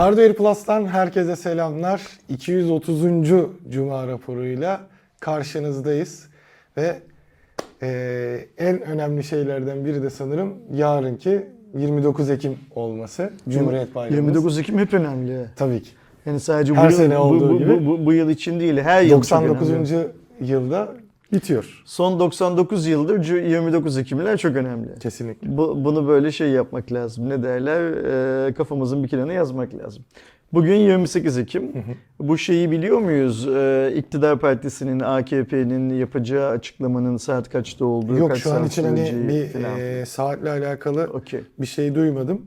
[0.00, 2.02] Hardware Plus'tan herkese selamlar.
[2.28, 3.02] 230.
[3.70, 4.80] Cuma raporuyla
[5.20, 6.28] karşınızdayız.
[6.76, 6.98] Ve
[7.82, 13.30] eee, en önemli şeylerden biri de sanırım yarınki 29 Ekim olması.
[13.48, 14.26] Cumhuriyet Bayramımız.
[14.26, 15.46] 29 Ekim hep önemli.
[15.56, 15.90] Tabii ki.
[16.26, 17.86] Yani sadece Her bu, yıl, sene bu, olduğu bu, gibi.
[17.86, 19.70] bu, bu, bu yıl için değil, her yıl çok 99.
[19.92, 20.08] önemli.
[20.40, 20.88] yılda
[21.32, 21.82] bitiyor.
[21.84, 24.88] Son 99 yıldır cu- 29 Ekimler çok önemli.
[25.00, 25.56] Kesinlikle.
[25.56, 27.28] Bu, bunu böyle şey yapmak lazım.
[27.28, 27.92] Ne derler?
[28.48, 30.04] Ee, kafamızın bir kenarına yazmak lazım.
[30.52, 31.72] Bugün 28 Ekim.
[32.20, 33.48] Bu şeyi biliyor muyuz?
[33.48, 39.28] Ee, İktidar Partisi'nin, AKP'nin yapacağı açıklamanın saat kaçta olduğu, Yok kaç şu an için hani
[39.28, 39.78] bir falan.
[39.78, 41.40] eee, saatle alakalı Okey.
[41.60, 42.46] bir şey duymadım.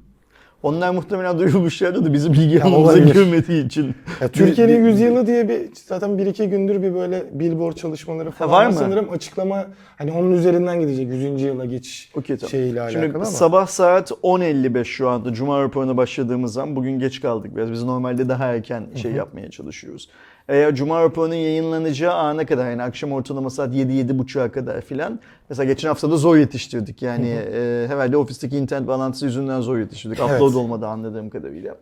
[0.64, 3.14] Onlar muhtemelen duyulmuşlardı da bizim bilgi Ya almamıza olabilir.
[3.14, 3.96] girmediği için.
[4.22, 8.62] Ya Türkiye'nin yüzyılı diye bir zaten bir iki gündür bir böyle billboard çalışmaları falan var
[8.62, 8.74] var mı?
[8.74, 9.66] sanırım açıklama
[9.98, 11.42] hani onun üzerinden gidecek 100.
[11.42, 12.50] yıla geçiş Okey, tamam.
[12.50, 13.26] şeyiyle alakalı Şimdi ama.
[13.26, 17.72] sabah saat 10.55 şu anda Cuma raporuna başladığımız zaman bugün geç kaldık biraz.
[17.72, 20.10] Biz normalde daha erken şey yapmaya çalışıyoruz.
[20.50, 25.20] Eğer Cuma raporunun yayınlanacağı ana kadar yani akşam ortalama saat 7-7.30'a kadar filan.
[25.50, 27.02] Mesela geçen hafta da zor yetiştirdik.
[27.02, 30.20] Yani e, herhalde ofisteki internet bağlantısı yüzünden zor yetiştirdik.
[30.20, 30.32] Evet.
[30.32, 31.76] Upload olmadı anladığım kadarıyla.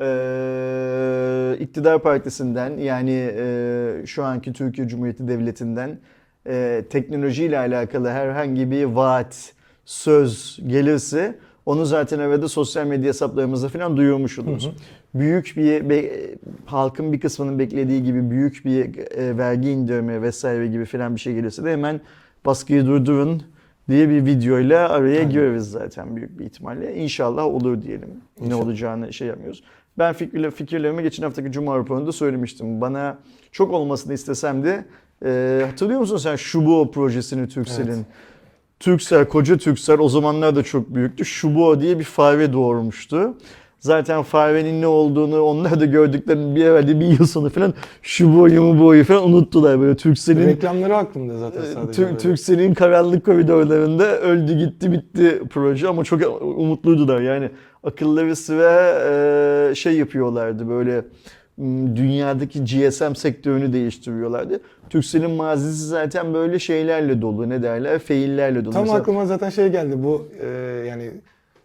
[0.00, 5.98] Ee, İktidar Partisi'nden yani e, şu anki Türkiye Cumhuriyeti Devleti'nden
[6.46, 9.52] e, teknolojiyle alakalı herhangi bir vaat,
[9.84, 14.70] söz gelirse onu zaten evde sosyal medya hesaplarımızda falan duyurmuş oluruz.
[15.14, 16.34] Büyük bir be-
[16.66, 21.34] halkın bir kısmının beklediği gibi büyük bir e, vergi indirme vesaire gibi falan bir şey
[21.34, 22.00] gelirse de hemen
[22.46, 23.42] baskıyı durdurun
[23.88, 26.94] diye bir videoyla araya gireriz zaten büyük bir ihtimalle.
[26.96, 28.08] İnşallah olur diyelim.
[28.40, 28.62] Ne İnşallah.
[28.64, 29.62] olacağını şey yapmıyoruz.
[29.98, 32.80] Ben fikirle, fikirlerimi geçen haftaki Cuma raporunda söylemiştim.
[32.80, 33.18] Bana
[33.52, 34.84] çok olmasını istesem de
[35.24, 37.92] e, hatırlıyor musun sen Şubo projesini Turkcell'in?
[37.92, 38.04] Evet.
[38.80, 41.24] Turkcell, koca Turkcell o zamanlar da çok büyüktü.
[41.24, 43.34] Şubo diye bir fare doğurmuştu.
[43.82, 49.04] Zaten farenin ne olduğunu onlar da gördüklerini bir evvel bir yıl sonra falan Şubo'yu Mubo'yu
[49.04, 49.80] falan unuttular.
[49.80, 51.92] Böyle Turkcell'in Reklamları aklımda zaten sadece.
[51.92, 52.18] Türk, böyle.
[52.18, 57.20] Turkcell'in karanlık koridorlarında öldü gitti bitti proje ama çok umutluydular.
[57.20, 57.50] Yani
[57.84, 58.98] akılları sıra
[59.70, 61.04] e, şey yapıyorlardı böyle
[61.96, 64.60] dünyadaki GSM sektörünü değiştiriyorlardı.
[64.90, 68.72] Turkcell'in mazisi zaten böyle şeylerle dolu ne derler feillerle dolu.
[68.72, 70.48] Tam Mesela- aklıma zaten şey geldi bu e,
[70.88, 71.10] yani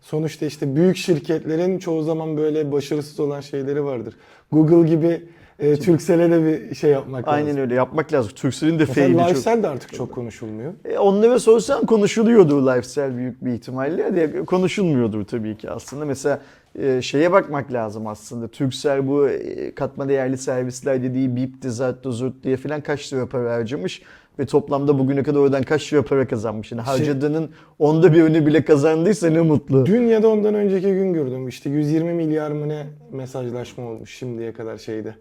[0.08, 4.16] sonuçta işte büyük şirketlerin çoğu zaman böyle başarısız olan şeyleri vardır.
[4.52, 5.22] Google gibi
[5.60, 7.48] e, Turkcell'e de bir şey yapmak lazım.
[7.48, 8.32] Aynen öyle yapmak lazım.
[8.36, 9.30] Turkcell'in de feili çok.
[9.30, 10.74] Lifestyle de artık çok konuşulmuyor.
[10.86, 14.16] E, onlara sorsan konuşuluyordur lifestyle büyük bir ihtimalle.
[14.16, 16.06] De konuşulmuyordur tabii ki aslında.
[16.06, 16.42] Mesela
[16.80, 18.48] e, şeye bakmak lazım aslında.
[18.48, 23.54] Turkcell bu e, katma değerli servisler dediği Bip'ti, Zart'ta, Zurt diye filan kaç lira para
[23.54, 24.02] harcamış.
[24.40, 26.72] Ve toplamda bugüne kadar oradan kaç lira para kazanmış.
[26.72, 27.50] Yani harcadığının
[27.80, 29.86] onda birini bile kazandıysa ne mutlu.
[29.86, 34.54] Dün ya da ondan önceki gün gördüm işte 120 milyar mı ne mesajlaşma olmuş şimdiye
[34.54, 35.16] kadar şeyde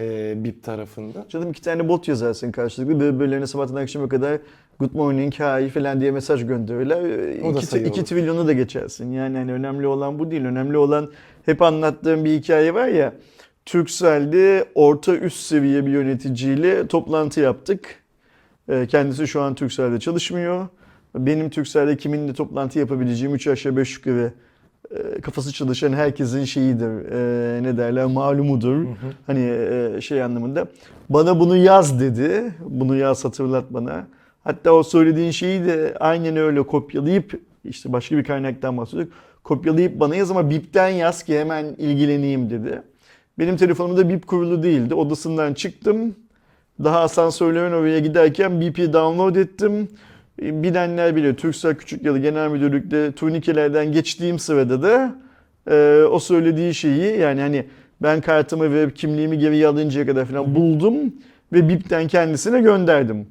[0.00, 1.26] e, BIP tarafında.
[1.28, 3.00] Canım iki tane bot yazarsın karşılıklı.
[3.00, 4.38] Birbirlerine sabahtan akşama kadar
[4.78, 6.98] good morning, hi falan diye mesaj gönderirler.
[7.42, 8.04] O da 2 sayı olur.
[8.04, 9.12] trilyonu da geçersin.
[9.12, 10.44] Yani hani önemli olan bu değil.
[10.44, 11.10] Önemli olan
[11.46, 13.12] hep anlattığım bir hikaye var ya.
[13.66, 18.02] Turkcell'de orta üst seviye bir yöneticiyle toplantı yaptık.
[18.68, 20.68] Ee, Kendisi şu an Turkcell'de çalışmıyor.
[21.14, 24.32] Benim Turkcell'de kiminle toplantı yapabileceğim 3 aşağı 5 yukarı
[24.90, 27.10] e, kafası çalışan herkesin şeyidir.
[27.10, 28.86] e, ne derler malumudur.
[29.26, 30.68] Hani e, şey anlamında.
[31.08, 32.54] Bana bunu yaz dedi.
[32.68, 34.06] Bunu yaz hatırlat bana.
[34.44, 39.12] Hatta o söylediğin şeyi de aynen öyle kopyalayıp işte başka bir kaynaktan bahsediyorduk.
[39.44, 42.82] Kopyalayıp bana yaz ama BIP'ten yaz ki hemen ilgileneyim dedi.
[43.38, 44.94] Benim telefonumda BIP kurulu değildi.
[44.94, 46.14] Odasından çıktım.
[46.84, 49.88] Daha asansörlerin oraya giderken BP download ettim.
[50.40, 55.16] Bilenler bilir Turkcell Küçük Yalı Genel Müdürlük'te turnikelerden geçtiğim sırada da
[55.70, 57.66] e, o söylediği şeyi yani hani
[58.02, 61.14] ben kartımı ve kimliğimi geriye alıncaya kadar falan buldum
[61.52, 63.26] ve BIP'ten kendisine gönderdim.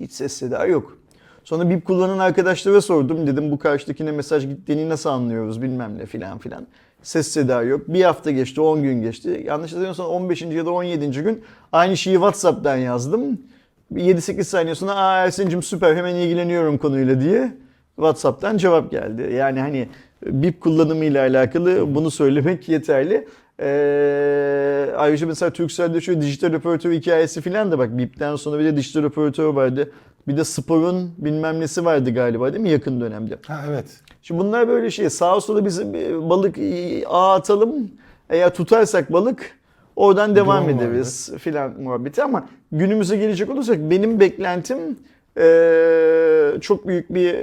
[0.00, 0.98] Hiç ses seda yok.
[1.44, 3.26] Sonra BIP kullanan arkadaşlara sordum.
[3.26, 6.66] Dedim bu karşıdakine mesaj gittiğini nasıl anlıyoruz bilmem ne filan filan.
[7.06, 7.88] Ses seda yok.
[7.88, 9.42] Bir hafta geçti, 10 gün geçti.
[9.46, 10.42] Yanlış hatırlamıyorsam 15.
[10.42, 11.10] ya da 17.
[11.22, 13.40] gün aynı şeyi WhatsApp'tan yazdım.
[13.90, 17.52] Bir 7-8 saniye sonra aa Ersin'cim süper hemen ilgileniyorum konuyla diye
[17.96, 19.32] WhatsApp'tan cevap geldi.
[19.34, 19.88] Yani hani
[20.26, 23.28] BIP kullanımıyla alakalı bunu söylemek yeterli.
[23.60, 28.76] Ee, ayrıca mesela Turkcell'de şu dijital operatör hikayesi filan da bak BIP'ten sonra bir de
[28.76, 29.92] dijital operatör vardı.
[30.28, 33.38] Bir de Spor'un bilmem nesi vardı galiba değil mi yakın dönemde.
[33.46, 33.86] Ha evet.
[34.26, 35.92] Şimdi bunlar böyle şey sağa sola biz
[36.30, 37.90] balık e, ağ atalım.
[38.30, 39.58] Eğer tutarsak balık
[39.96, 44.78] oradan devam Drone ederiz filan muhabbeti ama günümüze gelecek olursak benim beklentim
[45.38, 47.34] e, çok büyük bir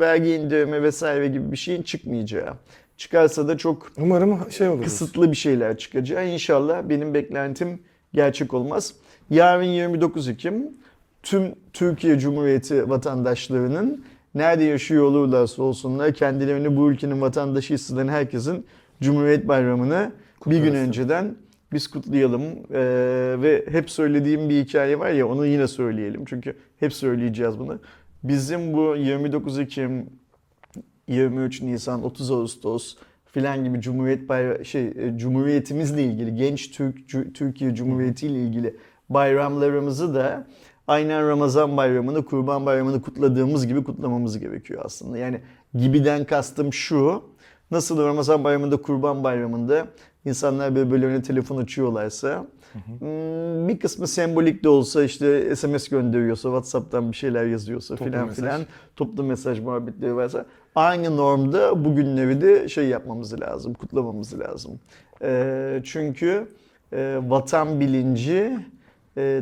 [0.00, 2.54] vergi indirimi vesaire gibi bir şeyin çıkmayacağı.
[2.96, 4.84] Çıkarsa da çok Umarım şey olur.
[4.84, 6.28] kısıtlı bir şeyler çıkacak.
[6.28, 7.80] İnşallah benim beklentim
[8.14, 8.94] gerçek olmaz.
[9.30, 10.70] Yarın 29 Ekim
[11.22, 14.04] tüm Türkiye Cumhuriyeti vatandaşlarının
[14.38, 18.66] nerede yaşıyor olurlarsa olsunlar kendilerini bu ülkenin vatandaşı hisseden herkesin
[19.00, 20.12] Cumhuriyet Bayramı'nı
[20.46, 21.34] bir gün önceden
[21.72, 22.42] biz kutlayalım.
[22.42, 26.24] Ee, ve hep söylediğim bir hikaye var ya onu yine söyleyelim.
[26.24, 27.78] Çünkü hep söyleyeceğiz bunu.
[28.22, 30.06] Bizim bu 29 Ekim
[31.08, 32.96] 23 Nisan, 30 Ağustos
[33.26, 38.76] filan gibi Cumhuriyet bayra şey e, Cumhuriyetimizle ilgili genç Türk Türkiye Cumhuriyeti ile ilgili
[39.08, 40.46] bayramlarımızı da
[40.88, 45.18] aynen Ramazan bayramını, Kurban bayramını kutladığımız gibi kutlamamız gerekiyor aslında.
[45.18, 45.40] Yani
[45.74, 47.22] gibiden kastım şu.
[47.70, 49.86] Nasıl Ramazan bayramında, Kurban bayramında
[50.24, 57.16] insanlar böyle telefon açıyorlarsa hmm, bir kısmı sembolik de olsa işte SMS gönderiyorsa, WhatsApp'tan bir
[57.16, 58.60] şeyler yazıyorsa filan filan
[58.96, 64.80] toplu mesaj muhabbetleri varsa aynı normda bugünleri de şey yapmamız lazım, kutlamamız lazım.
[65.22, 66.48] Ee, çünkü
[66.92, 68.58] e, vatan bilinci,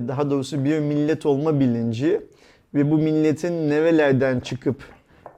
[0.08, 2.20] daha doğrusu bir millet olma bilinci
[2.74, 4.76] ve bu milletin nerelerden çıkıp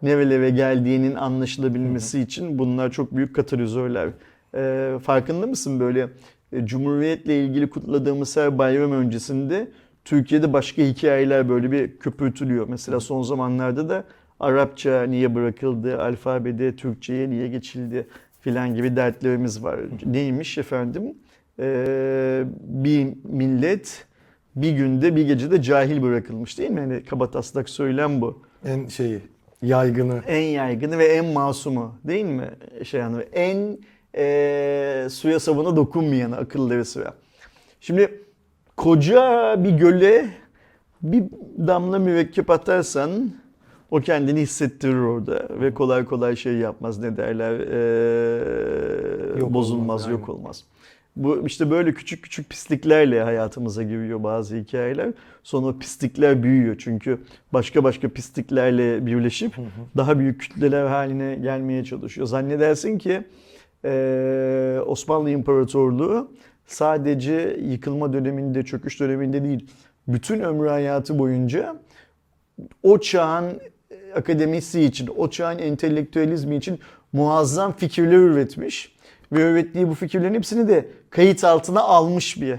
[0.03, 4.09] nerelere geldiğinin anlaşılabilmesi için bunlar çok büyük katalizörler.
[4.55, 6.09] Ee, farkında mısın böyle
[6.53, 9.69] e, Cumhuriyetle ilgili kutladığımız her bayram öncesinde
[10.05, 12.69] Türkiye'de başka hikayeler böyle bir köpürtülüyor.
[12.69, 14.05] Mesela son zamanlarda da
[14.41, 18.07] Arapça niye bırakıldı, alfabede Türkçe'ye niye geçildi
[18.41, 19.81] filan gibi dertlerimiz var.
[20.07, 21.15] Neymiş efendim?
[21.61, 24.07] Ee, bir millet
[24.57, 26.81] bir günde bir gecede cahil bırakılmış değil mi?
[26.81, 28.43] Yani kabataslak söylem bu.
[28.65, 29.21] En şeyi
[29.63, 30.23] yaygını.
[30.27, 32.51] En yaygını ve en masumu değil mi?
[32.85, 33.79] Şey yani en
[34.15, 37.15] eee suya sabuna dokunmayanı akılları sıra.
[37.81, 38.25] Şimdi
[38.77, 40.27] koca bir göle
[41.03, 41.25] bir
[41.67, 43.31] damla mürekkep atarsan
[43.91, 50.09] o kendini hissettirir orada ve kolay kolay şey yapmaz ne derler eee, Yok bozulmaz olmaz,
[50.11, 50.39] yok aynen.
[50.41, 50.65] olmaz.
[51.19, 55.13] Bu işte böyle küçük küçük pisliklerle hayatımıza giriyor bazı hikayeler.
[55.43, 57.19] Sonra pislikler büyüyor çünkü
[57.53, 59.57] başka başka pisliklerle birleşip
[59.97, 62.27] daha büyük kütleler haline gelmeye çalışıyor.
[62.27, 63.23] Zannedersin ki
[63.85, 66.33] eee, Osmanlı İmparatorluğu
[66.67, 69.67] sadece yıkılma döneminde, çöküş döneminde değil,
[70.09, 71.77] bütün ömrü hayatı boyunca
[72.83, 73.61] o çağın
[74.15, 76.79] akademisi için, o çağın entelektüelizmi için
[77.13, 78.98] muazzam fikirler üretmiş
[79.33, 82.59] ve ürettiği bu fikirlerin hepsini de kayıt altına almış bir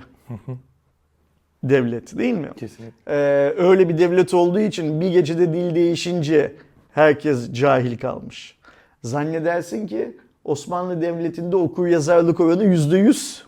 [1.63, 2.50] devlet değil mi?
[2.60, 2.94] Kesinlikle.
[3.07, 6.56] Ee, öyle bir devlet olduğu için bir gecede dil değişince
[6.94, 8.57] herkes cahil kalmış.
[9.04, 13.44] Zannedersin ki Osmanlı Devleti'nde okur yazarlık oranı yüzde yüz.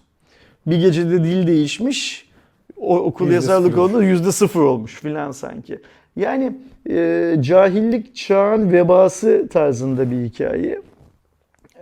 [0.68, 2.32] Bir gecede dil değişmiş.
[2.78, 3.82] O okul Yüzde yazarlık sıfır.
[3.82, 5.80] oranı yüzde sıfır olmuş filan sanki.
[6.16, 6.58] Yani
[6.90, 10.82] e, cahillik çağın vebası tarzında bir hikaye.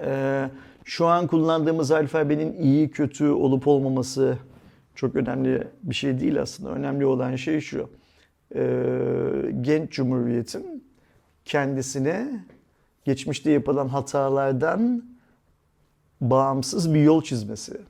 [0.06, 0.44] E,
[0.90, 4.38] şu an kullandığımız alfabenin iyi kötü olup olmaması
[4.96, 6.70] çok önemli bir şey değil aslında.
[6.70, 7.90] Önemli olan şey şu.
[8.56, 8.62] E,
[9.62, 10.84] genç cumhuriyetin
[11.46, 12.46] kendisine
[13.06, 15.04] geçmişte yapılan hatalardan
[16.22, 17.82] bağımsız bir yol çizmesi.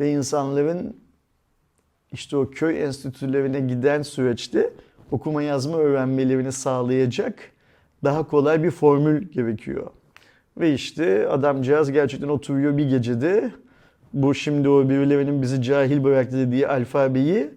[0.00, 0.96] Ve insanların
[2.12, 4.72] işte o köy enstitülerine giden süreçte
[5.10, 7.38] okuma yazma öğrenmelerini sağlayacak
[8.04, 9.90] daha kolay bir formül gerekiyor.
[10.58, 13.50] Ve işte adamcağız gerçekten oturuyor bir gecede
[14.12, 17.50] bu şimdi o birilerinin bizi cahil bıraktı dediği alfabeyi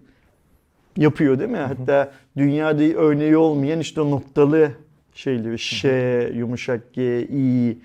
[0.96, 1.56] yapıyor değil mi?
[1.56, 4.70] Hatta dünyada örneği olmayan işte o noktalı
[5.14, 7.78] şeyleri ş, yumuşak g, i,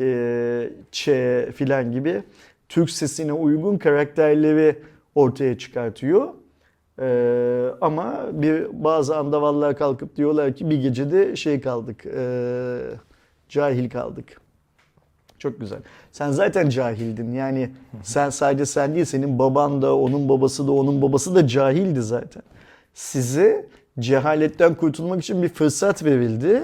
[0.00, 1.04] e, ç
[1.54, 2.22] filan gibi
[2.68, 4.76] Türk sesine uygun karakterleri
[5.14, 6.28] ortaya çıkartıyor.
[7.00, 12.78] Ee, ama bir bazı andavallar kalkıp diyorlar ki bir gecede şey kaldık, ee,
[13.48, 14.43] cahil kaldık.
[15.44, 15.78] Çok güzel.
[16.12, 17.32] Sen zaten cahildin.
[17.32, 17.70] Yani
[18.02, 22.42] sen sadece sen değil, senin baban da, onun babası da, onun babası da cahildi zaten.
[22.94, 23.66] Size
[24.00, 26.62] cehaletten kurtulmak için bir fırsat verildi.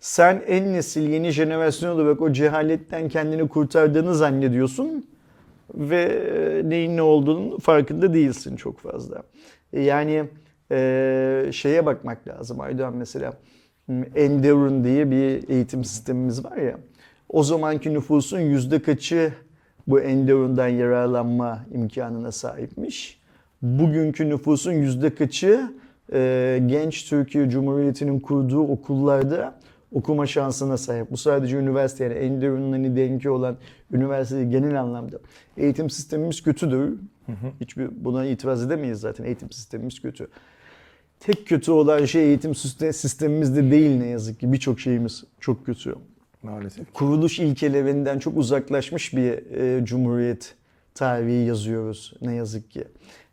[0.00, 5.06] Sen en nesil, yeni jenerasyon olarak o cehaletten kendini kurtardığını zannediyorsun
[5.74, 9.22] ve e, neyin ne olduğunun farkında değilsin çok fazla.
[9.72, 10.24] E, Yani
[10.70, 13.32] e, şeye bakmak lazım Aydoğan mesela.
[14.14, 16.78] Endeavor diye bir eğitim sistemimiz var ya.
[17.34, 19.32] O zamanki nüfusun yüzde kaçı
[19.86, 23.20] bu Endeavor'dan yararlanma imkanına sahipmiş?
[23.62, 25.72] Bugünkü nüfusun yüzde kaçı
[26.12, 29.54] e, genç Türkiye Cumhuriyeti'nin kurduğu okullarda
[29.92, 31.10] okuma şansına sahip.
[31.10, 33.56] Bu sadece üniversite yani Endeavor'un hani denki olan
[33.92, 35.18] üniversite genel anlamda.
[35.56, 36.98] Eğitim sistemimiz kötüdür.
[37.60, 39.24] Hiçbir buna itiraz edemeyiz zaten.
[39.24, 40.28] Eğitim sistemimiz kötü.
[41.20, 44.52] Tek kötü olan şey eğitim siste- sistemimizde değil ne yazık ki.
[44.52, 45.94] Birçok şeyimiz çok kötü.
[46.44, 46.92] Maalesef.
[46.92, 50.54] kuruluş ilkelerinden çok uzaklaşmış bir e, cumhuriyet
[50.94, 52.84] tarihi yazıyoruz ne yazık ki.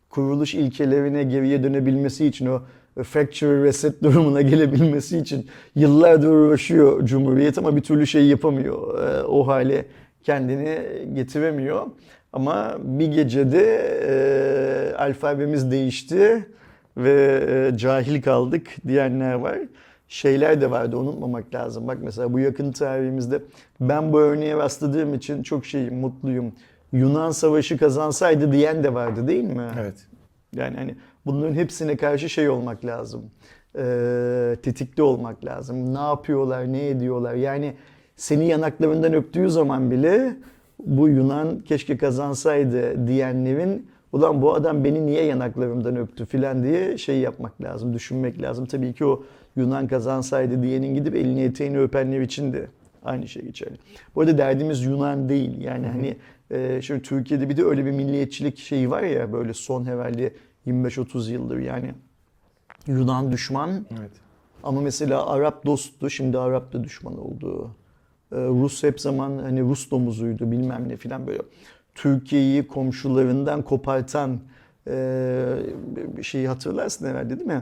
[0.10, 2.62] Kuruluş ilkelerine geriye dönebilmesi için o
[3.04, 9.04] factory reset durumuna gelebilmesi için yıllardır uğraşıyor cumhuriyet ama bir türlü şey yapamıyor.
[9.04, 9.86] E, o hale
[10.24, 10.80] kendini
[11.14, 11.88] getiremiyor.
[12.34, 13.64] Ama bir gecede
[14.08, 16.46] e, alfabemiz değişti
[16.98, 19.58] ve e, cahil kaldık diyenler var.
[20.12, 21.88] Şeyler de vardı unutmamak lazım.
[21.88, 23.42] Bak mesela bu yakın tarihimizde
[23.82, 26.54] ben bu örneğe rastladığım için çok şeyim, mutluyum.
[26.94, 29.68] Yunan Savaşı kazansaydı diyen de vardı değil mi?
[29.80, 30.08] Evet.
[30.56, 33.22] Yani hani bunların hepsine karşı şey olmak lazım.
[33.78, 35.94] Ee, tetikte olmak lazım.
[35.94, 37.34] Ne yapıyorlar, ne ediyorlar?
[37.34, 37.74] Yani
[38.16, 40.36] seni yanaklarından öptüğü zaman bile
[40.86, 47.20] bu Yunan keşke kazansaydı diyenlerin ulan bu adam beni niye yanaklarımdan öptü filan diye şey
[47.20, 48.66] yapmak lazım, düşünmek lazım.
[48.66, 49.24] Tabii ki o
[49.56, 52.68] Yunan kazansaydı diyenin gidip elini eteğini öpenler için de
[53.04, 53.76] aynı şey geçerli.
[54.16, 55.62] Bu arada derdimiz Yunan değil.
[55.62, 56.18] Yani hani
[56.52, 60.34] e, şimdi Türkiye'de bir de öyle bir milliyetçilik şeyi var ya böyle son herhalde
[60.68, 61.92] 25-30 yıldır yani
[62.88, 64.12] Yunan düşman Evet.
[64.64, 67.72] ama mesela Arap dosttu şimdi Arap da düşman oldu.
[68.32, 71.42] Ee, Rus hep zaman hani Rus domuzuydu bilmem ne filan böyle.
[71.96, 74.40] Türkiye'yi komşularından kopartan
[74.88, 75.56] e,
[76.18, 77.62] bir şeyi hatırlarsın herhalde değil mi?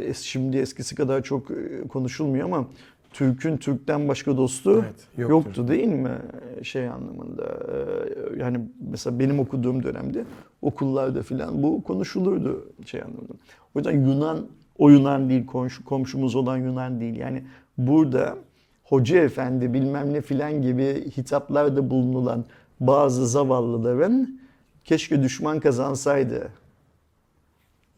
[0.00, 2.66] Es- şimdi eskisi kadar çok e, konuşulmuyor ama
[3.12, 5.30] Türk'ün Türk'ten başka dostu Evet, yoktur.
[5.30, 6.18] yoktu değil mi?
[6.62, 8.60] Şey anlamında e, yani
[8.90, 10.24] mesela benim okuduğum dönemde
[10.62, 13.32] okullarda filan bu konuşulurdu şey anlamında.
[13.74, 14.46] O yüzden Yunan
[14.78, 17.16] o Yunan değil komşu, komşumuz olan Yunan değil.
[17.16, 17.42] Yani
[17.78, 18.36] burada
[18.84, 22.44] hoca efendi bilmem ne filan gibi hitaplarda bulunulan
[22.80, 24.38] bazı zavallıların
[24.84, 26.48] keşke düşman kazansaydı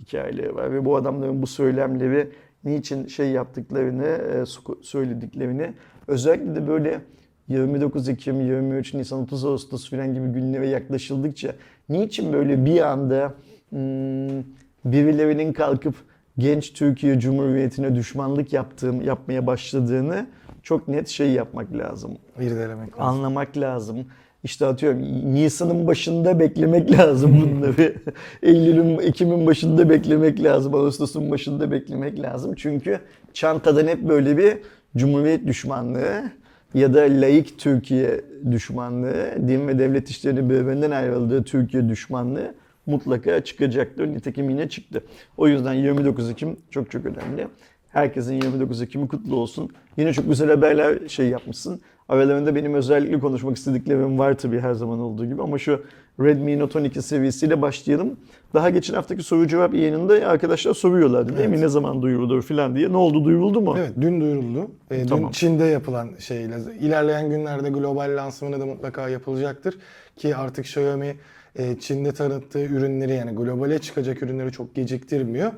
[0.04, 2.30] hikayeleri var ve bu adamların bu söylemleri
[2.64, 4.44] niçin şey yaptıklarını, e,
[4.82, 5.72] söylediklerini
[6.08, 7.00] özellikle de böyle
[7.48, 11.54] 29 Ekim, 23 Nisan, 30 Ağustos filan gibi günlere yaklaşıldıkça
[11.88, 13.34] niçin böyle bir anda
[13.70, 14.42] hmm,
[14.84, 15.94] birilerinin kalkıp
[16.38, 20.26] genç Türkiye Cumhuriyeti'ne düşmanlık yaptığım, yapmaya başladığını
[20.62, 23.02] çok net şey yapmak lazım İrdelemek lazım.
[23.02, 24.06] anlamak lazım.
[24.44, 25.02] İşte atıyorum
[25.34, 27.94] Nisan'ın başında beklemek lazım bunları.
[28.42, 30.74] Eylül'ün, Ekim'in başında beklemek lazım.
[30.74, 32.54] Ağustos'un başında beklemek lazım.
[32.56, 33.00] Çünkü
[33.32, 34.54] çantadan hep böyle bir
[34.96, 36.30] cumhuriyet düşmanlığı
[36.74, 38.20] ya da laik Türkiye
[38.50, 42.54] düşmanlığı, din ve devlet işlerinin birbirinden ayrıldığı Türkiye düşmanlığı
[42.86, 44.06] mutlaka çıkacaktır.
[44.06, 45.04] Nitekim yine çıktı.
[45.36, 47.48] O yüzden 29 Ekim çok çok önemli.
[47.88, 49.70] Herkesin 29 Ekim'i kutlu olsun.
[49.96, 51.80] Yine çok güzel haberler şey yapmışsın.
[52.08, 55.82] Aralarında benim özellikle konuşmak istediklerim var tabii her zaman olduğu gibi ama şu
[56.20, 58.16] Redmi Note 12 seviyesiyle başlayalım.
[58.54, 61.60] Daha geçen haftaki soru cevap yayınında arkadaşlar soruyorlardı değil mi?
[61.60, 62.92] Ne zaman duyurulur falan diye.
[62.92, 63.74] Ne oldu duyuruldu mu?
[63.78, 64.70] Evet dün duyuruldu.
[64.90, 65.30] Ee, dün Tamam.
[65.30, 66.56] Çin'de yapılan şeyle.
[66.80, 69.78] İlerleyen günlerde global lansmanı da mutlaka yapılacaktır.
[70.16, 71.16] Ki artık Xiaomi
[71.56, 75.52] e, Çin'de tanıttığı ürünleri yani globale çıkacak ürünleri çok geciktirmiyor.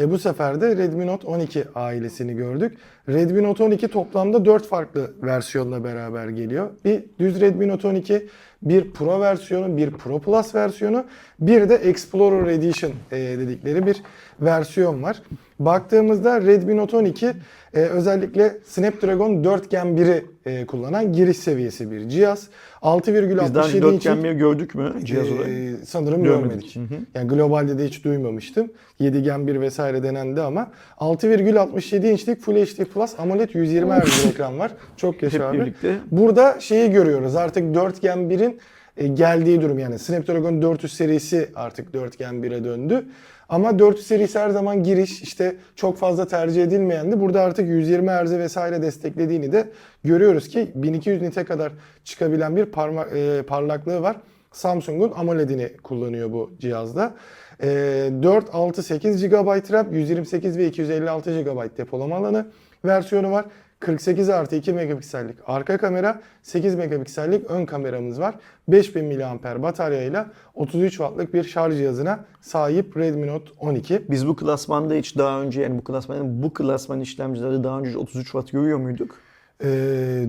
[0.00, 2.78] E, bu sefer de Redmi Note 12 ailesini gördük.
[3.12, 6.70] Redmi Note 12 toplamda 4 farklı versiyonla beraber geliyor.
[6.84, 8.28] Bir düz Redmi Note 12,
[8.62, 11.04] bir Pro versiyonu, bir Pro Plus versiyonu,
[11.40, 14.02] bir de Explorer Edition e, dedikleri bir
[14.40, 15.22] versiyon var.
[15.58, 17.32] Baktığımızda Redmi Note 12
[17.74, 22.48] e, özellikle Snapdragon 4 Gen 1'i e, kullanan giriş seviyesi bir cihaz.
[22.82, 23.14] Biz
[23.54, 25.48] daha önce 6,67 4 inçlik Gen bir gördük mü cihaz olarak?
[25.86, 26.50] sanırım Görmedik.
[26.50, 26.76] görmedik.
[26.76, 26.98] Hı hı.
[27.14, 28.70] Yani globalde de hiç duymamıştım.
[28.98, 34.58] 7 Gen 1 vesaire denendi ama 6,67 inçlik Full HD Plus AMOLED 120 Hz ekran
[34.58, 34.72] var.
[34.96, 35.60] Çok yaşa Hep abi.
[35.60, 35.96] birlikte.
[36.10, 38.60] Burada şeyi görüyoruz artık 4 Gen 1'in
[38.96, 43.04] e, geldiği durum yani Snapdragon 400 serisi artık 4 Gen 1'e döndü.
[43.48, 47.20] Ama 400 serisi her zaman giriş işte çok fazla tercih edilmeyendi.
[47.20, 49.68] Burada artık 120 Hz vesaire desteklediğini de
[50.04, 51.72] görüyoruz ki 1200 nite kadar
[52.04, 54.16] çıkabilen bir parma, e, parlaklığı var.
[54.52, 57.14] Samsung'un AMOLED'ini kullanıyor bu cihazda.
[57.62, 57.68] E,
[58.22, 62.46] 4, 6, 8 GB RAM, 128 ve 256 GB depolama alanı
[62.84, 63.44] versiyonu var.
[63.80, 68.34] 48 artı 2 megapiksellik arka kamera, 8 megapiksellik ön kameramız var.
[68.68, 74.02] 5000 mAh bataryayla 33 wattlık bir şarj cihazına sahip Redmi Note 12.
[74.10, 78.24] Biz bu klasmanda hiç daha önce yani bu klasmanın bu klasman işlemcilerde daha önce 33
[78.24, 79.16] watt görüyor muyduk?
[79.64, 79.66] Ee,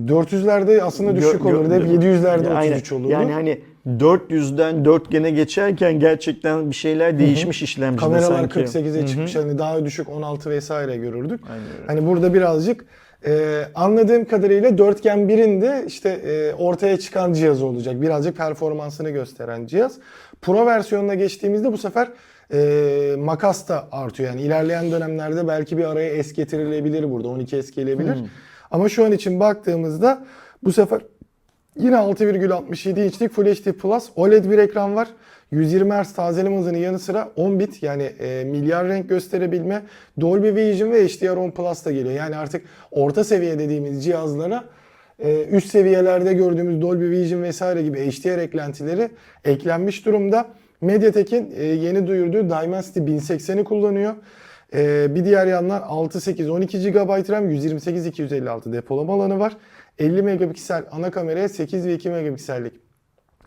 [0.06, 1.74] 400'lerde aslında düşük Gö- gö- olurdu.
[1.74, 3.10] Hep 700'lerde Yani- 33 olurdu.
[3.10, 8.60] Yani hani 400'den 4gen'e geçerken gerçekten bir şeyler değişmiş işlemcide Kameralar sanki.
[8.60, 9.06] 48'e Hı hı.
[9.06, 9.36] çıkmış.
[9.36, 11.40] Hani daha düşük 16 vesaire görürdük.
[11.50, 11.86] Aynen.
[11.86, 12.84] Hani burada birazcık
[13.26, 18.02] e, anladığım kadarıyla dörtgen birinde işte e, ortaya çıkan cihaz olacak.
[18.02, 19.92] Birazcık performansını gösteren cihaz.
[20.42, 22.08] Pro versiyonuna geçtiğimizde bu sefer
[22.52, 24.30] e, makas da artıyor.
[24.30, 27.28] Yani ilerleyen dönemlerde belki bir araya es getirilebilir burada.
[27.28, 28.14] 12 es gelebilir.
[28.14, 28.28] Hmm.
[28.70, 30.24] Ama şu an için baktığımızda
[30.64, 31.00] bu sefer
[31.78, 35.08] yine 6,67 inçlik Full HD Plus OLED bir ekran var.
[35.50, 39.82] 120 Hz tazeleme hızının yanı sıra 10 bit yani e, milyar renk gösterebilme,
[40.20, 42.14] Dolby Vision ve HDR10 Plus da geliyor.
[42.14, 44.64] Yani artık orta seviye dediğimiz cihazlara
[45.18, 49.08] e, üst seviyelerde gördüğümüz Dolby Vision vesaire gibi HDR eklentileri
[49.44, 50.48] eklenmiş durumda.
[50.80, 54.14] MediaTek'in e, yeni duyurduğu Dimensity 1080'i kullanıyor.
[54.74, 59.56] E, bir diğer yandan 6, 8, 12 GB RAM, 128, 256 depolama alanı var.
[59.98, 62.72] 50 megapiksel ana kameraya 8 ve 2 megapiksellik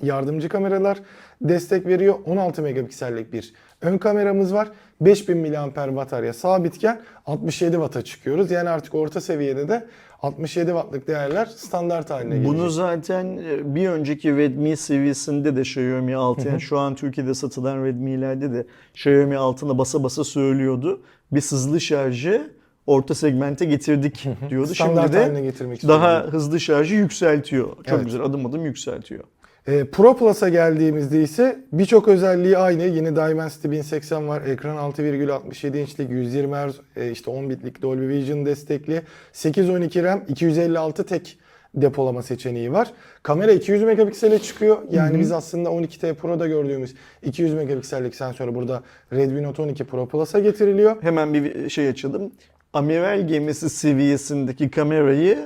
[0.02, 1.00] yardımcı kameralar
[1.42, 2.16] destek veriyor.
[2.26, 4.72] 16 megapiksellik bir ön kameramız var.
[5.02, 8.52] 5000 mAh batarya sabitken 67 Watt'a çıkıyoruz.
[8.52, 9.88] Yani artık orta seviyede de
[10.22, 12.54] 67 Watt'lık değerler standart haline gelecek.
[12.54, 17.86] Bunu zaten e, bir önceki Redmi seviyesinde de Xiaomi 6 yani şu an Türkiye'de satılan
[17.86, 21.02] Redmi'lerde de Xiaomi altına basa basa söylüyordu.
[21.32, 22.52] Biz hızlı şarjı
[22.88, 24.76] orta segmente getirdik diyordu.
[24.76, 27.70] standart Şimdi haline de getirmek daha hızlı şarjı yükseltiyor.
[27.76, 28.06] Çok Evet.
[28.06, 29.24] güzel adım adım yükseltiyor.
[29.68, 32.84] E, Pro Plus'a geldiğimizde ise birçok özelliği aynı.
[32.84, 34.42] Yine Dimensity 1080 var.
[34.42, 39.02] Ekran 6,67 inçlik 120 Hz e, işte 10 bitlik Dolby Vision destekli.
[39.34, 41.38] 812 RAM 256 tek
[41.76, 42.92] depolama seçeneği var.
[43.24, 44.78] Kamera 200 megapiksele çıkıyor.
[44.92, 50.40] Yani biz aslında 12T Pro'da gördüğümüz 200 megapiksellik sensörü burada Redmi Note 12 Pro Plus'a
[50.40, 51.04] getiriliyor.
[51.04, 52.32] Hemen bir şey açalım.
[52.80, 55.38] Amiral gemisi seviyesindeki kamerayı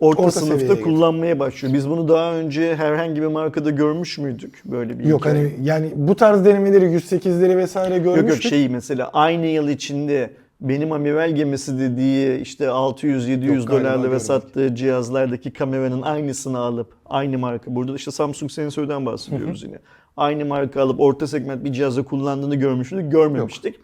[0.00, 1.74] orta, Orta sınıfta kullanmaya başlıyor.
[1.74, 5.36] Biz bunu daha önce herhangi bir markada görmüş müydük böyle bir Yok hikaye?
[5.36, 8.50] hani yani bu tarz denemeleri 108'leri vesaire Yok yok görmüştük.
[8.50, 14.26] şey mesela aynı yıl içinde benim amiral gemisi dediği işte 600-700 Yok, galiba dolarlara görmedik.
[14.26, 19.78] sattığı cihazlardaki kameranın aynısını alıp aynı marka burada da işte Samsung sensörden bahsediyoruz yine.
[20.16, 23.74] Aynı marka alıp orta segment bir cihazda kullandığını görmüştük, görmemiştik.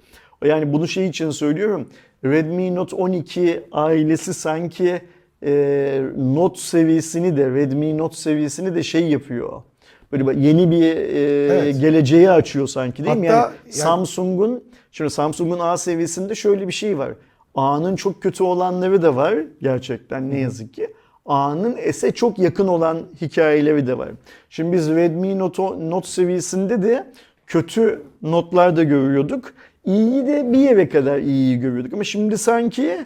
[0.45, 1.89] Yani bunu şey için söylüyorum.
[2.25, 5.01] Redmi Note 12 ailesi sanki
[5.47, 9.63] e, Note seviyesini de Redmi Note seviyesini de şey yapıyor.
[10.13, 11.21] Böyle yeni bir e,
[11.53, 11.81] Evet.
[11.81, 13.29] geleceği açıyor sanki değil mi?
[13.29, 17.13] Hatta Yani, yani- Samsung'un şimdi Samsung'un A seviyesinde şöyle bir şey var.
[17.55, 20.89] A'nın çok kötü olanları da var gerçekten ne yazık ki.
[21.27, 24.09] A'nın S'e çok yakın olan hikayeleri de var.
[24.51, 27.07] Şimdi biz Redmi Note, Note seviyesinde de
[27.47, 29.53] kötü notlar da görüyorduk.
[29.89, 31.93] İyiyi de bir yere kadar iyiyi görüyorduk.
[31.93, 32.99] Ama şimdi sanki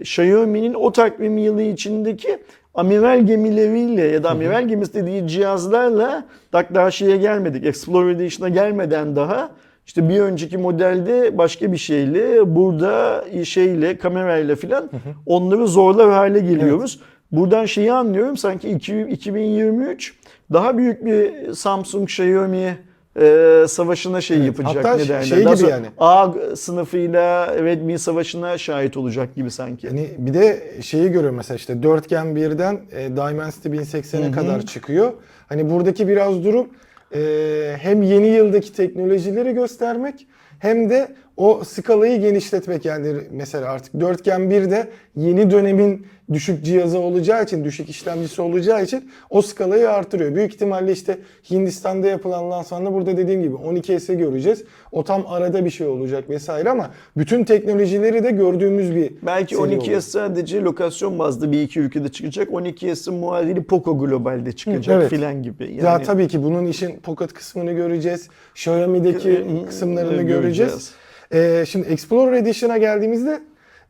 [0.00, 2.38] Xiaomi'nin o takvim yılı içindeki
[2.74, 7.66] amiral gemileriyle ya da amiral gemisi dediği cihazlarla daha şeye gelmedik.
[7.66, 9.50] Explorer Edition'a gelmeden daha
[9.86, 14.90] işte bir önceki modelde başka bir şeyle burada şeyle kamerayla filan
[15.26, 17.00] onları zorlar hale geliyoruz.
[17.32, 20.14] Buradan şeyi anlıyorum sanki iki- 2023
[20.52, 22.78] daha büyük bir Samsung Xiaomi
[23.16, 25.22] e, savaşına şey yapacak hatta ne derler.
[25.22, 25.86] şey Daha gibi yani.
[25.98, 29.86] A sınıfıyla Redmi savaşına şahit olacak gibi sanki.
[29.86, 35.12] Yani bir de şeyi görüyorum mesela işte dörtgen birden e, Dimensity 1080'e kadar çıkıyor.
[35.48, 36.68] Hani buradaki biraz durum
[37.14, 40.26] e, hem yeni yıldaki teknolojileri göstermek
[40.58, 47.44] hem de o skalayı genişletmek yani mesela artık dörtgen 1'de yeni dönemin düşük cihazı olacağı
[47.44, 50.34] için, düşük işlemcisi olacağı için o skalayı artırıyor.
[50.34, 51.18] Büyük ihtimalle işte
[51.50, 54.64] Hindistan'da yapılan lansmanda burada dediğim gibi 12S'i göreceğiz.
[54.92, 59.74] O tam arada bir şey olacak vesaire ama bütün teknolojileri de gördüğümüz bir Belki seri
[59.74, 60.00] 12S olur.
[60.00, 62.48] sadece lokasyon bazlı bir iki ülkede çıkacak.
[62.48, 65.10] 12S'in muadili Poco Global'de çıkacak evet.
[65.10, 65.64] filan gibi.
[65.64, 68.28] Yani Ya tabii ki bunun işin pocket kısmını göreceğiz.
[68.54, 70.42] Xiaomi'deki kısımlarını hı, göreceğiz.
[70.42, 70.99] göreceğiz.
[71.34, 73.40] Ee, şimdi Explorer Edition'a geldiğimizde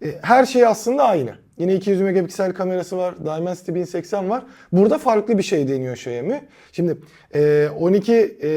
[0.04, 1.30] e, her şey aslında aynı.
[1.58, 3.14] Yine 200 megapiksel kamerası var.
[3.18, 4.42] Dimensity 1080 var.
[4.72, 6.40] Burada farklı bir şey deniyor Xiaomi.
[6.72, 6.96] Şimdi
[7.34, 8.48] e, 12 e,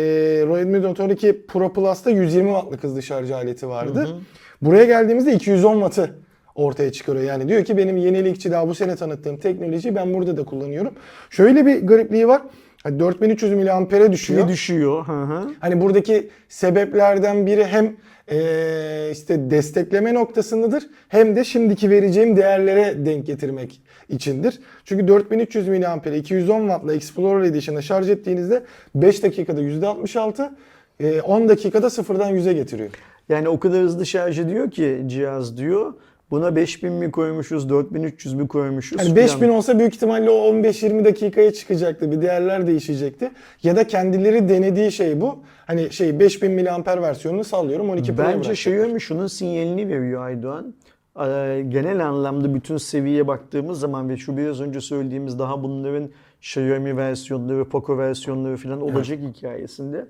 [0.48, 4.18] Redmi Note 12 Pro Plus'ta 120 wattlık hızlı şarj aleti vardı.
[4.62, 6.16] Buraya geldiğimizde 210 wattı
[6.56, 7.26] ortaya çıkarıyor.
[7.26, 10.94] Yani diyor ki benim yenilikçi daha bu sene tanıttığım teknolojiyi ben burada da kullanıyorum.
[11.30, 12.42] Şöyle bir garipliği var.
[12.84, 14.46] Hani 4300 miliampere düşüyor.
[14.46, 15.08] ne düşüyor?
[15.08, 15.50] Hı hı.
[15.60, 17.96] Hani buradaki sebeplerden biri hem
[18.32, 24.60] eee, işte destekleme noktasındadır hem de şimdiki vereceğim değerlere denk getirmek içindir.
[24.86, 28.64] Çünkü 4300 mAh 210 Watt'la Explorer Edition'a şarj ettiğinizde
[28.96, 30.56] 5 dakikada %66,
[31.00, 32.90] eee, 10 dakikada sıfırdan 100'e getiriyor.
[33.30, 35.94] Yani o kadar hızlı şarj ediyor ki cihaz diyor.
[36.34, 39.02] Buna 5000 mi koymuşuz, 4300 mi koymuşuz?
[39.02, 39.16] Filan.
[39.16, 42.12] 5000 olsa büyük ihtimalle o 15-20 dakikaya çıkacaktı.
[42.12, 43.32] Bir değerler değişecekti.
[43.64, 45.40] Ya da kendileri denediği şey bu.
[45.68, 48.52] Hani şey 5000 mAh versiyonunu sallıyorum 12 Pro'ya Bence.
[48.52, 50.74] Xiaomi şunun sinyalini veriyor Aydoğan.
[51.20, 56.10] Ee, Genel anlamda bütün seviyeye baktığımız zaman ve şu biraz önce söylediğimiz daha bunların
[56.42, 60.06] Xiaomi versiyonları, Poco versiyonları falan olacak hikayesinde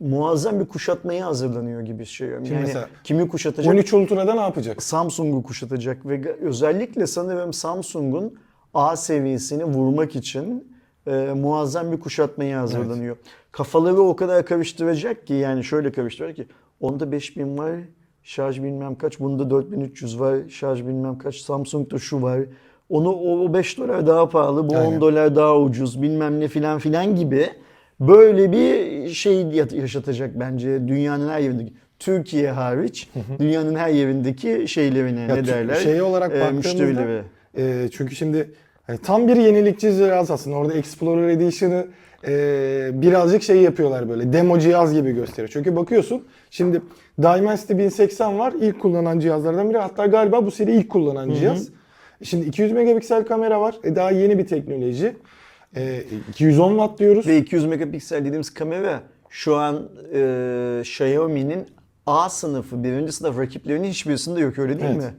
[0.00, 2.06] muazzam bir kuşatmaya hazırlanıyor gibi.
[2.06, 3.74] Şimdi Yani mesela kimi kuşatacak?
[3.74, 4.82] 13 Ultra'da ne yapacak?
[4.82, 8.34] Samsung'u kuşatacak ve özellikle sanırım Samsung'un
[8.74, 10.74] A seviyesini vurmak için
[11.06, 13.16] e, muazzam bir kuşatmaya hazırlanıyor.
[13.52, 16.46] Kafaları o kadar karıştıracak ki yani şöyle karıştıracak ki
[16.80, 17.72] onda 5000 var
[18.22, 22.40] şarj bilmem kaç bunda 4300 var şarj bilmem kaç Samsung'da şu var.
[22.88, 25.00] Onu o 5 dolar daha pahalı bu 10 Aynen.
[25.00, 27.48] dolar daha ucuz bilmem ne filan filan gibi
[28.00, 35.20] böyle bir şey ya- yaşatacak bence dünyanın her yerindeki Türkiye hariç dünyanın her yerindeki şeylerine
[35.20, 35.74] Ya ne derler?
[35.74, 37.22] Şey olarak e, baktığımızda
[37.58, 38.50] e, çünkü şimdi
[38.86, 40.56] hani tam bir yenilikçi cihaz aslında.
[40.56, 41.86] Orada Explorer Edition'ı
[42.28, 45.48] e, birazcık şey yapıyorlar böyle demo cihaz gibi gösteriyor.
[45.52, 46.80] Çünkü bakıyorsun şimdi
[47.22, 49.78] Dimensity 1080 var ilk kullanan cihazlardan biri.
[49.78, 51.68] Hatta galiba bu seri ilk kullanan cihaz.
[52.22, 53.74] Şimdi 200 megapiksel kamera var.
[53.84, 55.16] E, daha yeni bir teknoloji.
[55.76, 57.26] E, 210 watt diyoruz.
[57.26, 61.66] Ve 200 megapiksel dediğimiz kamera şu an e, Xiaomi'nin
[62.06, 64.96] A sınıfı, birinci sınıf rakiplerinin hiçbirisinde yok öyle değil Evet.
[65.04, 65.14] mi?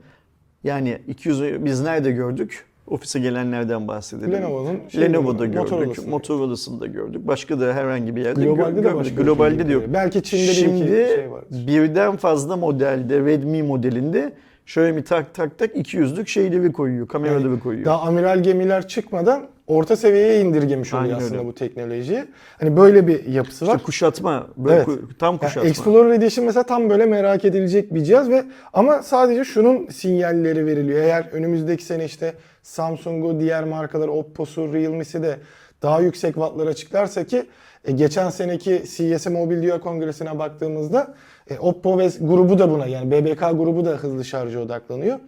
[0.64, 2.66] Yani 200 biz nerede gördük?
[2.88, 4.32] Ofise gelenlerden bahsedelim.
[4.32, 6.10] Lenovo'nun şey, Lenovo'da gördük, Motorola'sında.
[6.10, 7.28] Motorola'sında gördük.
[7.28, 9.12] Başka da herhangi bir yerde Globalde gö- de görmedik.
[9.18, 9.84] başka Globalde de yok.
[9.94, 11.68] Belki Çin'de bir Şimdi şey vardır.
[11.68, 14.34] birden fazla modelde, Redmi modelinde
[14.66, 17.86] Xiaomi tak tak tak 200'lük şeyleri koyuyor, kameraları koyuyor.
[17.86, 21.48] Daha amiral gemiler çıkmadan orta seviyeye indirgemiş oluyor Aynen aslında öyle.
[21.48, 22.26] bu teknolojiyi.
[22.60, 23.76] Hani böyle bir yapısı var.
[23.76, 24.88] İşte kuşatma, böyle Evet.
[24.88, 25.70] ku- tam Yani kuşatma.
[25.70, 31.00] Explorer Edition mesela tam böyle merak edilecek bir cihaz ve ama sadece şunun sinyalleri veriliyor.
[31.04, 35.38] Eğer önümüzdeki sene işte Samsung'u, diğer markalar Oppo'su, Realme'si de
[35.82, 37.44] daha yüksek wattlar açıklarsa ki
[37.86, 41.16] e, geçen seneki CES Mobil Dünya Kongresi'ne baktığımızda
[41.50, 45.20] e, Oppo ve grubu da buna yani BBK grubu da hızlı şarja odaklanıyor.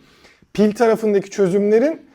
[0.54, 2.07] Pil tarafındaki çözümlerin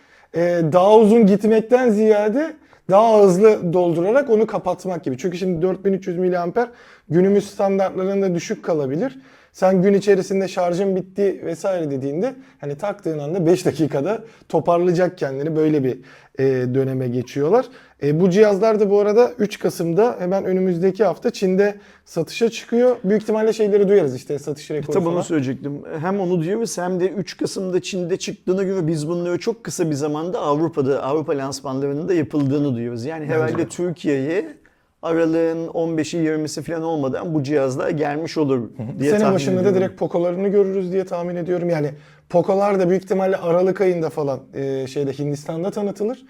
[0.72, 2.56] daha uzun gitmekten ziyade
[2.90, 5.18] daha hızlı doldurarak onu kapatmak gibi.
[5.18, 6.66] Çünkü şimdi 4300 mAh
[7.08, 9.18] günümüz standartlarında düşük kalabilir.
[9.52, 15.84] Sen gün içerisinde şarjın bitti vesaire dediğinde hani taktığın anda 5 dakikada toparlayacak kendini böyle
[15.84, 15.98] bir
[16.38, 17.66] e, döneme geçiyorlar.
[18.02, 22.96] E, bu cihazlar da bu arada 3 Kasım'da hemen önümüzdeki hafta Çin'de satışa çıkıyor.
[23.04, 25.82] Büyük ihtimalle şeyleri duyarız işte satış rekoru Tabii onu söyleyecektim.
[26.00, 29.94] Hem onu diyoruz hem de 3 Kasım'da Çin'de çıktığına göre biz bunları çok kısa bir
[29.94, 33.04] zamanda Avrupa'da, Avrupa lansmanlarının da yapıldığını duyuyoruz.
[33.04, 33.68] Yani herhalde de.
[33.68, 34.61] Türkiye'ye
[35.02, 39.98] aralığın 15'i 20'si falan olmadan bu cihazlar gelmiş olur diye Sene tahmin başında da direkt
[39.98, 41.70] Poco'larını görürüz diye tahmin ediyorum.
[41.70, 41.90] Yani
[42.28, 46.24] Poco'lar da büyük ihtimalle Aralık ayında falan e, şeyde Hindistan'da tanıtılır.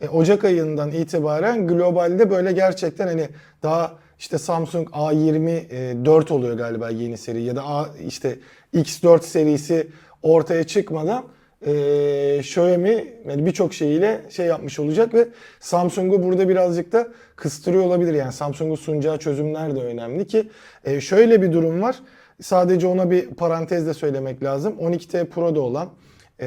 [0.00, 3.28] E, Ocak ayından itibaren globalde böyle gerçekten hani
[3.62, 8.38] daha işte Samsung A20 e, 4 oluyor galiba yeni seri ya da A, işte
[8.74, 9.88] X4 serisi
[10.22, 11.24] ortaya çıkmadan
[11.66, 15.28] e, Xiaomi yani birçok şeyiyle şey yapmış olacak ve
[15.60, 18.14] Samsung'u burada birazcık da kıstırıyor olabilir.
[18.14, 20.48] Yani Samsung'un sunacağı çözümler de önemli ki
[20.84, 21.96] e, şöyle bir durum var.
[22.42, 24.74] Sadece ona bir parantez de söylemek lazım.
[24.80, 25.88] 12T Pro'da olan,
[26.38, 26.46] e,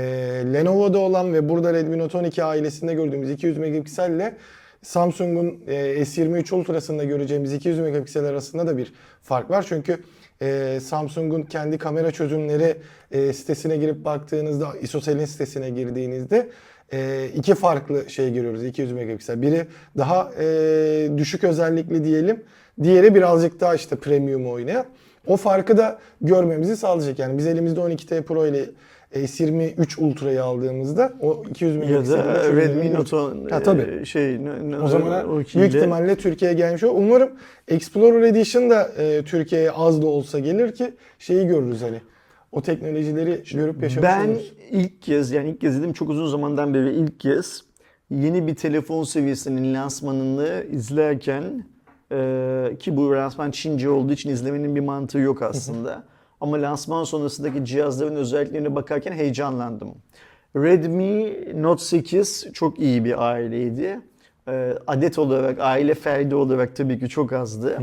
[0.53, 4.37] Lenovo'da olan ve burada Redmi Note 12 ailesinde gördüğümüz 200 megapikselle
[4.81, 9.65] Samsung'un e, S23 Ultra'sında göreceğimiz 200 megapiksel arasında da bir fark var.
[9.69, 9.97] Çünkü
[10.41, 12.77] e, Samsung'un kendi kamera çözümleri
[13.11, 16.49] e, sitesine girip baktığınızda, ISOCELL'in sitesine girdiğinizde
[16.93, 19.41] e, iki farklı şey görüyoruz 200 megapiksel.
[19.41, 22.43] Biri daha e, düşük özellikli diyelim.
[22.83, 24.85] Diğeri birazcık daha işte premium oynayan.
[25.27, 27.19] O farkı da görmemizi sağlayacak.
[27.19, 28.65] Yani biz elimizde 12T Pro ile
[29.13, 33.17] S23 Ultra'yı aldığımızda o 200 ya megapiksel da Redmi Note
[33.49, 33.99] Ha, tabii.
[34.01, 34.39] e, şey
[34.83, 36.93] o zaman o büyük ihtimalle Türkiye'ye gelmiş olur.
[37.03, 37.29] Umarım
[37.67, 42.01] Explorer Edition da e, Türkiye'ye az da olsa gelir ki şeyi görürüz hani.
[42.51, 44.53] O teknolojileri görüp yaşamış Ben oluruz.
[44.71, 47.63] ilk kez yani ilk kez dedim çok uzun zamandan beri ilk kez
[48.09, 51.43] yeni bir telefon seviyesinin lansmanını izlerken
[52.11, 56.03] e, ki bu lansman Çince olduğu için izlemenin bir mantığı yok aslında.
[56.41, 59.89] Ama lansman sonrasındaki cihazların özelliklerine bakarken heyecanlandım.
[60.55, 63.99] Redmi Note 8 çok iyi bir aileydi.
[64.47, 67.77] E, adet olarak, aile ferdi olarak tabii ki çok azdı.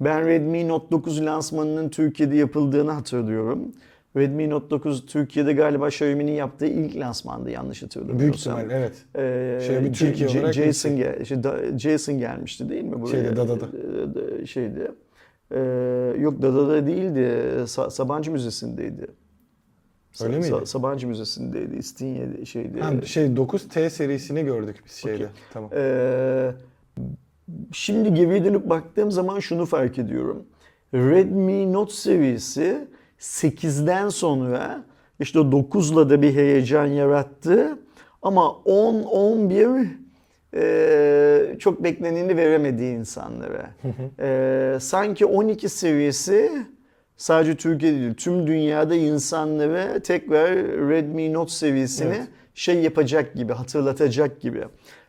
[0.00, 3.72] Ben Redmi Note 9 lansmanının Türkiye'de yapıldığını hatırlıyorum.
[4.16, 8.20] Redmi Note 9 Türkiye'de galiba Xiaomi'nin yaptığı ilk lansmandı yanlış hatırlamıyorsam.
[8.20, 9.04] Büyük ihtimalle evet.
[9.16, 11.38] Ee, Xiaomi Türkiye olarak Jason, gel, şey,
[11.78, 13.10] Jason gelmişti değil mi buraya?
[13.10, 13.66] Şeyde, Dada'da.
[14.42, 14.90] Ee, Şeyde.
[15.52, 17.20] Ee, yok Dada'da değildi.
[17.62, 19.06] Sa- Sabancı Müzesi'ndeydi.
[20.14, 20.48] Sa- Öyle miydi?
[20.50, 21.76] Sa- Sabancı Müzesi'ndeydi.
[21.76, 22.80] İstinye şeydi.
[22.80, 25.14] Ha, şey 9T serisini gördük biz şeyde.
[25.16, 25.26] Okey.
[25.52, 25.70] Tamam.
[25.74, 26.52] Ee,
[27.72, 30.44] şimdi geriye dönüp baktığım zaman şunu fark ediyorum.
[30.94, 34.84] Redmi Note seviyesi 8'den sonra
[35.20, 37.78] işte o 9'la da bir heyecan yarattı.
[38.22, 39.88] Ama 10, 11
[40.58, 43.70] e, çok bekleneni veremedi insanlara.
[44.20, 46.50] E, sanki 12 seviyesi
[47.16, 50.56] sadece Türkiye'de değil tüm dünyada insanlara tekrar
[50.90, 52.28] Redmi Note seviyesini Evet.
[52.54, 54.64] şey yapacak gibi, hatırlatacak gibi.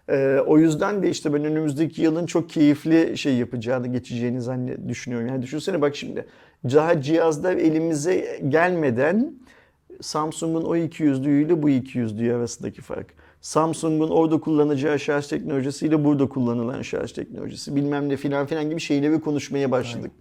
[0.10, 5.28] Ee, o yüzden de işte ben önümüzdeki yılın çok keyifli şey yapacağını, geçeceğini zannet düşünüyorum.
[5.28, 6.26] Yani düşünsene bak şimdi
[6.64, 9.34] daha cihazlar elimize gelmeden
[10.02, 13.08] Samsung'un o 200'lüğü ile bu 200'lüğü arasındaki fark.
[13.42, 19.22] Samsung'un orada kullanacağı şarj teknolojisiyle burada kullanılan şarj teknolojisi bilmem ne filan filan gibi şeyleri
[19.22, 20.12] konuşmaya başladık.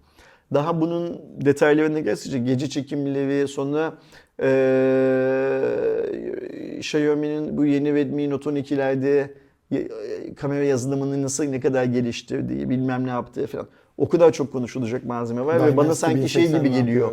[0.53, 3.93] Daha bunun detaylarına geçecek gece çekimleri sonra
[4.41, 9.27] eee Xiaomi'nin bu yeni Redmi Note 12'lerde
[9.71, 9.87] e,
[10.35, 13.67] kamera yazılımını nasıl ne kadar geliştirdiği bilmem ne yaptığı falan.
[13.97, 17.11] O kadar çok konuşulacak malzeme var ve bana Dynasty sanki şey 1080 gibi geliyor.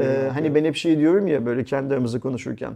[0.00, 2.72] Ee, hani ben hep şey diyorum ya böyle kendi aramızda konuşurken.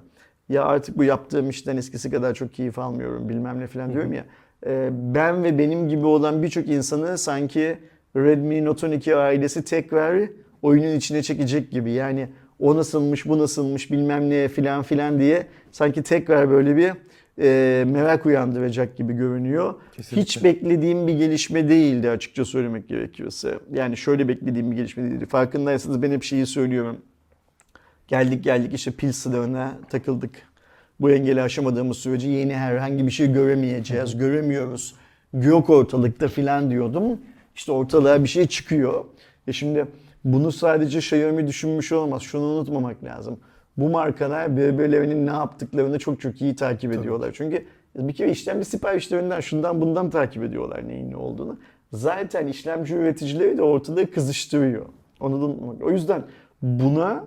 [0.48, 4.24] Ya artık bu yaptığım işten eskisi kadar çok keyif almıyorum bilmem ne falan diyorum ya.
[4.66, 7.78] Ee, ben ve benim gibi olan birçok insanı sanki
[8.16, 10.28] Redmi Note 12 ailesi tekrar
[10.62, 11.90] oyunun içine çekecek gibi.
[11.90, 12.28] Yani
[12.58, 16.92] o nasılmış bu nasılmış bilmem ne filan filan diye sanki tekrar böyle bir
[17.38, 19.74] e, merak uyandıracak gibi görünüyor.
[19.92, 20.22] Kesinlikle.
[20.22, 23.58] Hiç beklediğim bir gelişme değildi açıkça söylemek gerekirse.
[23.74, 25.26] Yani şöyle beklediğim bir gelişme değildi.
[25.26, 26.96] Farkındaysanız ben hep şeyi söylüyorum.
[28.08, 30.30] Geldik geldik işte pil sınırına takıldık.
[31.00, 34.94] Bu engeli aşamadığımız sürece yeni herhangi bir şey göremeyeceğiz, göremiyoruz.
[35.32, 37.20] Yok ortalıkta filan diyordum.
[37.54, 39.04] İşte ortalığa bir şey çıkıyor.
[39.46, 39.86] E şimdi
[40.24, 42.22] bunu sadece Xiaomi düşünmüş olmaz.
[42.22, 43.40] Şunu unutmamak lazım.
[43.76, 47.30] Bu markalar birbirlerinin ne yaptıklarını çok çok iyi takip ediyorlar.
[47.34, 51.58] Çünkü bir kere işlemci siparişlerinden şundan bundan takip ediyorlar neyin ne olduğunu.
[51.92, 54.86] Zaten işlemci üreticileri de ortada kızıştırıyor.
[55.20, 55.82] Onu da unutmamak.
[55.82, 56.22] O yüzden
[56.62, 57.24] buna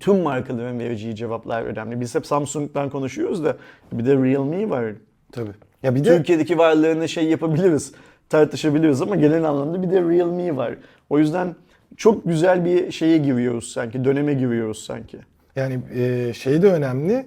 [0.00, 2.00] tüm markaların vereceği cevaplar önemli.
[2.00, 3.56] Biz hep Samsung'dan konuşuyoruz da
[3.92, 4.92] bir de Realme var.
[5.32, 5.50] Tabii.
[5.82, 7.92] Ya bir de Türkiye'deki varlığını şey yapabiliriz,
[8.28, 10.74] tartışabiliriz ama genel anlamda bir de Realme var.
[11.10, 11.54] O yüzden
[11.96, 15.18] çok güzel bir şeye giriyoruz sanki, döneme giriyoruz sanki.
[15.56, 17.26] Yani e, şey de önemli.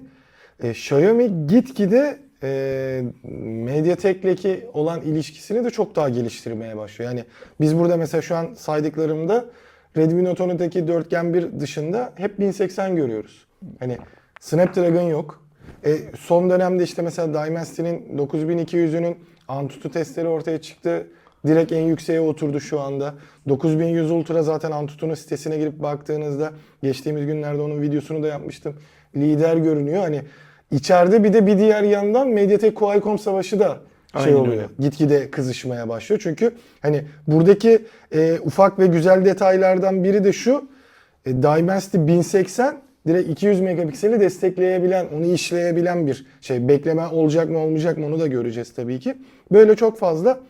[0.62, 3.02] E, Xiaomi gitgide e,
[3.42, 7.10] Mediatek'le olan ilişkisini de çok daha geliştirmeye başlıyor.
[7.10, 7.24] Yani
[7.60, 9.44] biz burada mesela şu an saydıklarımda
[9.96, 13.46] Redmi Note 10'daki dörtgen bir dışında hep 1080 görüyoruz.
[13.78, 13.98] Hani
[14.40, 15.44] Snapdragon yok.
[15.84, 19.16] E, son dönemde işte mesela Dynasty'nin 9200'ünün
[19.48, 21.06] Antutu testleri ortaya çıktı.
[21.46, 23.14] Direkt en yükseğe oturdu şu anda.
[23.48, 26.52] 9100 Ultra zaten Antutu'nun sitesine girip baktığınızda
[26.82, 28.76] geçtiğimiz günlerde onun videosunu da yapmıştım.
[29.16, 30.02] Lider görünüyor.
[30.02, 30.22] Hani
[30.70, 33.78] içeride bir de bir diğer yandan Mediatek Qualcomm savaşı da
[34.14, 34.56] şey Aynen oluyor.
[34.56, 34.66] öyle.
[34.78, 36.20] Gitgide kızışmaya başlıyor.
[36.24, 40.68] Çünkü hani buradaki e, ufak ve güzel detaylardan biri de şu.
[41.26, 46.68] E, Dimensity 1080 direkt 200 megapikseli destekleyebilen, onu işleyebilen bir şey.
[46.68, 49.14] Bekleme olacak mı olmayacak mı onu da göreceğiz tabii ki.
[49.52, 50.40] Böyle çok fazla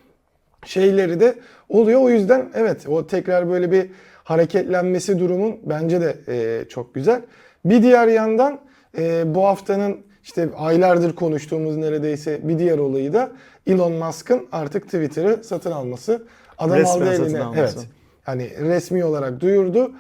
[0.65, 1.35] şeyleri de
[1.69, 2.01] oluyor.
[2.01, 3.87] O yüzden evet o tekrar böyle bir
[4.25, 7.23] hareketlenmesi durumun bence de e, çok güzel.
[7.65, 8.61] Bir diğer yandan
[8.99, 13.33] e, bu haftanın işte aylardır konuştuğumuz neredeyse bir diğer olayı da
[13.67, 16.23] Elon Musk'ın artık Twitter'ı satın alması.
[16.59, 17.43] Adam Resmen aldı eline.
[17.57, 17.77] Evet.
[18.23, 19.91] Hani resmi olarak duyurdu.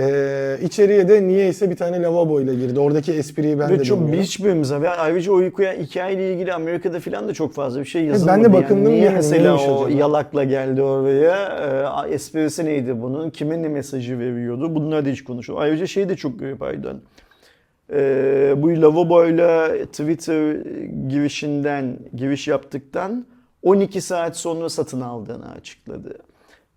[0.00, 2.80] Ee, içeriye de niyeyse bir tane lavabo ile girdi.
[2.80, 4.22] Oradaki espriyi ben Ve de çok bilmiyorum.
[4.22, 8.36] hiçbirimize ve ayrıca o uykuya hikayeyle ilgili Amerika'da falan da çok fazla bir şey yazılmadı.
[8.38, 9.98] ben de bakındım yani niye yani, mesela o acaba?
[9.98, 12.04] yalakla geldi oraya?
[12.08, 13.30] Ee, esprisi neydi bunun?
[13.30, 14.74] Kime ne mesajı veriyordu?
[14.74, 15.58] Bunlar da hiç konuşuyor.
[15.62, 17.00] Ayrıca şey de çok Aydan.
[17.92, 20.54] Ee, bu lavaboyla Twitter
[21.08, 23.26] girişinden, giriş yaptıktan
[23.62, 26.18] 12 saat sonra satın aldığını açıkladı.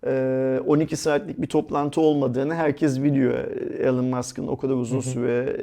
[0.06, 3.34] Ee, 12 saatlik bir toplantı olmadığını herkes biliyor.
[3.80, 5.56] Elon Musk'ın o kadar uzun süre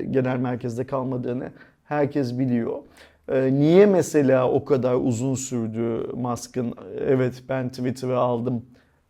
[0.00, 1.52] e, genel merkezde kalmadığını
[1.84, 2.78] herkes biliyor.
[3.28, 6.74] Ee, niye mesela o kadar uzun sürdü Musk'ın
[7.06, 8.64] evet ben Twitter'ı aldım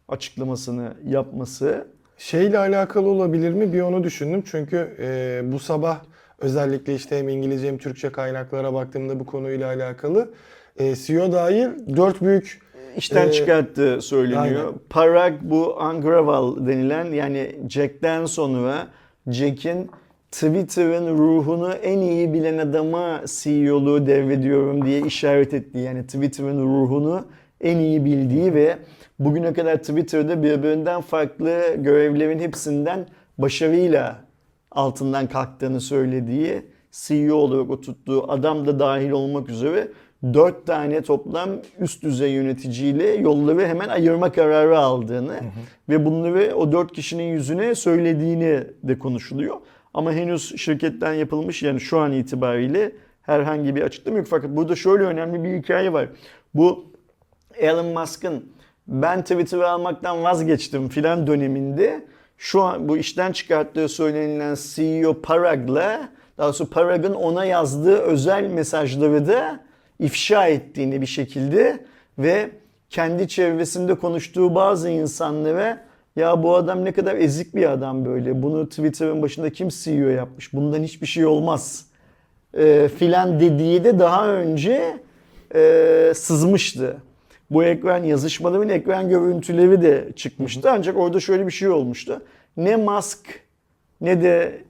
[0.09, 1.87] açıklamasını yapması?
[2.19, 3.73] Şeyle alakalı olabilir mi?
[3.73, 4.43] Bir onu düşündüm.
[4.47, 6.01] Çünkü e, bu sabah
[6.39, 10.31] özellikle işte hem İngilizce hem Türkçe kaynaklara baktığımda bu konuyla alakalı
[10.79, 12.61] e, CEO dahil dört büyük
[12.97, 14.65] işten Ee, çıkarttığı söyleniyor.
[14.65, 14.73] aynen.
[14.91, 18.87] Parag bu Angraval denilen yani Jack'ten sonra
[19.31, 19.91] Jack'in
[20.33, 27.27] Twitter'ın ruhunu en iyi bilen adama CEO'luğu devrediyorum diye işaret ettiği yani Twitter'ın ruhunu
[27.61, 28.77] en iyi bildiği ve
[29.19, 33.07] bugüne kadar Twitter'da birbirinden farklı görevlerin hepsinden
[33.39, 34.25] başarıyla
[34.71, 39.89] altından kalktığını söylediği CEO olarak oturttuğu adam da dahil olmak üzere
[40.35, 45.41] dört tane toplam üst düzey yöneticiyle yolları hemen ayırma kararı aldığını
[45.89, 49.57] ve bunları o dört kişinin yüzüne söylediğini de konuşuluyor.
[49.95, 54.27] Ama henüz şirketten yapılmış yani şu an itibariyle herhangi bir açıklama yok.
[54.31, 56.09] Fakat burada şöyle önemli bir hikaye var.
[56.55, 56.85] Bu
[57.55, 58.45] Elon Musk'ın
[58.89, 62.05] ben Twitter'ı almaktan vazgeçtim filan döneminde
[62.39, 69.29] şu an bu işten çıkarttığı söylenilen CEO Parag'la Daha sonra Parag'ın ona yazdığı özel mesajları
[69.29, 69.61] da
[69.99, 71.85] ifşa ettiğini bir şekilde
[72.19, 72.51] ve
[72.91, 78.43] kendi çevresinde konuştuğu bazı insanlara ya bu adam ne kadar ezik bir adam böyle.
[78.43, 80.53] Bunu Twitter'ın başında kim CEO yapmış?
[80.53, 81.87] Bundan hiçbir şey olmaz.
[82.55, 84.97] E, filan dediği de daha önce
[85.55, 86.97] e, sızmıştı.
[87.51, 90.71] Bu ekran yazışmaların ekran görüntüleri de çıkmıştı.
[90.71, 92.23] Ancak orada şöyle bir şey olmuştu.
[92.57, 93.41] Ne Musk
[94.01, 94.63] ne de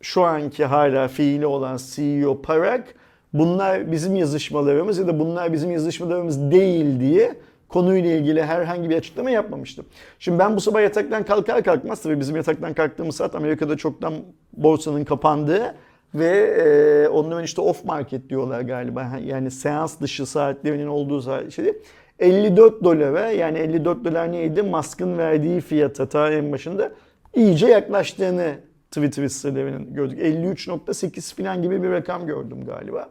[0.00, 2.84] şu anki hala fiili olan CEO Parag
[3.32, 7.34] bunlar bizim yazışmalarımız ya da bunlar bizim yazışmalarımız değil diye
[7.68, 9.86] konuyla ilgili herhangi bir açıklama yapmamıştım.
[10.18, 14.14] Şimdi ben bu sabah yataktan kalkar kalkmaz tabii bizim yataktan kalktığımız saat Amerika'da çoktan
[14.52, 15.74] borsanın kapandığı
[16.14, 19.10] ve e, onların işte off market diyorlar galiba.
[19.24, 21.78] Yani seans dışı saatlerinin olduğu saat şey değil.
[22.18, 24.62] 54 dolara yani 54 dolar neydi?
[24.62, 26.92] Musk'ın verdiği fiyata ta en başında
[27.34, 28.54] iyice yaklaştığını
[28.90, 30.18] Twitter sitelerinin gördük.
[30.18, 33.08] 53.8 falan gibi bir rakam gördüm galiba.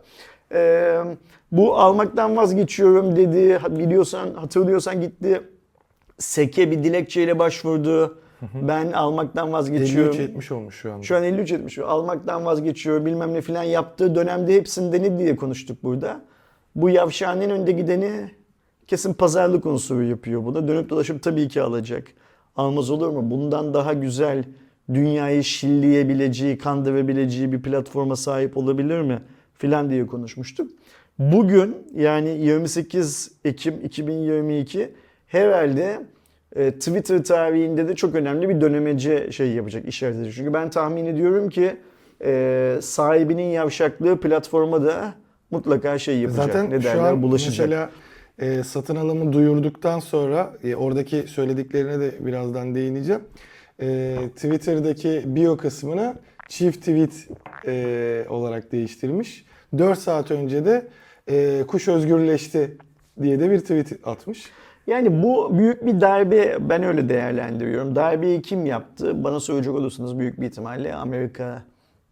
[0.53, 0.99] Ee,
[1.51, 3.59] bu almaktan vazgeçiyorum dedi.
[3.69, 5.41] Biliyorsan, hatırlıyorsan gitti.
[6.19, 8.17] SEK'e bir dilekçeyle başvurdu.
[8.61, 10.15] Ben almaktan vazgeçiyorum.
[10.15, 11.03] 53-70 olmuş şu anda.
[11.03, 11.77] Şu an 53 etmiş.
[11.79, 16.21] Almaktan vazgeçiyor bilmem ne filan yaptığı dönemde hepsinde ne diye konuştuk burada.
[16.75, 18.31] Bu yavşağın önde gideni
[18.87, 20.67] kesin pazarlık unsuru yapıyor buna.
[20.67, 22.07] Dönüp dolaşıp tabii ki alacak.
[22.55, 23.31] Almaz olur mu?
[23.31, 24.43] Bundan daha güzel
[24.93, 29.21] dünyayı şilleyebileceği, kandırabileceği bir platforma sahip olabilir mi?
[29.53, 30.71] Filan diye konuşmuştuk.
[31.19, 34.93] Bugün yani 28 Ekim 2022
[35.27, 36.01] herhalde
[36.55, 40.33] e, Twitter tarihinde de çok önemli bir dönemece şey yapacak, işaret edecek.
[40.33, 41.75] Çünkü ben tahmin ediyorum ki
[42.25, 45.13] e, sahibinin yavşaklığı platforma da
[45.51, 46.45] mutlaka şey yapacak.
[46.45, 47.69] Zaten ne şu derler, an bulaşacak.
[47.69, 47.89] mesela
[48.39, 53.21] e, satın alımı duyurduktan sonra e, oradaki söylediklerine de birazdan değineceğim.
[53.81, 56.15] E, Twitter'daki bio kısmını
[56.49, 57.27] çift tweet
[57.67, 59.45] e, olarak değiştirmiş.
[59.77, 60.87] 4 saat önce de
[61.29, 62.77] e, kuş özgürleşti
[63.21, 64.51] diye de bir tweet atmış.
[64.87, 67.95] Yani bu büyük bir darbe ben öyle değerlendiriyorum.
[67.95, 69.23] Darbeyi kim yaptı?
[69.23, 71.63] Bana söyleyecek olursanız büyük bir ihtimalle Amerika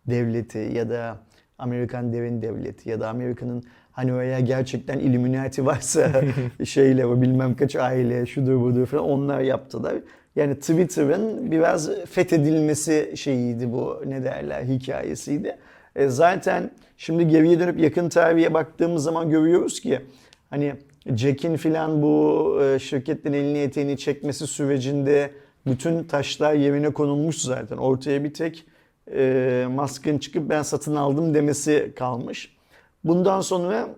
[0.06, 1.18] devleti ya da
[1.58, 6.12] Amerikan derin devleti ya da Amerika'nın hani öyle gerçekten Illuminati varsa
[6.66, 9.96] şeyle o bilmem kaç aile şudur budur falan onlar yaptılar.
[10.36, 15.58] Yani Twitter'ın biraz fethedilmesi şeyiydi bu ne derler hikayesiydi.
[15.96, 20.02] E zaten şimdi geriye dönüp yakın tarihe baktığımız zaman görüyoruz ki
[20.50, 20.74] hani
[21.06, 25.32] Jack'in filan bu e, şirketten elini eteğini çekmesi sürecinde
[25.66, 27.78] bütün taşlar yerine konulmuş zaten.
[27.78, 28.66] Ortaya bir tek
[29.12, 32.58] e, Musk'ın çıkıp ben satın aldım demesi kalmış.
[33.04, 33.90] Bundan sonra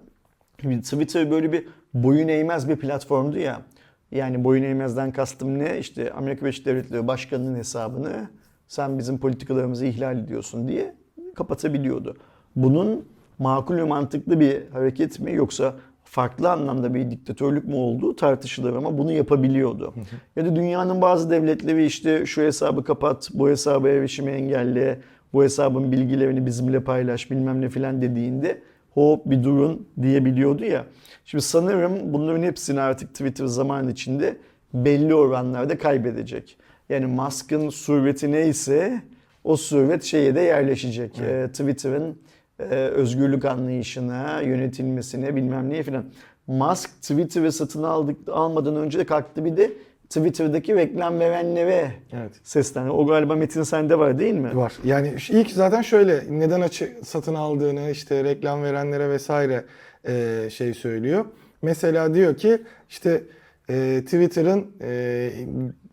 [0.58, 3.62] Twitter böyle bir boyun eğmez bir platformdu ya.
[4.12, 5.80] Yani boyun eğmezden kastım ne?
[5.80, 8.30] İşte Amerika Birleşik Devletleri Başkanı'nın hesabını
[8.68, 10.96] sen bizim politikalarımızı ihlal ediyorsun diye
[11.36, 12.18] kapatabiliyordu.
[12.56, 13.06] Bunun
[13.40, 15.76] makul ve mantıklı bir hareket mi yoksa
[16.14, 19.94] farklı anlamda bir diktatörlük mü olduğu tartışılır ama bunu yapabiliyordu.
[20.36, 25.00] Ya da dünyanın bazı devletleri işte şu hesabı kapat, bu hesabı erişimi engelle,
[25.34, 28.62] bu hesabın bilgilerini bizimle paylaş bilmem ne filan dediğinde
[28.94, 30.86] hop bir durun diyebiliyordu ya.
[31.26, 34.38] Şimdi sanırım bunların hepsini artık Twitter zaman içinde
[34.74, 36.58] belli oranlarda kaybedecek.
[36.90, 39.02] Yani Musk'ın surveti neyse
[39.44, 41.20] o survet şeye de yerleşecek.
[41.20, 42.18] Ee, Twitter'ın
[42.72, 46.06] özgürlük anlayışına, yönetilmesine bilmem neye filan.
[46.48, 49.72] Musk Twitter'ı satın aldık, almadan önce de kalktı bir de
[50.10, 52.32] Twitter'daki reklam verenlere Evet.
[52.44, 52.90] seslendi.
[52.90, 54.56] O galiba Metin sende var değil mi?
[54.56, 54.74] Var.
[54.84, 59.66] Yani ilk zaten şöyle neden açı satın aldığını işte reklam verenlere vesaire
[60.08, 61.26] e, şey söylüyor.
[61.62, 63.24] Mesela diyor ki işte
[63.70, 65.30] e, Twitter'ın e,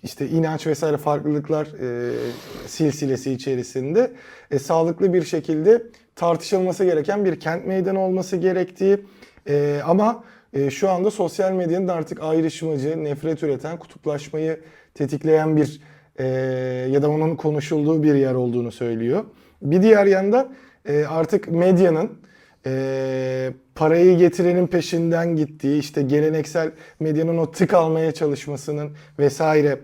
[0.03, 2.13] işte inanç vesaire farklılıklar e,
[2.67, 4.11] silsilesi içerisinde
[4.51, 5.83] e, sağlıklı bir şekilde
[6.21, 8.99] tartışılması gereken bir kent meydanı olması gerektiği
[9.49, 14.61] e, ama e, şu anda sosyal medyanın artık ayrışmacı, nefret üreten, kutuplaşmayı
[14.95, 15.81] tetikleyen bir
[16.19, 16.27] e,
[16.91, 19.25] ya da onun konuşulduğu bir yer olduğunu söylüyor.
[19.63, 20.53] Bir diğer yandan
[20.89, 22.11] e, artık medyanın
[22.67, 29.81] e, parayı getirenin peşinden gittiği, işte geleneksel medyanın o tık almaya çalışmasının vesaire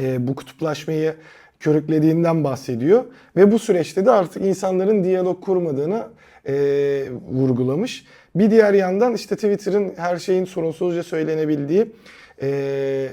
[0.00, 1.14] e, bu kutuplaşmayı
[1.62, 3.04] körüklediğinden bahsediyor.
[3.36, 6.06] Ve bu süreçte de artık insanların diyalog kurmadığını
[6.46, 6.54] e,
[7.32, 8.04] vurgulamış.
[8.34, 11.86] Bir diğer yandan işte Twitter'ın her şeyin sorunsuzca söylenebildiği,
[12.42, 13.08] e,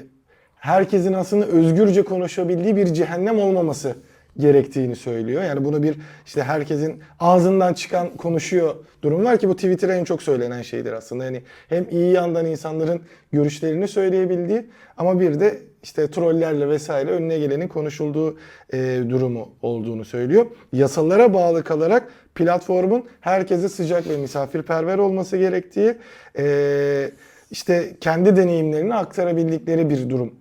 [0.56, 3.94] herkesin aslında özgürce konuşabildiği bir cehennem olmaması
[4.38, 5.44] gerektiğini söylüyor.
[5.44, 10.22] Yani bunu bir işte herkesin ağzından çıkan konuşuyor durum var ki bu Twitter'a en çok
[10.22, 11.24] söylenen şeydir aslında.
[11.24, 13.02] Yani hem iyi yandan insanların
[13.32, 14.66] görüşlerini söyleyebildiği
[14.96, 18.38] ama bir de işte trollerle vesaire önüne gelenin konuşulduğu
[18.72, 20.46] e, durumu olduğunu söylüyor.
[20.72, 25.94] Yasalara bağlı kalarak platformun herkese sıcak ve misafirperver olması gerektiği,
[26.38, 27.10] e,
[27.50, 30.34] işte kendi deneyimlerini aktarabildikleri bir durum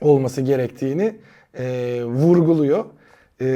[0.00, 1.16] olması gerektiğini
[1.58, 1.64] e,
[2.04, 2.84] vurguluyor
[3.40, 3.46] e,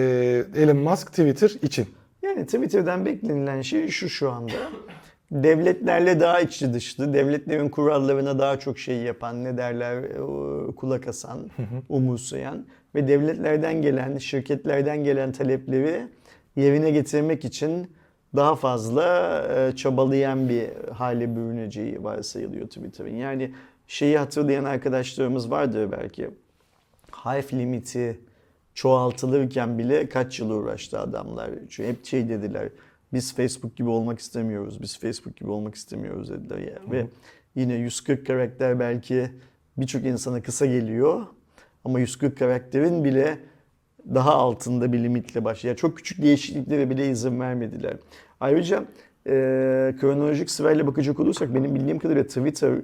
[0.57, 1.87] Elon Musk Twitter için.
[2.23, 4.53] Yani Twitter'dan beklenilen şey şu şu anda.
[5.31, 11.51] Devletlerle daha içi dışlı, devletlerin kurallarına daha çok şey yapan, ne derler, e, kulak asan,
[11.89, 16.09] umursayan ve devletlerden gelen, şirketlerden gelen talepleri
[16.57, 17.91] yerine getirmek için
[18.37, 23.17] daha fazla e, çabalayan bir hale bürüneceği varsayılıyor Twitter'ın.
[23.17, 23.55] Yani
[23.87, 26.31] şeyi hatırlayan arkadaşlarımız vardır belki.
[27.25, 28.21] Hive limiti
[28.75, 31.51] çoğaltılırken bile kaç yıl uğraştı adamlar.
[31.71, 32.69] Çünkü hep şey dediler.
[33.13, 34.83] Biz Facebook gibi olmak istemiyoruz.
[34.83, 36.79] Biz Facebook gibi olmak istemiyoruz dediler ya.
[36.91, 37.07] Ve
[37.55, 39.31] yine 140 karakter belki
[39.77, 41.27] birçok insana kısa geliyor.
[41.85, 43.39] Ama 140 karakterin bile
[44.15, 45.77] daha altında bir limitle başlıyor.
[45.77, 47.97] Çok küçük değişikliklere bile izin vermediler.
[48.41, 48.85] Ayrıca
[49.27, 49.33] e,
[50.01, 52.75] kronolojik sırayla bakacak olursak benim bildiğim kadarıyla Twitter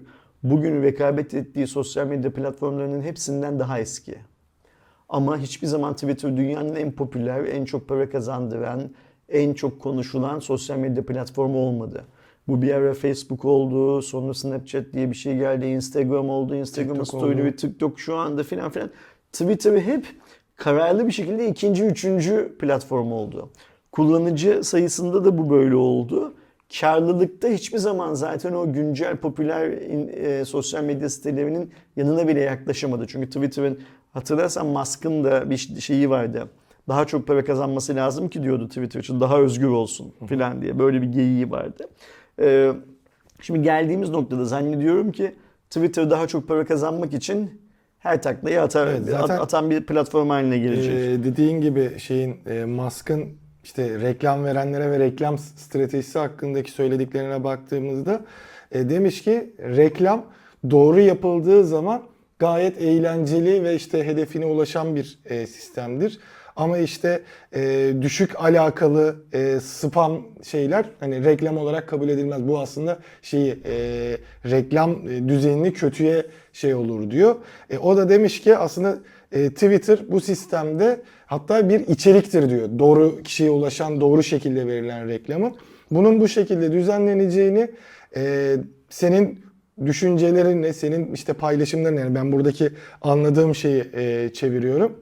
[0.43, 4.19] bugün rekabet ettiği sosyal medya platformlarının hepsinden daha eski.
[5.11, 8.91] Ama hiçbir zaman Twitter dünyanın en popüler, en çok para kazandıran,
[9.29, 12.05] en çok konuşulan sosyal medya platformu olmadı.
[12.49, 17.09] Bu bir ara Facebook oldu, sonra Snapchat diye bir şey geldi, Instagram oldu, Instagram TikTok
[17.09, 17.45] Story oldu.
[17.45, 18.91] ve TikTok şu anda filan filan.
[19.33, 20.07] Twitter hep
[20.57, 23.51] kararlı bir şekilde ikinci, üçüncü platform oldu.
[23.93, 26.35] Kullanıcı sayısında da bu böyle oldu.
[26.81, 33.07] Karlılıkta hiçbir zaman zaten o güncel popüler e, sosyal medya sitelerinin yanına bile yaklaşamadı.
[33.07, 33.79] Çünkü Twitter'ın
[34.13, 36.49] hatırlarsan Musk'ın da bir şeyi vardı.
[36.89, 41.03] Daha çok para kazanması lazım ki diyordu Twitter için daha özgür olsun filan diye böyle
[41.03, 41.89] bir geyiği vardı.
[42.41, 42.73] Ee,
[43.41, 45.35] şimdi geldiğimiz noktada zannediyorum ki
[45.71, 47.61] Twitter daha çok para kazanmak için
[47.99, 50.95] her taklayı atar, Evet, zaten- at- atan bir platform haline gelecek.
[50.95, 53.25] Ee, dediğin gibi şeyin e, Musk'ın
[53.65, 58.21] işte reklam verenlere ve reklam stratejisi hakkındaki söylediklerine baktığımızda
[58.73, 60.25] e, demiş ki reklam
[60.71, 62.03] doğru yapıldığı zaman
[62.41, 66.19] gayet eğlenceli ve işte hedefine ulaşan bir e, sistemdir.
[66.57, 67.23] Ama işte
[67.55, 72.49] e, düşük alakalı e, spam şeyler hani reklam olarak kabul edilmez.
[72.49, 74.17] Bu aslında şeyi e,
[74.51, 77.37] reklam e, düzenini kötüye şey olur diyor.
[77.71, 78.99] E, o da demiş ki aslında
[79.33, 82.69] e, Twitter bu sistemde hatta bir içeriktir diyor.
[82.79, 85.57] Doğru kişiye ulaşan doğru şekilde verilen reklamın.
[85.91, 87.71] Bunun bu şekilde düzenleneceğini
[88.17, 88.57] e,
[88.91, 89.50] senin
[89.87, 92.71] düşüncelerinle, senin işte paylaşımların yani ben buradaki
[93.03, 94.97] anladığım şeyi e, çeviriyorum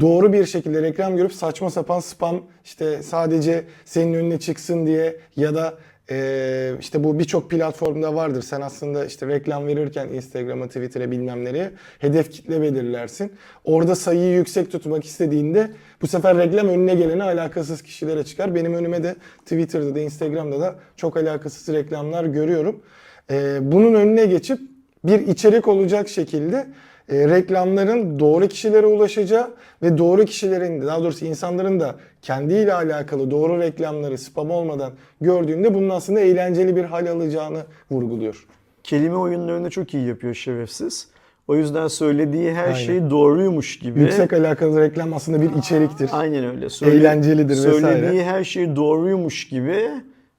[0.00, 5.54] doğru bir şekilde reklam görüp saçma sapan spam işte sadece senin önüne çıksın diye ya
[5.54, 5.74] da
[6.10, 8.42] e, işte bu birçok platformda vardır.
[8.42, 13.32] Sen aslında işte reklam verirken Instagram'a, Twitter'a bilmem nereye hedef kitle belirlersin.
[13.64, 15.70] Orada sayıyı yüksek tutmak istediğinde
[16.02, 18.54] bu sefer reklam önüne gelene alakasız kişilere çıkar.
[18.54, 22.82] Benim önüme de Twitter'da da Instagram'da da çok alakasız reklamlar görüyorum.
[23.30, 24.58] E, bunun önüne geçip
[25.04, 26.66] bir içerik olacak şekilde
[27.08, 29.50] e, reklamların doğru kişilere ulaşacağı
[29.82, 35.90] ve doğru kişilerin daha doğrusu insanların da kendiyle alakalı doğru reklamları spam olmadan gördüğünde bunun
[35.90, 38.46] aslında eğlenceli bir hal alacağını vurguluyor.
[38.82, 41.08] Kelime oyunlarını çok iyi yapıyor şerefsiz.
[41.48, 42.74] O yüzden söylediği her Aynen.
[42.74, 44.00] şey doğruymuş gibi.
[44.00, 46.10] Yüksek alakalı reklam aslında bir içeriktir.
[46.12, 46.66] Aynen öyle.
[46.82, 47.80] Eğlencelidir vesaire.
[47.80, 49.88] Söylediği her şey doğruymuş gibi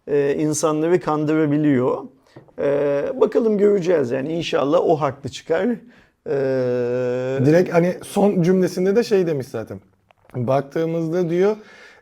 [0.07, 1.97] e, insanları kandırabiliyor.
[2.61, 5.67] E, bakalım göreceğiz yani inşallah o haklı çıkar.
[6.29, 6.35] E,
[7.45, 9.79] Direkt hani son cümlesinde de şey demiş zaten.
[10.35, 11.55] Baktığımızda diyor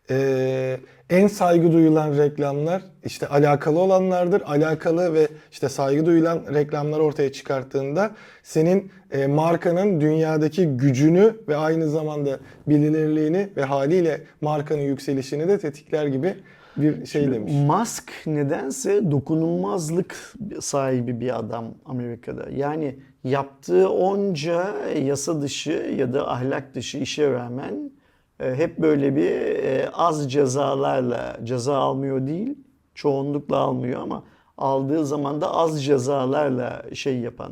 [0.10, 0.78] e,
[1.10, 4.42] en saygı duyulan reklamlar işte alakalı olanlardır.
[4.46, 8.12] Alakalı ve işte saygı duyulan reklamlar ortaya çıkarttığında
[8.44, 16.08] senin e, markanın dünyadaki gücünü ve aynı zamanda bilinirliğini ve haliyle markanın yükselişini de tetikler
[16.08, 16.36] gibi
[16.78, 17.54] bir şey demiş.
[17.68, 22.50] Musk nedense dokunulmazlık sahibi bir adam Amerika'da.
[22.50, 27.92] Yani yaptığı onca yasa dışı ya da ahlak dışı işe rağmen
[28.40, 32.58] e, hep böyle bir e, az cezalarla ceza almıyor değil,
[32.96, 34.24] çoğunlukla almıyor ama
[34.58, 37.52] aldığı zaman da az cezalarla şey yapan,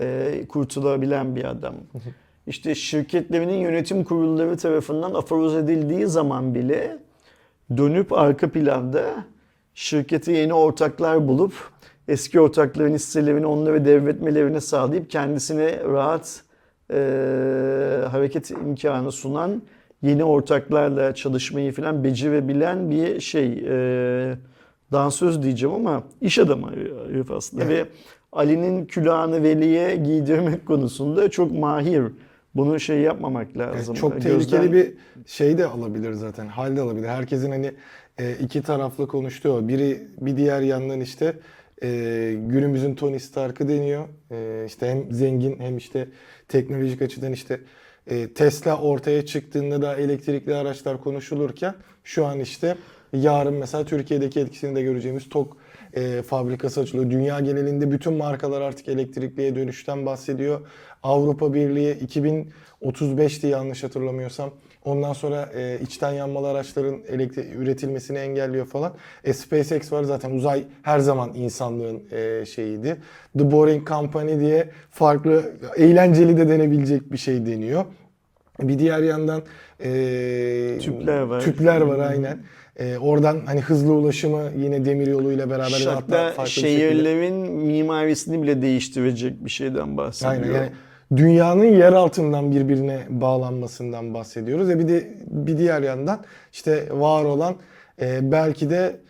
[0.00, 1.74] e, kurtulabilen bir adam.
[2.46, 6.98] İşte şirketlerinin yönetim kurulları tarafından aforoz edildiği zaman bile
[7.76, 9.04] dönüp arka planda
[9.74, 11.52] şirkete yeni ortaklar bulup
[12.08, 16.42] eski ortakların hisselerini onlara devretmelerini sağlayıp kendisine rahat
[16.90, 16.96] e,
[18.10, 19.62] hareket imkanı sunan
[20.02, 23.64] yeni ortaklarla çalışmayı falan becerebilen bir şey.
[23.68, 24.36] E,
[24.92, 26.70] dansöz diyeceğim ama iş adamı
[27.10, 27.86] herif aslında Evet.
[27.86, 27.90] ve
[28.32, 32.02] Ali'nin külahını Veli'ye giydirmek konusunda çok mahir.
[32.58, 33.94] Bunu şey yapmamak lazım.
[33.94, 34.92] çok Gözden- tehlikeli bir
[35.26, 36.46] şey de alabilir zaten.
[36.46, 37.08] Hal de alabilir.
[37.08, 37.72] Herkesin hani
[38.18, 39.68] e, iki taraflı konuştuğu.
[39.68, 41.34] Biri bir diğer yandan işte
[41.82, 41.88] e,
[42.46, 44.04] günümüzün Tony Stark'ı deniyor.
[44.30, 46.08] E, işte hem zengin hem işte
[46.48, 47.60] teknolojik açıdan işte
[48.06, 52.76] e, Tesla ortaya çıktığında da elektrikli araçlar konuşulurken şu an işte
[53.12, 55.56] yarın mesela Türkiye'deki etkisini de göreceğimiz TOK
[55.94, 57.10] e, fabrikası açılıyor.
[57.10, 60.60] Dünya genelinde bütün markalar artık elektrikliye dönüşten bahsediyor.
[61.02, 61.94] Avrupa Birliği
[62.82, 64.50] 2035'ti yanlış hatırlamıyorsam.
[64.84, 68.92] Ondan sonra e, içten yanmalı araçların elektri- üretilmesini engelliyor falan.
[69.24, 72.96] E, SpaceX var zaten uzay her zaman insanlığın e, şeyiydi.
[73.38, 77.84] The Boring Company diye farklı eğlenceli de denebilecek bir şey deniyor.
[78.60, 79.42] Bir diğer yandan
[79.84, 81.40] e, Tüpler var.
[81.40, 82.38] Tüpler var aynen.
[82.76, 89.44] E, oradan hani hızlı ulaşımı yine demir yoluyla beraber hatta farklı şehirlerin mimarisini bile değiştirecek
[89.44, 90.32] bir şeyden bahsediyor.
[90.32, 90.70] Aynen yani
[91.16, 94.70] dünyanın yer altından birbirine bağlanmasından bahsediyoruz.
[94.70, 97.56] E bir de bir diğer yandan işte var olan
[98.00, 99.00] e, belki de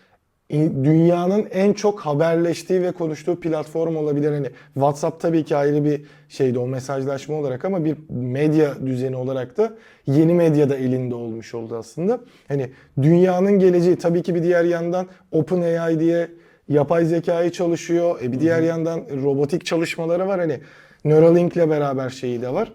[0.85, 4.33] dünyanın en çok haberleştiği ve konuştuğu platform olabilir.
[4.33, 9.57] Hani WhatsApp tabii ki ayrı bir şeydi o mesajlaşma olarak ama bir medya düzeni olarak
[9.57, 9.73] da
[10.07, 12.21] yeni medya da elinde olmuş oldu aslında.
[12.49, 12.71] Hani
[13.03, 16.29] dünyanın geleceği tabii ki bir diğer yandan OpenAI diye
[16.69, 18.19] yapay zekayı çalışıyor.
[18.23, 20.41] E bir diğer yandan robotik çalışmaları var.
[20.41, 20.61] Hani
[21.09, 22.73] Neuralink ile beraber şeyi de var.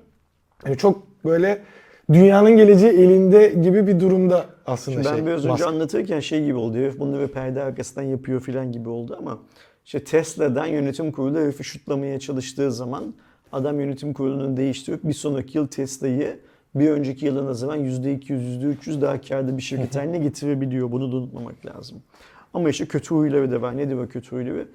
[0.63, 1.61] Hani çok böyle
[2.13, 5.25] dünyanın geleceği elinde gibi bir durumda aslında Şimdi ben şey.
[5.25, 6.77] biraz önce anlatırken şey gibi oldu.
[6.77, 9.39] Herif bunu bir perde arkasından yapıyor falan gibi oldu ama
[9.85, 13.13] işte Tesla'dan yönetim kurulu herifi şutlamaya çalıştığı zaman
[13.51, 16.39] adam yönetim kurulunu değiştirip bir sonraki yıl Tesla'yı
[16.75, 20.91] bir önceki yıla nazaran %200, %300 daha kârda bir şirket haline getirebiliyor.
[20.91, 22.01] Bunu da unutmamak lazım.
[22.53, 23.77] Ama işte kötü huyları da var.
[23.77, 24.67] Nedir o kötü huyları?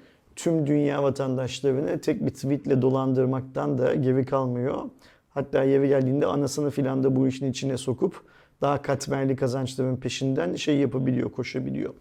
[0.43, 4.81] Tüm dünya vatandaşlarını tek bir tweetle dolandırmaktan da geri kalmıyor.
[5.29, 8.21] Hatta yeri geldiğinde anasını filan da bu işin içine sokup
[8.61, 11.93] daha katmerli kazançların peşinden şey yapabiliyor, koşabiliyor.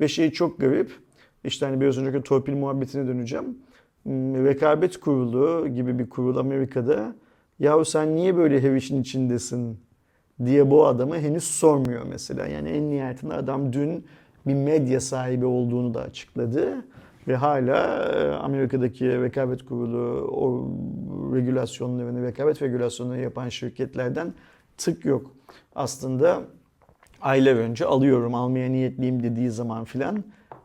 [0.00, 0.92] Ve şey çok garip.
[1.44, 3.58] İşte hani biraz önceki torpil muhabbetine döneceğim.
[4.02, 7.14] Hmm, Rekabet kurulu gibi bir kurul Amerika'da
[7.58, 9.80] yahu sen niye böyle her işin içindesin
[10.44, 12.46] diye bu adamı henüz sormuyor mesela.
[12.46, 14.06] Yani en nihayetinde adam dün
[14.46, 16.84] bir medya sahibi olduğunu da açıkladı.
[17.28, 20.70] Ve hala e, Amerika'daki rekabet kurulu o
[21.34, 24.34] regülasyonlarını, rekabet regülasyonlarını yapan şirketlerden
[24.76, 25.30] tık yok.
[25.74, 26.42] Aslında
[27.20, 30.24] aylar önce alıyorum, almaya niyetliyim dediği zaman filan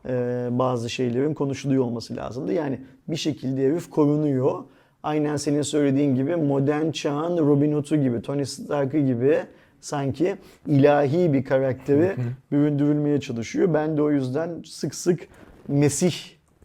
[0.09, 2.53] e, bazı şeylerin konuşuluyor olması lazımdı.
[2.53, 4.63] Yani bir şekilde herif korunuyor.
[5.03, 9.39] Aynen senin söylediğin gibi modern çağın Robin Hood'u gibi, Tony Stark'ı gibi
[9.79, 10.35] sanki
[10.67, 12.15] ilahi bir karakteri
[12.51, 13.73] büründürülmeye çalışıyor.
[13.73, 15.27] Ben de o yüzden sık sık
[15.67, 16.13] Mesih,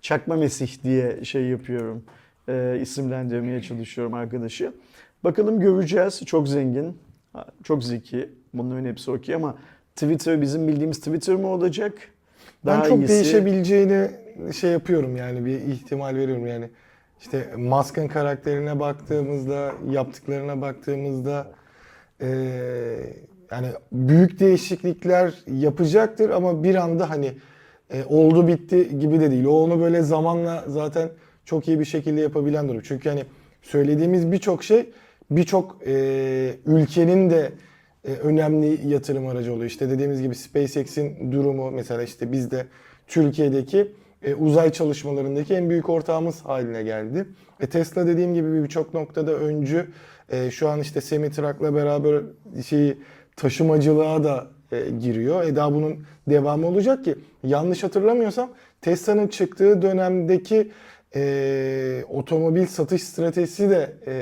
[0.06, 2.04] çakma Mesih diye şey yapıyorum.
[2.48, 4.72] E, isimlendirmeye çalışıyorum arkadaşı.
[5.24, 6.22] Bakalım göreceğiz.
[6.26, 6.98] Çok zengin,
[7.64, 8.28] çok zeki.
[8.54, 9.56] Bunların hepsi okey ama
[9.96, 11.92] Twitter bizim bildiğimiz Twitter mı olacak?
[12.66, 14.10] Ben Daha çok iyisi- değişebileceğini
[14.52, 16.70] şey yapıyorum yani bir ihtimal veriyorum yani.
[17.20, 21.52] İşte Musk'ın karakterine baktığımızda, yaptıklarına baktığımızda
[22.20, 22.28] eee,
[23.50, 27.32] yani büyük değişiklikler yapacaktır ama bir anda hani
[27.90, 29.44] e, oldu bitti gibi de değil.
[29.44, 31.10] O onu böyle zamanla zaten
[31.44, 32.80] çok iyi bir şekilde yapabilen durum.
[32.84, 33.24] Çünkü hani
[33.62, 34.90] söylediğimiz birçok şey
[35.30, 37.52] birçok e, ülkenin de
[38.04, 39.66] e, önemli yatırım aracı oluyor.
[39.66, 42.66] İşte dediğimiz gibi SpaceX'in durumu mesela işte bizde
[43.06, 47.26] Türkiye'deki e, uzay çalışmalarındaki en büyük ortağımız haline geldi.
[47.60, 49.86] E, Tesla dediğim gibi birçok noktada öncü.
[50.28, 52.22] E, şu an işte Semitrak'la beraber
[52.66, 52.98] şeyi
[53.36, 55.44] taşımacılığa da e, giriyor.
[55.44, 55.96] E daha bunun
[56.28, 57.14] devamı olacak ki
[57.44, 58.50] yanlış hatırlamıyorsam
[58.80, 60.70] Tesla'nın çıktığı dönemdeki
[61.16, 64.12] e, otomobil satış stratejisi de e,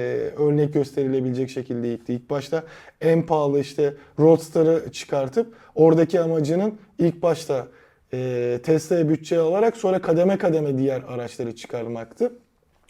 [0.42, 2.12] örnek gösterilebilecek şekilde gitti.
[2.12, 2.64] İlk başta
[3.00, 7.66] en pahalı işte Roadster'ı çıkartıp oradaki amacının ilk başta
[8.12, 12.32] e, Tesla'ya bütçe alarak sonra kademe kademe diğer araçları çıkarmaktı.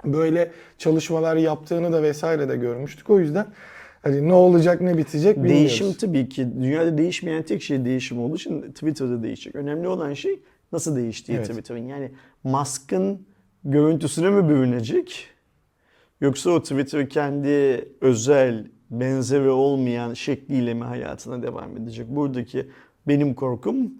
[0.04, 3.10] Böyle çalışmalar yaptığını da vesaire de görmüştük.
[3.10, 3.46] O yüzden
[4.04, 5.60] hani ne olacak ne bitecek bilmiyoruz.
[5.60, 6.48] Değişim tabii ki.
[6.60, 9.54] Dünyada değişmeyen tek şey değişim olduğu için Twitter'da değişecek.
[9.54, 10.40] Önemli olan şey
[10.72, 11.48] nasıl değiştiği Evet.
[11.48, 11.86] Twitter'ın.
[11.86, 12.10] Yani
[12.44, 13.26] Musk'ın
[13.64, 15.26] görüntüsüne mi bürünecek?
[16.20, 22.06] Yoksa o Twitter kendi özel, benzeri olmayan şekliyle mi hayatına devam edecek?
[22.08, 22.70] Buradaki
[23.08, 23.92] benim korkum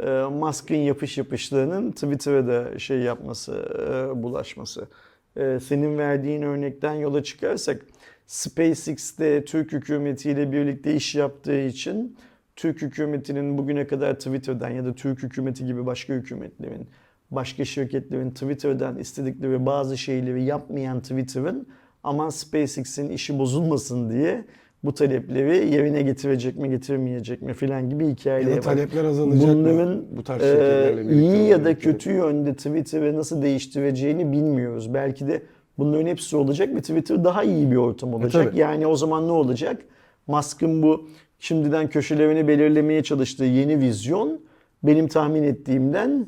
[0.00, 3.52] e, Musk'ın yapış yapışlarının Twitter'a da şey yapması,
[3.88, 4.88] e, bulaşması.
[5.36, 7.86] E, Senin verdiğin örnekten yola çıkarsak
[8.30, 12.16] SpaceX'te Türk hükümetiyle birlikte iş yaptığı için
[12.56, 16.86] Türk hükümetinin bugüne kadar Twitter'dan ya da Türk hükümeti gibi başka hükümetlerin,
[17.30, 21.66] başka şirketlerin Twitter'dan istedikleri bazı şeyleri yapmayan Twitter'ın
[22.02, 24.44] aman SpaceX'in işi bozulmasın diye
[24.84, 28.62] bu talepleri yerine getirecek mi getirmeyecek mi filan gibi Ya hikayeler da var.
[28.62, 30.04] talepler azalacak Bunların mı?
[30.16, 34.94] Bu tarz birlikte iyi ya da kötü yönde Twitter'ı nasıl değiştireceğini bilmiyoruz.
[34.94, 35.42] Belki de
[35.80, 38.44] bunların hepsi olacak ve Twitter daha iyi bir ortam olacak.
[38.44, 38.58] tabii.
[38.58, 39.82] yani o zaman ne olacak?
[40.26, 41.08] Musk'ın bu
[41.38, 44.40] şimdiden köşelerini belirlemeye çalıştığı yeni vizyon
[44.82, 46.26] benim tahmin ettiğimden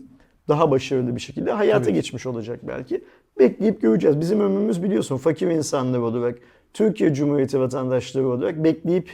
[0.49, 1.95] daha başarılı bir şekilde hayata Tabii.
[1.95, 3.05] geçmiş olacak belki.
[3.39, 4.21] Bekleyip göreceğiz.
[4.21, 6.39] Bizim ömrümüz biliyorsun fakir insanlar olarak,
[6.73, 9.11] Türkiye Cumhuriyeti vatandaşları olarak bekleyip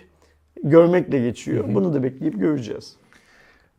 [0.62, 1.64] görmekle geçiyor.
[1.74, 2.96] Bunu da bekleyip göreceğiz.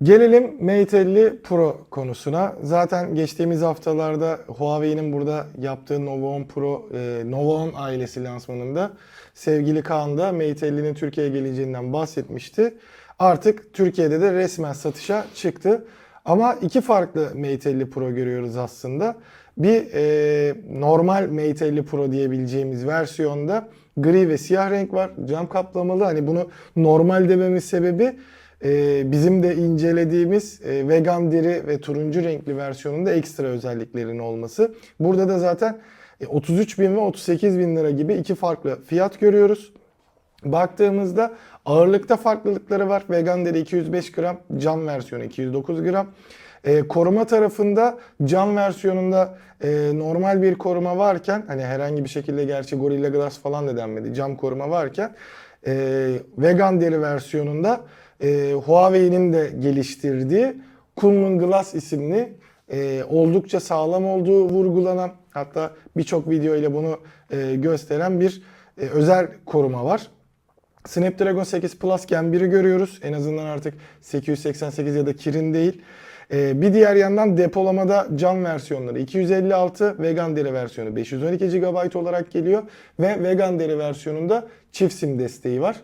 [0.04, 2.56] Gelelim Mate 50 Pro konusuna.
[2.64, 8.92] Zaten geçtiğimiz haftalarda Huawei'nin burada yaptığı Nova 10 Pro, e, Nova 10 ailesi lansmanında
[9.34, 12.74] sevgili Kaan da Mate 50'nin Türkiye'ye geleceğinden bahsetmişti.
[13.20, 15.86] Artık Türkiye'de de resmen satışa çıktı.
[16.26, 19.16] Ama iki farklı Mate 50 Pro görüyoruz aslında.
[19.58, 25.12] Bir e, normal Mate 50 Pro diyebileceğimiz versiyonda gri ve siyah renk var.
[25.26, 26.04] Cam kaplamalı.
[26.04, 28.16] Hani bunu normal dememiz sebebi
[28.64, 34.76] ee, bizim de incelediğimiz e, vegan deri ve turuncu renkli versiyonunda ekstra özelliklerin olması.
[35.00, 35.80] Burada da zaten
[36.22, 39.74] e, 33 bin ve 38 bin lira gibi iki farklı fiyat görüyoruz.
[40.44, 41.34] Baktığımızda
[41.66, 43.04] ağırlıkta farklılıkları var.
[43.10, 46.08] Vegan deri 205 gram, cam versiyonu 209 gram.
[46.64, 52.76] E, koruma tarafında cam versiyonunda e, normal bir koruma varken hani herhangi bir şekilde gerçi
[52.76, 54.14] Gorilla Glass falan da denmedi.
[54.14, 55.12] Cam koruma varken
[55.68, 55.74] e,
[56.38, 57.82] vegan deri versiyonunda
[58.22, 60.54] e, Huawei'nin de geliştirdiği
[60.96, 62.34] Kunlun Glass isimli
[62.72, 67.00] e, oldukça sağlam olduğu vurgulanan hatta birçok video ile bunu
[67.32, 68.42] e, gösteren bir
[68.82, 70.08] e, özel koruma var.
[70.86, 73.00] Snapdragon 8 Plus Gen 1'i görüyoruz.
[73.04, 75.82] En azından artık 888 ya da Kirin değil.
[76.34, 82.64] Ee, bir diğer yandan depolamada cam versiyonları 256, vegan deri versiyonu 512 GB olarak geliyor.
[83.00, 85.76] Ve vegan deri versiyonunda çift sim desteği var.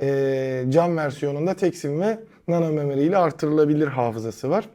[0.00, 4.68] Ee, cam versiyonunda tek sim ve nano memory ile artırılabilir hafızası var.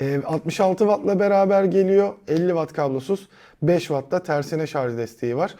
[0.00, 2.14] Ee, 66 Watt'la beraber geliyor.
[2.28, 3.28] 50 Watt kablosuz.
[3.62, 5.54] 5 Watt'ta tersine şarj desteği var.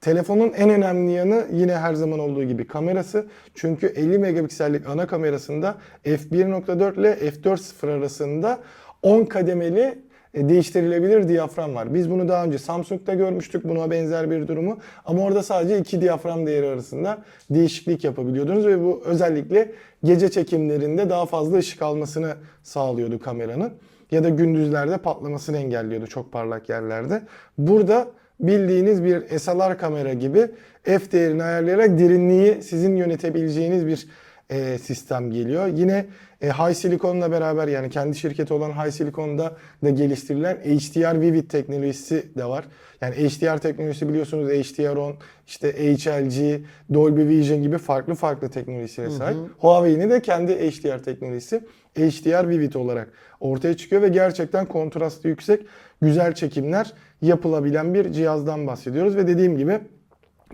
[0.00, 3.26] Telefonun en önemli yanı yine her zaman olduğu gibi kamerası.
[3.54, 5.74] Çünkü 50 megapiksellik ana kamerasında
[6.04, 8.58] f1.4 ile f4.0 arasında
[9.02, 9.98] 10 kademeli e,
[10.34, 11.94] değiştirilebilir diyafram var.
[11.94, 14.78] Biz bunu daha önce Samsung'da görmüştük buna benzer bir durumu.
[15.04, 17.18] Ama orada sadece iki diyafram değeri arasında
[17.50, 19.72] değişiklik yapabiliyordunuz ve bu özellikle
[20.04, 23.72] gece çekimlerinde daha fazla ışık almasını sağlıyordu kameranın.
[24.10, 27.22] Ya da gündüzlerde patlamasını engelliyordu çok parlak yerlerde.
[27.58, 28.08] Burada
[28.40, 30.46] bildiğiniz bir SLR kamera gibi
[30.82, 34.08] f değerini ayarlayarak derinliği sizin yönetebileceğiniz bir
[34.50, 35.66] e, sistem geliyor.
[35.66, 36.06] Yine
[36.42, 42.24] e, High Silicon'la beraber yani kendi şirketi olan High Silicon'da da geliştirilen HDR Vivid teknolojisi
[42.36, 42.64] de var.
[43.00, 45.14] Yani HDR teknolojisi biliyorsunuz HDR10,
[45.46, 46.60] işte HLG,
[46.94, 49.38] Dolby Vision gibi farklı farklı teknolojilere sahip.
[49.58, 51.60] Huawei'nin de kendi HDR teknolojisi
[51.98, 55.66] HDR Vivid olarak ortaya çıkıyor ve gerçekten kontrastı yüksek,
[56.02, 59.78] güzel çekimler yapılabilen bir cihazdan bahsediyoruz ve dediğim gibi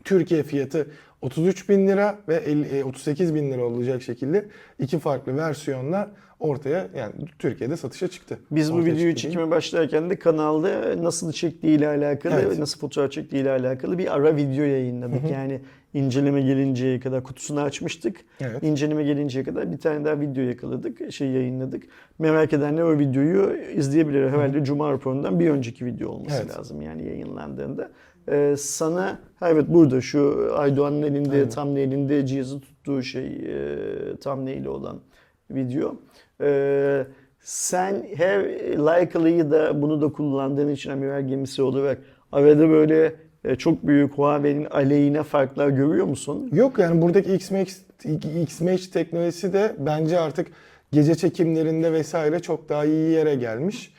[0.05, 0.87] Türkiye fiyatı
[1.25, 4.47] 33 bin lira ve 50, e, 38 bin lira olacak şekilde
[4.79, 6.11] iki farklı versiyonla
[6.41, 8.39] ortaya yani Türkiye'de satışa çıktı.
[8.51, 9.17] Biz bu Ortaya videoyu değil mi?
[9.17, 12.57] çekime başlarken de kanalda nasıl çektiğiyle alakalı Evet.
[12.59, 15.31] ve nasıl fotoğraf çektiğiyle alakalı bir ara video yayınladık.
[15.33, 15.61] Yani
[15.95, 18.17] inceleme gelinceye kadar kutusunu açmıştık.
[18.41, 18.63] Evet.
[18.63, 21.83] İnceleme gelinceye kadar bir tane daha video yakaladık, şey yayınladık.
[22.19, 24.29] Merak edenler o videoyu izleyebilir.
[24.29, 26.59] Herhalde Cuma raporundan bir önceki video olması Evet.
[26.59, 27.91] lazım yani yayınlandığında.
[28.29, 31.49] Ee, sana ha evet burada şu Aydoğan'ın elinde Aynen.
[31.49, 35.01] tam elinde cihazı tuttuğu şey e, tam neyle olan
[35.51, 35.97] video.
[36.41, 37.07] Ee,
[37.41, 38.41] sen her
[38.87, 41.99] Leica'lıyı da bunu da kullandığın için amiral gemisi olarak
[42.33, 43.15] arada böyle
[43.45, 46.49] e, çok büyük Huawei'nin aleyhine farklar görüyor musun?
[46.53, 50.47] Yok yani buradaki X-Match teknolojisi de bence artık
[50.93, 53.95] gece çekimlerinde vesaire çok daha iyi yere gelmiş.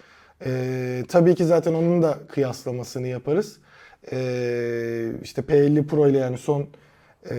[0.46, 3.60] Ee, tabii ki zaten onun da kıyaslamasını yaparız.
[4.12, 6.68] Ee, işte P50 Pro ile yani son
[7.30, 7.36] e,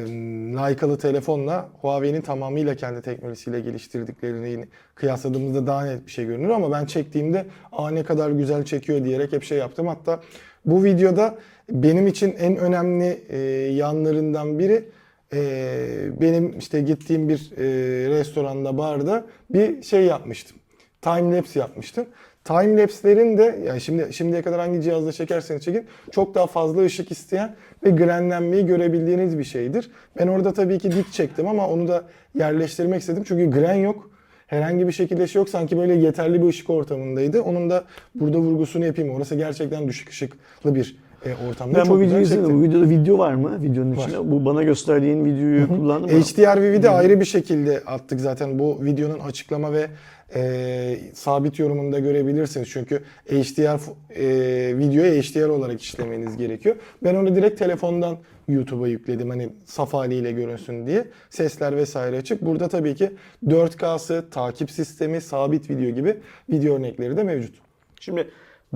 [0.56, 6.86] Leica'lı telefonla Huawei'nin tamamıyla kendi teknolojisiyle geliştirdiklerini kıyasladığımızda daha net bir şey görünür ama ben
[6.86, 9.86] çektiğimde aa ne kadar güzel çekiyor diyerek hep şey yaptım.
[9.86, 10.20] Hatta
[10.66, 11.34] bu videoda
[11.70, 13.38] benim için en önemli e,
[13.72, 14.84] yanlarından biri
[15.32, 17.64] e, benim işte gittiğim bir e,
[18.10, 20.56] restoranda, barda bir şey yapmıştım.
[21.02, 22.06] Time lapse yapmıştım.
[22.47, 27.55] Timelapse'lerin de yani şimdi şimdiye kadar hangi cihazla çekerseniz çekin çok daha fazla ışık isteyen
[27.84, 29.90] ve grenlenmeyi görebildiğiniz bir şeydir.
[30.18, 33.24] Ben orada tabii ki dik çektim ama onu da yerleştirmek istedim.
[33.28, 34.11] Çünkü gren yok.
[34.47, 35.49] Herhangi bir şekilde şey yok.
[35.49, 37.42] Sanki böyle yeterli bir ışık ortamındaydı.
[37.42, 37.84] Onun da
[38.14, 39.14] burada vurgusunu yapayım.
[39.14, 41.78] Orası gerçekten düşük ışıklı bir e, ortamda.
[41.78, 42.58] Ben Çok bu videoyu güzel izledim.
[42.58, 43.62] Bu videoda video var mı?
[43.62, 44.02] Videonun Var.
[44.02, 44.30] içinde.
[44.30, 46.20] Bu bana gösterdiğin videoyu kullandım mı?
[46.20, 48.58] HDR-VV'de ayrı bir şekilde attık zaten.
[48.58, 49.86] Bu videonun açıklama ve
[50.34, 52.68] e, sabit yorumunda görebilirsiniz.
[52.68, 53.80] Çünkü HDR
[54.14, 56.76] e, videoyu HDR olarak işlemeniz gerekiyor.
[57.04, 58.18] Ben onu direkt telefondan
[58.48, 59.30] YouTube'a yükledim.
[59.30, 61.04] Hani saf haliyle görünsün diye.
[61.30, 62.42] Sesler vesaire açık.
[62.42, 63.10] Burada tabii ki
[63.46, 66.16] 4K'sı, takip sistemi, sabit video gibi
[66.50, 67.54] video örnekleri de mevcut.
[68.00, 68.28] Şimdi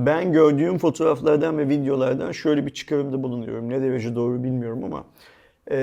[0.06, 3.68] ben gördüğüm fotoğraflardan ve videolardan şöyle bir çıkarımda bulunuyorum.
[3.68, 5.04] Ne derece doğru bilmiyorum ama
[5.70, 5.76] e,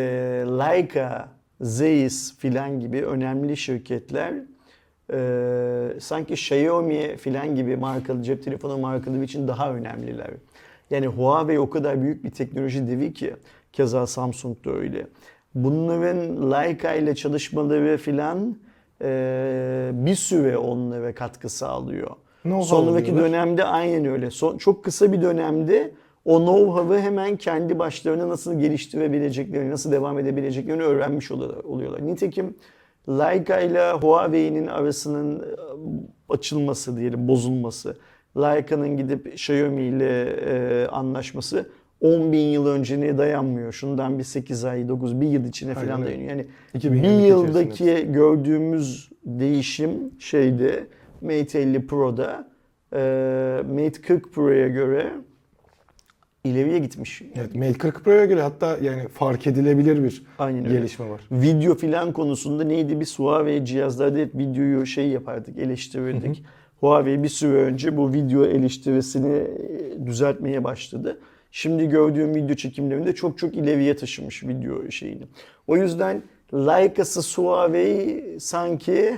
[0.46, 1.28] Leica,
[1.62, 4.34] Zeiss filan gibi önemli şirketler
[5.14, 10.30] e, sanki Xiaomi filan gibi markalı cep telefonu markaları için daha önemliler.
[10.90, 13.36] Yani Huawei o kadar büyük bir teknoloji devi ki
[13.74, 15.08] keza Samsung da öyle.
[15.56, 18.58] Bunların Leica ile çalışmaları filan
[19.02, 22.12] e, bir süre onlara katkı sağlıyor.
[22.48, 23.26] Know-how Sonraki diyorlar.
[23.26, 24.32] dönemde aynen öyle.
[24.32, 25.92] Son, çok kısa bir dönemde
[26.26, 32.08] o know-how'ı hemen kendi başlarına nasıl geliştirebileceklerini, nasıl devam edebileceklerini öğrenmiş oluyorlar.
[32.08, 32.56] Nitekim
[33.10, 35.44] Leica ile Huawei'nin arasının e,
[36.30, 37.98] açılması diyelim, bozulması,
[38.38, 41.70] Leica'nın gidip Xiaomi ile e, anlaşması
[42.02, 43.74] 10 bin yıl önceye dayanmıyor.
[43.74, 46.30] Şundan bir 8 ay, 9, bir yıl içine falan dayanıyor.
[46.30, 47.60] Yani 2022 bir içerisinde.
[47.60, 50.88] yıldaki gördüğümüz değişim şeyde
[51.22, 52.48] Mate 50 Pro'da
[52.94, 52.98] e,
[53.74, 55.12] Mate 40 Pro'ya göre
[56.44, 57.22] ileriye gitmiş.
[57.36, 60.76] Evet, Mate 40 Pro'ya göre hatta yani fark edilebilir bir Aynen öyle.
[60.76, 61.22] gelişme var.
[61.32, 63.00] Video filan konusunda neydi?
[63.00, 66.44] Biz Huawei cihazlarda hep videoyu şey yapardık, eleştirirdik.
[66.80, 71.20] Huawei bir süre önce bu video eleştirisini e, düzeltmeye başladı.
[71.52, 75.24] Şimdi gördüğüm video çekimlerinde çok çok ileriye taşımış video şeyini.
[75.68, 76.22] O yüzden
[76.54, 79.16] Leica'sı Huawei sanki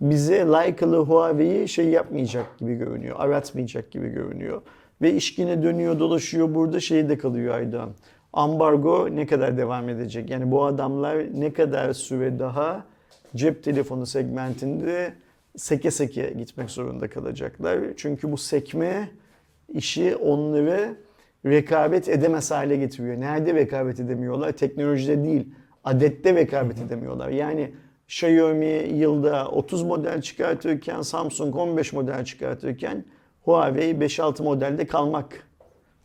[0.00, 4.62] bize Leica'lı Huawei'yi şey yapmayacak gibi görünüyor, aratmayacak gibi görünüyor.
[5.02, 7.90] Ve iş yine dönüyor dolaşıyor burada şeyde kalıyor Aydan.
[8.32, 10.30] Ambargo ne kadar devam edecek?
[10.30, 12.84] Yani bu adamlar ne kadar süre daha
[13.36, 15.14] cep telefonu segmentinde
[15.56, 17.78] seke seke gitmek zorunda kalacaklar.
[17.96, 19.10] Çünkü bu sekme
[19.68, 20.96] işi onları
[21.46, 23.20] rekabet edemez hale getiriyor.
[23.20, 24.52] Nerede rekabet edemiyorlar?
[24.52, 27.28] Teknolojide değil, adette rekabet edemiyorlar.
[27.28, 27.74] Yani
[28.10, 33.04] Xiaomi yılda 30 model çıkartırken, Samsung 15 model çıkartırken
[33.44, 35.48] Huawei 5-6 modelde kalmak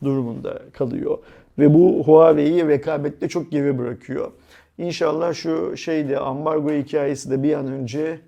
[0.03, 1.17] durumunda kalıyor.
[1.59, 4.31] Ve bu Huawei'yi rekabette çok geri bırakıyor.
[4.77, 8.19] İnşallah şu şeyde ambargo hikayesi de bir an önce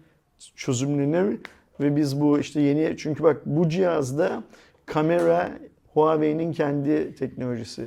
[0.55, 1.39] çözümlenir
[1.79, 4.43] ve biz bu işte yeni çünkü bak bu cihazda
[4.85, 5.49] kamera
[5.93, 7.85] Huawei'nin kendi teknolojisi.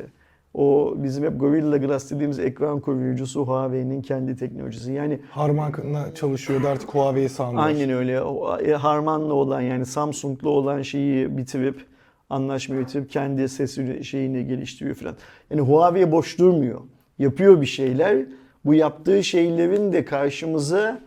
[0.54, 4.92] O bizim hep Gorilla Glass dediğimiz ekran koruyucusu Huawei'nin kendi teknolojisi.
[4.92, 7.66] Yani Harman'la çalışıyordu artık Huawei sandılar.
[7.66, 8.20] Aynen öyle.
[8.64, 11.84] E, Harman'la olan yani Samsung'la olan şeyi bitirip
[12.30, 15.14] anlaşma bitirip kendi sesi şeyini geliştiriyor falan.
[15.50, 16.80] Yani Huawei boş durmuyor.
[17.18, 18.26] Yapıyor bir şeyler.
[18.64, 21.00] Bu yaptığı şeylerin de karşımıza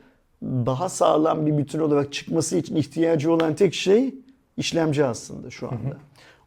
[0.44, 4.16] daha sağlam bir bütün olarak çıkması için ihtiyacı olan tek şey
[4.58, 5.98] işlemci aslında şu anda.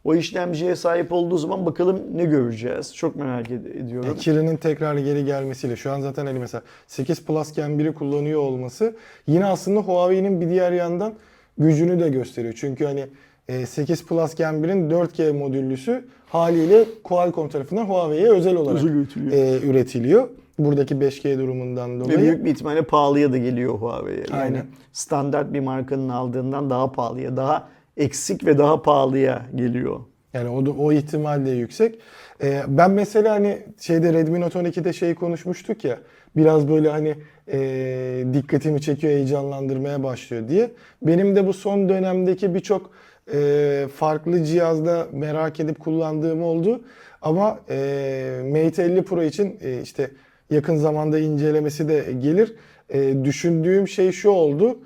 [0.07, 2.95] O işlemciye sahip olduğu zaman bakalım ne göreceğiz.
[2.95, 4.09] Çok merak ed- ediyorum.
[4.09, 8.39] Ya Kirin'in tekrar geri gelmesiyle şu an zaten hani mesela 8 Plus Gen 1'i kullanıyor
[8.41, 8.95] olması
[9.27, 11.13] yine aslında Huawei'nin bir diğer yandan
[11.57, 12.53] gücünü de gösteriyor.
[12.57, 13.05] Çünkü hani
[13.47, 19.31] e, 8 Plus Gen 1'in 4G modüllüsü haliyle Qualcomm tarafından Huawei'ye özel olarak Özel üretiliyor.
[19.33, 20.27] e, üretiliyor.
[20.59, 22.19] Buradaki 5G durumundan Ve dolayı.
[22.19, 24.23] büyük bir ihtimalle pahalıya da geliyor Huawei'ye.
[24.31, 24.65] Yani Aynen.
[24.93, 27.67] standart bir markanın aldığından daha pahalıya, daha
[27.97, 29.99] eksik ve daha pahalıya geliyor.
[30.33, 31.99] Yani o o ihtimal de yüksek.
[32.43, 35.99] Ee, ben mesela hani şeyde Redmi Note 12'de şey konuşmuştuk ya
[36.35, 37.15] biraz böyle hani
[37.51, 40.71] e, dikkatimi çekiyor, heyecanlandırmaya başlıyor diye.
[41.01, 42.91] Benim de bu son dönemdeki birçok
[43.33, 46.81] e, farklı cihazda merak edip kullandığım oldu.
[47.21, 50.11] Ama e, Mate 50 Pro için e, işte
[50.49, 52.55] yakın zamanda incelemesi de gelir.
[52.89, 54.79] E, düşündüğüm şey şu oldu.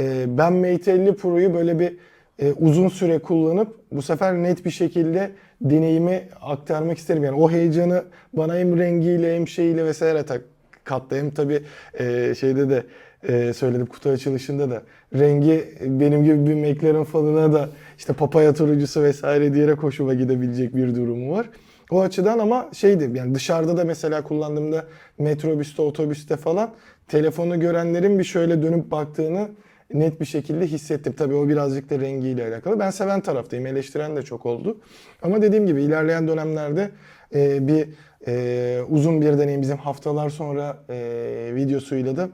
[0.00, 1.96] E, ben Mate 50 Pro'yu böyle bir
[2.38, 5.30] e, uzun süre kullanıp bu sefer net bir şekilde
[5.60, 7.24] deneyimi aktarmak isterim.
[7.24, 10.42] Yani o heyecanı bana hem rengiyle hem şeyiyle vesaire tak,
[10.84, 11.16] kattı.
[11.16, 11.62] Hem tabii
[11.98, 12.82] e, şeyde de
[13.28, 14.82] e, söyledim kutu açılışında da
[15.14, 17.68] rengi benim gibi bir McLaren fanına da
[17.98, 21.50] işte papaya turuncusu vesaire diyerek hoşuma gidebilecek bir durumu var.
[21.90, 24.84] O açıdan ama şeydi yani dışarıda da mesela kullandığımda
[25.18, 26.70] metrobüste, otobüste falan
[27.08, 29.48] telefonu görenlerin bir şöyle dönüp baktığını
[29.94, 31.14] net bir şekilde hissettim.
[31.18, 32.78] Tabii o birazcık da rengiyle alakalı.
[32.78, 33.66] Ben seven taraftayım.
[33.66, 34.80] Eleştiren de çok oldu.
[35.22, 36.90] Ama dediğim gibi ilerleyen dönemlerde
[37.34, 37.88] e, bir
[38.26, 42.28] e, uzun bir deneyim bizim haftalar sonra e, videosuyla da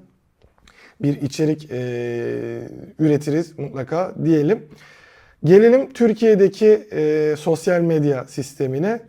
[1.03, 1.79] bir içerik e,
[2.99, 4.69] üretiriz mutlaka diyelim.
[5.45, 9.01] Gelelim Türkiye'deki e, sosyal medya sistemine.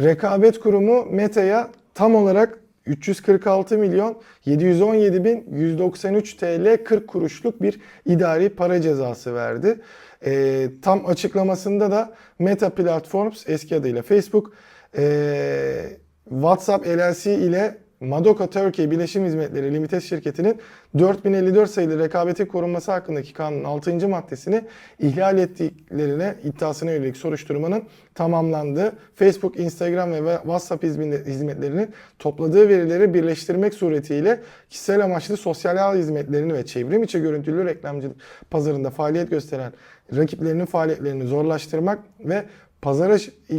[0.00, 8.48] Rekabet Kurumu Meta'ya tam olarak 346 milyon 717 bin 193 TL 40 kuruşluk bir idari
[8.48, 9.80] para cezası verdi.
[10.24, 14.52] E, tam açıklamasında da Meta Platforms eski adıyla Facebook
[14.96, 20.58] e, WhatsApp LLC ile Madoka Turkey Bileşim Hizmetleri Limited şirketinin
[20.98, 24.08] 4054 sayılı rekabetin korunması hakkındaki kanunun 6.
[24.08, 24.62] maddesini
[24.98, 27.82] ihlal ettiklerine iddiasına yönelik soruşturmanın
[28.14, 34.40] tamamlandığı, Facebook, Instagram ve WhatsApp hizmet- hizmetlerinin topladığı verileri birleştirmek suretiyle
[34.70, 38.16] kişisel amaçlı sosyal ağ hizmetlerini ve çevrim içi görüntülü reklamcılık
[38.50, 39.72] pazarında faaliyet gösteren
[40.16, 42.44] rakiplerinin faaliyetlerini zorlaştırmak ve
[42.82, 43.16] pazara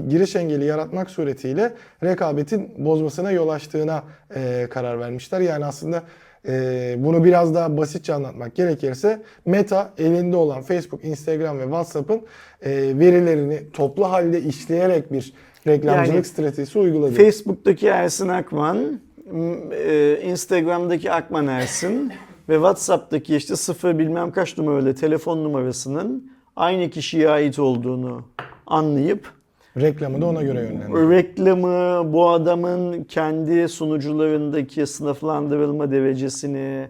[0.09, 4.03] giriş engeli yaratmak suretiyle rekabetin bozmasına yol açtığına
[4.35, 5.39] e, karar vermişler.
[5.39, 6.03] Yani aslında
[6.47, 12.21] e, bunu biraz daha basitçe anlatmak gerekirse Meta elinde olan Facebook, Instagram ve WhatsApp'ın
[12.61, 15.33] e, verilerini toplu halde işleyerek bir
[15.67, 17.13] reklamcılık Yani stratejisi uyguladı.
[17.13, 18.99] Facebook'taki Ersin Akman,
[19.71, 22.13] e, Instagram'daki Akman Ersin
[22.49, 28.23] ve WhatsApp'taki işte sıfır bilmem kaç numaralı telefon numarasının aynı kişiye ait olduğunu
[28.67, 29.33] anlayıp
[29.77, 31.09] Reklamı da ona göre yönlendirdi.
[31.09, 36.87] reklamı, bu adamın kendi sunucularındaki sınıflandırılma derecesini,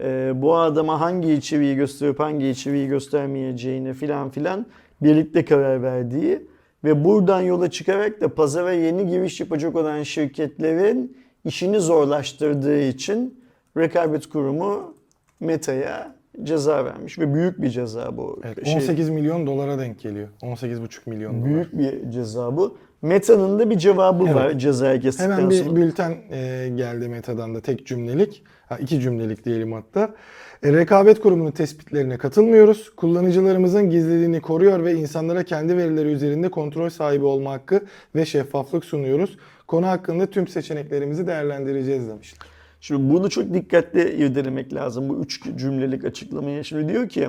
[0.00, 4.66] e, bu adama hangi içeriği gösterip hangi içeriği göstermeyeceğini filan filan
[5.02, 6.42] birlikte karar verdiği
[6.84, 13.40] ve buradan yola çıkarak da pazara yeni giriş yapacak olan şirketlerin işini zorlaştırdığı için
[13.76, 14.94] rekabet kurumu
[15.40, 18.40] Meta'ya ceza vermiş ve büyük bir ceza bu.
[18.44, 20.28] Evet, Şey- 18 milyon dolara denk geliyor.
[20.42, 21.44] 18,5 milyon dolar.
[21.44, 22.78] Büyük bir ceza bu.
[23.02, 24.34] Meta'nın da bir cevabı Evet.
[24.34, 25.76] var cezaya kestikten Hemen bir sonra.
[25.76, 28.42] bülten e, geldi Meta'dan da tek cümlelik.
[28.68, 30.14] Ha, iki cümlelik diyelim hatta.
[30.62, 32.90] E, rekabet kurumunun tespitlerine katılmıyoruz.
[32.96, 37.80] Kullanıcılarımızın gizliliğini koruyor ve insanlara kendi verileri üzerinde kontrol sahibi olma hakkı
[38.14, 39.36] ve şeffaflık sunuyoruz.
[39.68, 42.38] Konu hakkında tüm seçeneklerimizi değerlendireceğiz demişler.
[42.80, 46.64] Şimdi bunu çok dikkatli irdelemek lazım bu üç cümlelik açıklamaya.
[46.64, 47.28] Şimdi diyor ki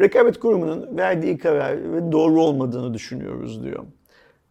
[0.00, 3.84] rekabet kurumunun verdiği karar ve doğru olmadığını düşünüyoruz diyor.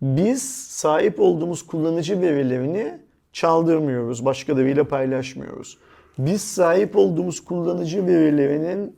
[0.02, 3.00] Biz sahip olduğumuz kullanıcı verilerini
[3.34, 5.78] çaldırmıyoruz, başkalarıyla paylaşmıyoruz.
[6.18, 8.96] Biz sahip olduğumuz kullanıcı verilerinin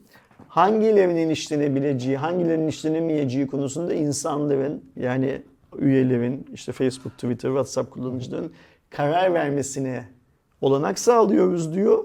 [0.48, 5.42] hangilerinin işlenebileceği, hangilerinin işlenemeyeceği konusunda insanların yani
[5.78, 8.52] üyelerin, işte Facebook, Twitter, WhatsApp kullanıcıların
[8.90, 10.06] karar vermesine
[10.62, 12.04] olanak sağlıyoruz diyor.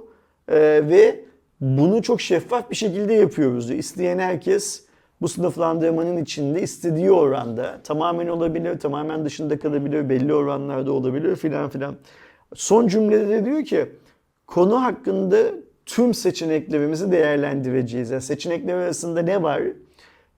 [0.49, 1.25] Ee, ve
[1.61, 3.79] bunu çok şeffaf bir şekilde yapıyoruz diyor.
[3.79, 4.85] İsteyen herkes
[5.21, 11.95] bu sınıflandırmanın içinde istediği oranda tamamen olabilir, tamamen dışında kalabilir, belli oranlarda olabilir filan filan.
[12.55, 13.87] Son cümlede de diyor ki
[14.47, 15.39] konu hakkında
[15.87, 18.11] tüm seçeneklerimizi değerlendireceğiz.
[18.11, 19.63] Yani seçenekler arasında ne var?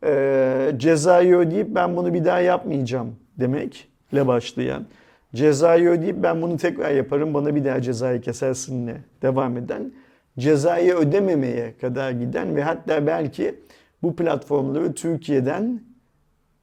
[0.05, 4.87] Ee, cezayı ödeyip ben bunu bir daha yapmayacağım demekle başlayan.
[5.35, 9.93] Cezayı ödeyip ben bunu tekrar yaparım bana bir daha cezayı kesersinle devam eden.
[10.39, 13.55] Cezayı ödememeye kadar giden ve hatta belki
[14.03, 15.81] bu platformları Türkiye'den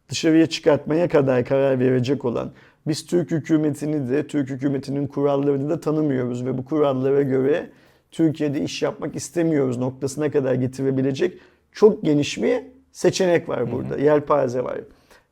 [0.10, 2.52] dışarıya çıkartmaya kadar karar verecek olan
[2.88, 7.70] biz Türk hükümetini de Türk hükümetinin kurallarını da tanımıyoruz ve bu kurallara göre
[8.12, 11.38] Türkiye'de iş yapmak istemiyoruz noktasına kadar getirebilecek
[11.72, 12.60] çok geniş bir
[12.92, 13.98] seçenek var burada.
[13.98, 14.78] Yelpaze var.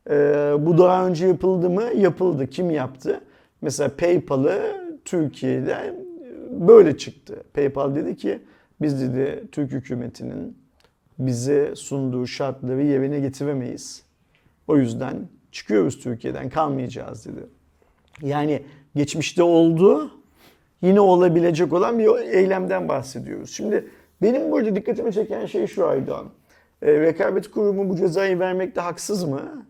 [0.10, 1.84] Ee, bu daha önce yapıldı mı?
[1.96, 2.48] Yapıldı.
[2.48, 3.22] Kim yaptı?
[3.62, 5.96] Mesela PayPal'ı Türkiye'de
[6.52, 7.44] böyle çıktı.
[7.54, 8.40] PayPal dedi ki
[8.82, 10.58] biz dedi Türk hükümetinin
[11.20, 14.04] bize sunduğu şartları yerine getiremeyiz.
[14.68, 15.16] O yüzden
[15.52, 17.46] çıkıyoruz Türkiye'den kalmayacağız dedi.
[18.22, 18.64] Yani
[18.96, 20.12] geçmişte oldu
[20.82, 23.52] yine olabilecek olan bir eylemden bahsediyoruz.
[23.52, 23.88] Şimdi
[24.22, 26.30] benim burada dikkatimi çeken şey şu Aydoğan.
[26.82, 29.66] E, rekabet kurumu bu cezayı vermekte haksız mı?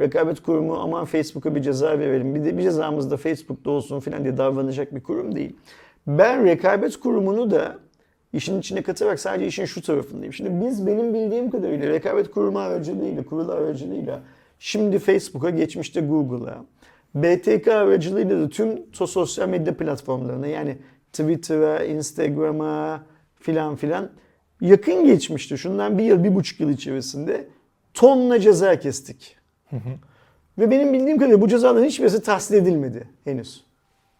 [0.00, 2.34] Rekabet kurumu aman Facebook'a bir ceza verelim.
[2.34, 5.56] Bir de bir cezamız da Facebook'ta olsun falan diye davranacak bir kurum değil.
[6.06, 7.78] Ben rekabet kurumunu da
[8.32, 10.32] işin içine katarak sadece işin şu tarafındayım.
[10.32, 14.20] Şimdi biz benim bildiğim kadarıyla rekabet kurumu aracılığıyla, kurulu aracılığıyla
[14.58, 16.64] şimdi Facebook'a, geçmişte Google'a,
[17.14, 20.78] BTK aracılığıyla da tüm sosyal medya platformlarına yani
[21.12, 23.02] Twitter'a, Instagram'a
[23.40, 24.10] filan filan
[24.60, 27.48] yakın geçmişte şundan bir yıl, bir buçuk yıl içerisinde
[27.94, 29.36] tonla ceza kestik.
[30.58, 33.64] Ve benim bildiğim kadarıyla bu cezaların hiçbirisi tahsil edilmedi henüz.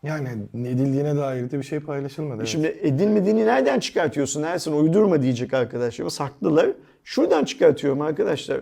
[0.03, 2.37] Yani edildiğine dair de bir şey paylaşılmadı.
[2.37, 2.49] evet.
[2.49, 4.73] Şimdi edilmediğini nereden çıkartıyorsun Ersin?
[4.73, 6.21] Uydurma diyecek arkadaşlarımız.
[6.21, 6.71] Haklılar.
[7.05, 8.61] Şuradan çıkartıyorum arkadaşlar.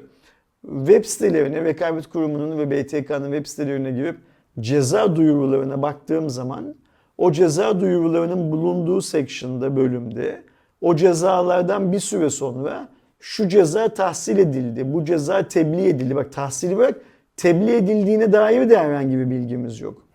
[0.63, 4.17] Web sitelerine, Rekabet Kurumu'nun ve BTK'nın web sitelerine girip
[4.61, 6.75] ceza duyurularına baktığım zaman
[7.19, 10.43] o ceza duyurularının bulunduğu section'da, bölümde
[10.81, 12.89] o cezalardan bir süre sonra
[13.23, 16.17] şu ceza tahsil edildi, bu ceza tebliğ edildi.
[16.17, 16.95] Bak tahsili bırak,
[17.37, 20.07] tebliğ edildiğine dair de herhangi bir bilgimiz yok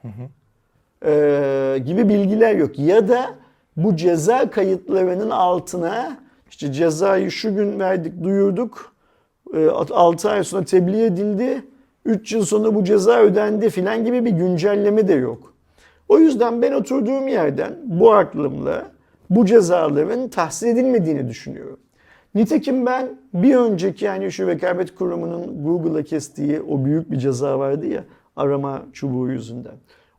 [1.05, 2.79] e, gibi bilgiler yok.
[2.79, 3.25] Ya da
[3.77, 6.17] bu ceza kayıtlarının altına
[6.49, 8.93] işte cezayı şu gün verdik, duyurduk.
[9.91, 11.63] 6 ay sonra tebliğ edildi.
[12.05, 15.53] 3 yıl sonra bu ceza ödendi filan gibi bir güncelleme de yok.
[16.09, 18.91] O yüzden ben oturduğum yerden bu aklımla
[19.29, 21.79] bu cezaların tahsil edilmediğini düşünüyorum.
[22.37, 27.85] Nitekim ben bir önceki yani şu rekabet kurumunun Google'a kestiği o büyük bir ceza vardı
[27.85, 28.03] ya
[28.35, 29.75] arama çubuğu yüzünden.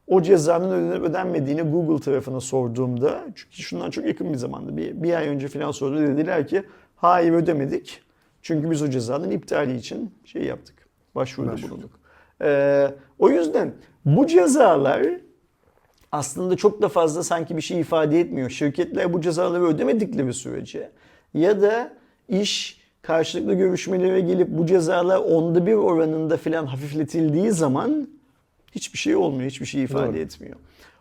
[0.07, 5.15] O cezanın ödenip ödenmediğini Google tarafına sorduğumda çünkü şundan çok yakın bir zamanda bir, bir
[5.15, 6.63] ay önce falan sordu dediler ki
[6.97, 8.03] hayır ödemedik.
[8.43, 10.89] Çünkü biz o cezanın iptali için şey yaptık.
[11.15, 11.71] Başvuruda Başvurduk.
[11.71, 11.91] bulunduk.
[12.43, 13.73] Ee, o yüzden
[14.05, 15.07] bu cezalar
[16.13, 18.51] aslında çok da fazla sanki bir şey ifade etmiyor.
[18.51, 20.91] Şirketler bu cezaları ödemedikleri sürece
[21.35, 21.98] ya da
[22.29, 28.09] iş karşılıklı görüşmelere gelip bu cezalar onda bir oranında filan hafifletildiği zaman
[28.73, 30.19] hiçbir şey olmuyor, hiçbir şey ifade Doğru.
[30.19, 30.57] etmiyor.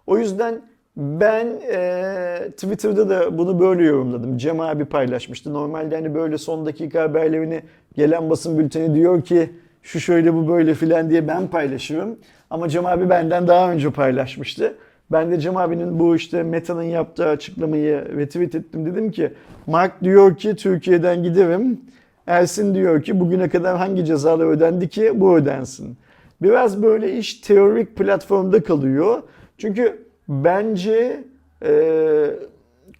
[0.07, 0.61] O yüzden
[0.97, 4.37] ben e, Twitter'da da bunu böyle yorumladım.
[4.37, 5.53] Cem abi paylaşmıştı.
[5.53, 7.61] Normalde hani böyle son dakika haberlerini
[7.95, 9.49] gelen basın bülteni diyor ki
[9.83, 12.19] şu şöyle bu böyle filan diye ben paylaşıyorum.
[12.49, 14.75] Ama Cem abi benden daha önce paylaşmıştı.
[15.11, 18.85] Ben de Cem abinin bu işte Meta'nın yaptığı açıklamayı retweet ettim.
[18.85, 19.33] Dedim ki
[19.67, 21.81] Mark diyor ki Türkiye'den giderim.
[22.27, 25.97] Ersin diyor ki bugüne kadar hangi cezalar ödendi ki bu ödensin.
[26.41, 29.23] Biraz böyle iş teorik platformda kalıyor.
[29.57, 31.23] Çünkü bence
[31.65, 31.71] e,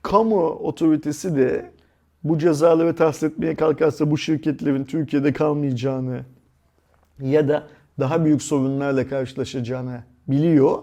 [0.02, 1.66] kamu otoritesi de
[2.24, 6.20] bu cezaları tahsil etmeye kalkarsa bu şirketlerin Türkiye'de kalmayacağını
[7.22, 7.64] ya da
[8.00, 10.78] daha büyük sorunlarla karşılaşacağını biliyor.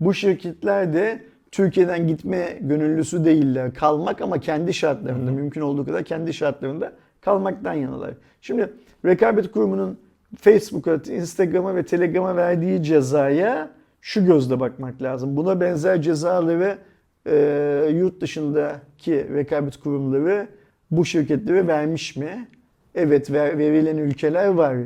[0.00, 3.74] Bu şirketler de Türkiye'den gitme gönüllüsü değiller.
[3.74, 8.10] Kalmak ama kendi şartlarında, mümkün olduğu kadar kendi şartlarında kalmaktan yanalar.
[8.40, 8.72] Şimdi
[9.04, 9.98] Rekabet Kurumu'nun
[10.40, 13.70] Facebook'a, Instagram'a ve Telegram'a verdiği cezaya
[14.00, 15.36] şu gözle bakmak lazım.
[15.36, 16.78] Buna benzer cezaları
[17.26, 20.46] e, yurt dışındaki rekabet kurumları
[20.90, 22.48] bu şirketlere vermiş mi?
[22.94, 24.76] Evet ver- verilen ülkeler var.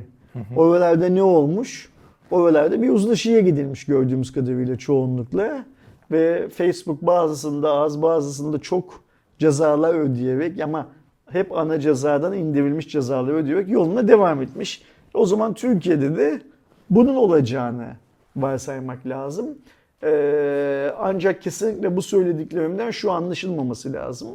[0.56, 1.91] Oralarda ne olmuş?
[2.32, 5.64] Oralarda bir uzlaşıya gidilmiş gördüğümüz kadarıyla çoğunlukla.
[6.10, 9.04] Ve Facebook bazısında az bazısında çok
[9.38, 10.88] cezalar ödeyerek ama
[11.30, 14.82] hep ana cezadan indirilmiş cezaları ödeyerek yoluna devam etmiş.
[15.14, 16.40] O zaman Türkiye'de de
[16.90, 17.86] bunun olacağını
[18.36, 19.46] varsaymak lazım.
[20.02, 24.28] Ee, ancak kesinlikle bu söylediklerimden şu anlaşılmaması lazım.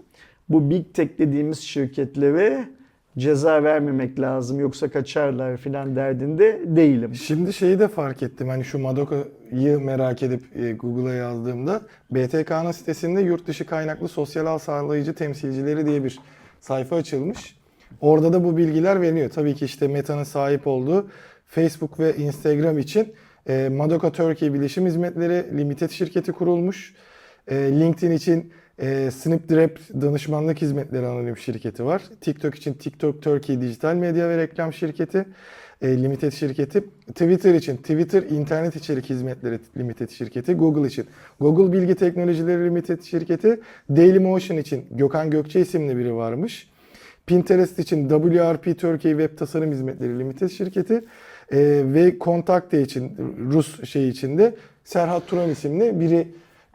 [0.49, 2.69] Bu Big Tech dediğimiz şirketlere
[3.17, 7.15] ceza vermemek lazım yoksa kaçarlar filan derdinde değilim.
[7.15, 8.49] Şimdi şeyi de fark ettim.
[8.49, 14.59] Hani şu Madoka'yı merak edip e, Google'a yazdığımda BTK'nın sitesinde yurt dışı kaynaklı sosyal ağ
[14.59, 16.19] sağlayıcı temsilcileri diye bir
[16.59, 17.57] sayfa açılmış.
[18.01, 19.29] Orada da bu bilgiler veriliyor.
[19.29, 21.07] Tabii ki işte Meta'nın sahip olduğu
[21.45, 23.13] Facebook ve Instagram için
[23.49, 26.93] e, Madoka Turkey Bilişim Hizmetleri Limited şirketi kurulmuş.
[27.47, 32.01] E, LinkedIn için e, Snapdrap danışmanlık hizmetleri anonim şirketi var.
[32.21, 35.25] TikTok için TikTok Turkey dijital medya ve reklam şirketi
[35.81, 36.83] e, limited şirketi.
[37.07, 40.53] Twitter için Twitter internet içerik hizmetleri limited şirketi.
[40.53, 41.05] Google için
[41.39, 43.59] Google Bilgi Teknolojileri Limited şirketi.
[43.89, 46.69] Dailymotion için Gökhan Gökçe isimli biri varmış.
[47.25, 50.93] Pinterest için WRP Turkey Web Tasarım Hizmetleri Limited şirketi
[51.51, 53.17] e, ve Kontakte için
[53.51, 56.27] Rus şey içinde Serhat Turan isimli biri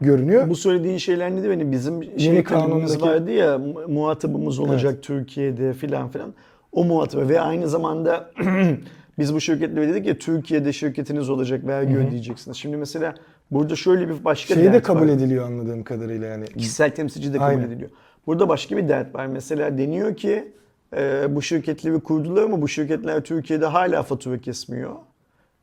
[0.03, 0.49] görünüyor.
[0.49, 5.73] Bu söylediğin şeyler ne de benim bizim şey kanunumuz vardı ya mu- muhatabımız olacak Türkiye'de
[5.73, 6.33] filan filan.
[6.71, 8.31] O muhatabı ve aynı zamanda
[9.19, 12.57] biz bu şirketlere dedik ya Türkiye'de şirketiniz olacak vergi ödeyeceksiniz.
[12.57, 13.15] Şimdi mesela
[13.51, 15.07] burada şöyle bir başka şey de kabul var.
[15.07, 16.45] ediliyor anladığım kadarıyla yani.
[16.45, 17.61] Kişisel temsilci de kabul Aynen.
[17.67, 17.89] ediliyor.
[18.27, 19.25] Burada başka bir dert var.
[19.25, 20.51] Mesela deniyor ki
[20.97, 24.91] e, bu şirketleri kurdular ama bu şirketler Türkiye'de hala fatura kesmiyor.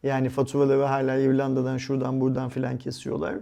[0.02, 3.34] Yani faturaları hala İrlanda'dan şuradan buradan filan kesiyorlar.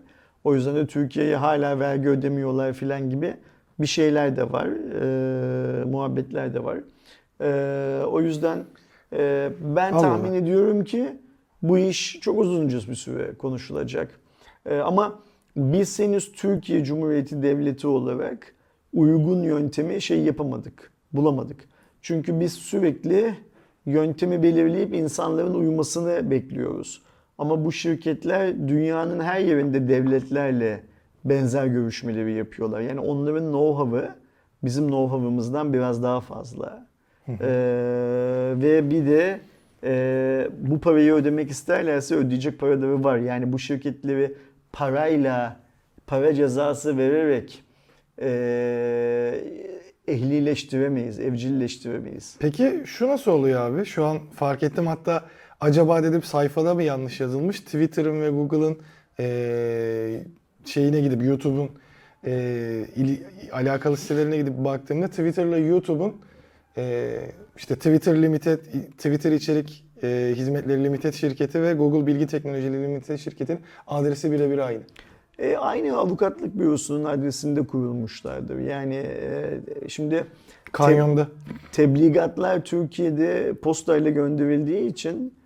[0.49, 3.34] O yüzden de Türkiye'ye hala vergi ödemiyorlar filan gibi
[3.78, 4.66] bir şeyler de var.
[4.66, 6.78] e, muhabbetler de var.
[7.40, 8.64] E, o yüzden
[9.12, 10.36] e, ben Allah tahmin Allah.
[10.36, 11.09] ediyorum ki
[11.62, 14.20] bu iş çok uzunca bir süre konuşulacak.
[14.66, 15.18] E, ama
[15.57, 18.55] biz henüz Türkiye Cumhuriyeti Devleti olarak
[18.92, 21.68] uygun yöntemi şey yapamadık, bulamadık.
[22.03, 23.34] Çünkü biz sürekli
[23.86, 27.03] yöntemi belirleyip insanların uymasını bekliyoruz.
[27.39, 30.80] Ama bu şirketler dünyanın her yerinde devletlerle
[31.24, 32.80] benzer görüşmeleri yapıyorlar.
[32.80, 34.11] Yani onların know-how'ı
[34.64, 36.86] bizim know-how'ımızdan biraz daha fazla.
[37.28, 37.36] Ee,
[38.57, 39.41] ve bir de
[39.84, 43.18] e, bu parayı ödemek isterlerse ödeyecek paraları var.
[43.18, 44.34] Yani bu şirketleri
[44.72, 45.57] parayla,
[46.07, 47.62] para cezası vererek
[48.22, 49.41] e,
[50.09, 52.36] ehlileştiremeyiz, evcilleştiremeyiz.
[52.41, 53.84] Peki şu nasıl oluyor abi?
[53.84, 55.24] Şu an fark ettim hatta
[55.61, 57.61] acaba dedim sayfada mı yanlış yazılmış?
[57.61, 58.79] Twitter'ın ve Google'ın
[59.19, 60.25] eee,
[60.65, 61.71] şeyine gidip YouTube'un
[62.27, 66.17] eee, ili- alakalı sitelerine gidip baktığımda Twitter'la YouTube'un
[66.77, 68.59] eee, işte Twitter Limited,
[68.99, 74.81] Twitter içerik eee, hizmetleri Limited şirketi ve Google Bilgi Teknolojileri Limited şirketin adresi birebir aynı.
[75.39, 78.59] E, aynı avukatlık bürosunun adresinde kurulmuşlardır.
[78.59, 80.25] Yani e, şimdi
[80.73, 81.29] Kanyonda.
[81.73, 85.38] tebligatlar Türkiye'de postayla gönderildiği için e,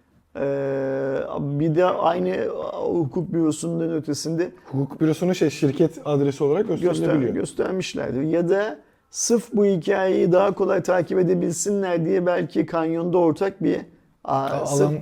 [1.40, 7.34] bir de aynı hukuk bürosunun ötesinde Hukuk bürosunun şey şirket adresi olarak göster, gösterilebiliyor.
[7.34, 8.22] göstermişlerdir.
[8.22, 8.78] Ya da
[9.10, 13.80] sırf bu hikayeyi daha kolay takip edebilsinler diye belki kanyonda ortak bir
[14.24, 14.94] Alan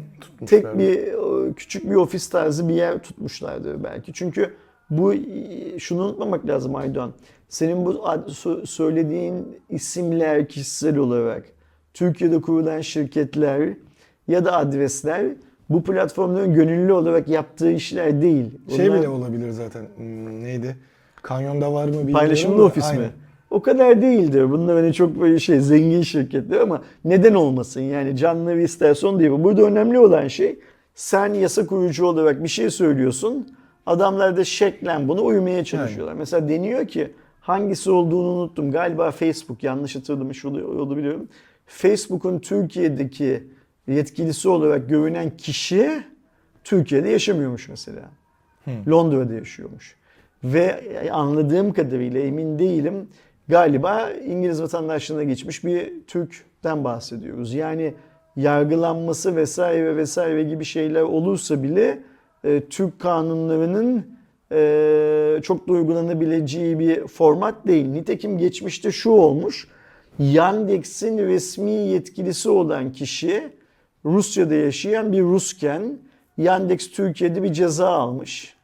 [0.47, 1.09] tek bir
[1.55, 4.13] küçük bir ofis tarzı bir yer tutmuşlardır belki.
[4.13, 4.55] Çünkü
[4.91, 5.15] bu
[5.79, 7.13] şunu unutmamak lazım Aydoğan.
[7.49, 8.05] Senin bu
[8.65, 11.45] söylediğin isimler kişisel olarak
[11.95, 13.75] Türkiye'de kurulan şirketler
[14.31, 15.27] ya da adresler
[15.71, 18.51] bu platformların gönüllü olarak yaptığı işler değil.
[18.77, 19.83] Şey Bunlar bile olabilir zaten.
[19.97, 20.77] Hmm, neydi?
[21.23, 23.11] Kanyonda var mı bilmiyorum paylaşımlı ofis mi?
[23.51, 24.51] O kadar değildir.
[24.51, 27.81] Bunlar hani çok böyle şey zengin şirketler ama neden olmasın?
[27.81, 29.31] Yani canları isterse onu değil.
[29.31, 30.59] Burada önemli olan şey
[30.95, 33.49] sen yasa kurucu olarak bir şey söylüyorsun.
[33.87, 36.15] Adamlar da şeklen bunu uymaya çalışıyorlar.
[36.15, 37.11] Mesela deniyor ki
[37.41, 38.71] hangisi olduğunu unuttum.
[38.71, 41.29] Galiba Facebook yanlış hatırlamış olabiliyorum.
[41.67, 43.43] Facebook'un Türkiye'deki
[43.91, 46.05] yetkilisi olarak görünen kişi
[46.65, 48.11] Türkiye'de yaşamıyormuş mesela.
[48.89, 49.97] Londra'da yaşıyormuş.
[50.45, 50.81] Ve
[51.13, 53.09] anladığım kadarıyla emin değilim.
[53.49, 57.55] Galiba İngiliz vatandaşlığına geçmiş bir Türk'ten bahsediyoruz.
[57.55, 57.95] Yani
[58.37, 61.99] yargılanması vesaire vesaire gibi şeyler olursa bile
[62.45, 64.07] e, Türk kanunlarının
[64.53, 67.87] e, çok da uygulanabileceği bir format değil.
[67.87, 69.69] Nitekim geçmişte şu olmuş.
[70.19, 73.53] Yandex'in resmi yetkilisi olan kişi
[74.05, 75.99] Rusya'da yaşayan bir Rusken
[76.39, 78.55] Yandex Türkiye'de bir ceza almış.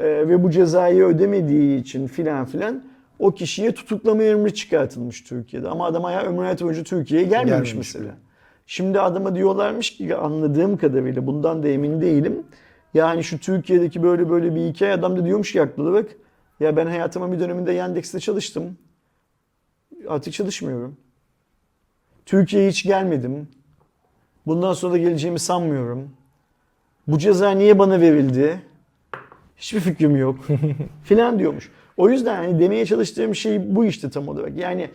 [0.00, 2.82] Ee, ve bu cezayı ödemediği için filan filan
[3.18, 5.68] o kişiye tutuklama emri çıkartılmış Türkiye'de.
[5.68, 8.14] Ama adam ayağı ömrü hayatı boyunca Türkiye'ye gelmemiş, Gelmemiş mesela.
[8.66, 12.42] Şimdi adama diyorlarmış ki anladığım kadarıyla bundan da emin değilim.
[12.94, 16.06] Yani şu Türkiye'deki böyle böyle bir hikaye adam da diyormuş ki olarak
[16.60, 18.78] ya ben hayatımın bir döneminde Yandex'te çalıştım.
[20.08, 20.96] Artık çalışmıyorum.
[22.26, 23.48] Türkiye'ye hiç gelmedim.
[24.46, 26.10] Bundan sonra da geleceğimi sanmıyorum.
[27.06, 28.60] Bu ceza niye bana verildi?
[29.56, 30.38] Hiçbir fikrim yok.
[31.04, 31.70] filan diyormuş.
[31.96, 34.56] O yüzden hani demeye çalıştığım şey bu işte tam olarak.
[34.56, 34.90] Yani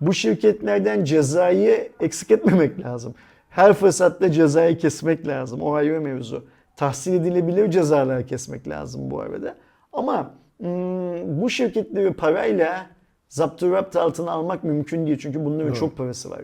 [0.00, 3.14] bu şirketlerden cezayı eksik etmemek lazım.
[3.50, 5.60] Her fırsatta cezayı kesmek lazım.
[5.60, 6.44] O ayrı mevzu.
[6.76, 9.54] Tahsil edilebilir cezalar kesmek lazım bu arada.
[9.92, 12.86] Ama hmm, bu şirketleri parayla
[13.28, 15.18] zapturapt altına almak mümkün değil.
[15.18, 15.78] Çünkü bunların Doğru.
[15.78, 16.40] çok parası var.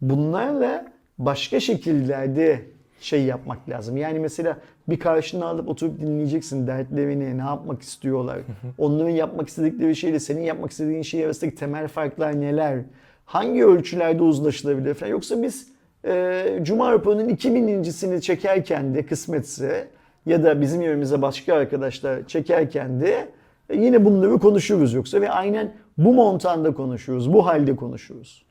[0.00, 0.91] Bunlarla
[1.26, 2.62] başka şekillerde
[3.00, 3.96] şey yapmak lazım.
[3.96, 4.58] Yani mesela
[4.88, 8.38] bir karşına alıp oturup dinleyeceksin dertlerini, ne yapmak istiyorlar.
[8.78, 12.78] Onların yapmak istedikleri şeyle senin yapmak istediğin şey arasındaki temel farklar neler?
[13.24, 15.10] Hangi ölçülerde uzlaşılabilir falan.
[15.10, 15.68] Yoksa biz
[16.04, 19.88] e, Cuma raporunun 2000'incisini çekerken de kısmetse
[20.26, 23.28] ya da bizim yerimize başka arkadaşlar çekerken de
[23.70, 28.44] e, yine bunları konuşuruz yoksa ve aynen bu montanda konuşuyoruz, bu halde konuşuyoruz.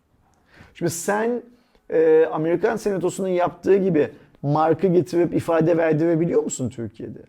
[0.74, 1.42] Şimdi sen
[1.92, 4.12] e, Amerikan Senatosu'nun yaptığı gibi
[4.42, 7.20] marka getirip ifade verdirebiliyor musun Türkiye'de?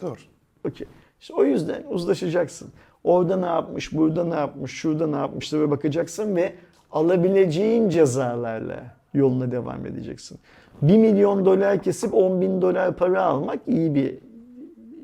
[0.00, 0.28] Zor.
[0.68, 0.86] Okey.
[1.20, 2.72] İşte o yüzden uzlaşacaksın.
[3.04, 6.52] Orada ne yapmış, burada ne yapmış, şurada ne yapmıştır ve bakacaksın ve
[6.90, 10.38] alabileceğin cezalarla yoluna devam edeceksin.
[10.82, 14.18] 1 milyon dolar kesip 10 bin dolar para almak iyi bir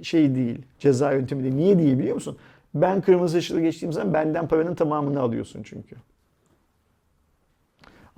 [0.03, 0.62] şey değil.
[0.78, 1.55] Ceza yöntemi değil.
[1.55, 2.36] Niye değil biliyor musun?
[2.74, 5.97] Ben kırmızı ışıkla geçtiğim zaman benden paranın tamamını alıyorsun çünkü.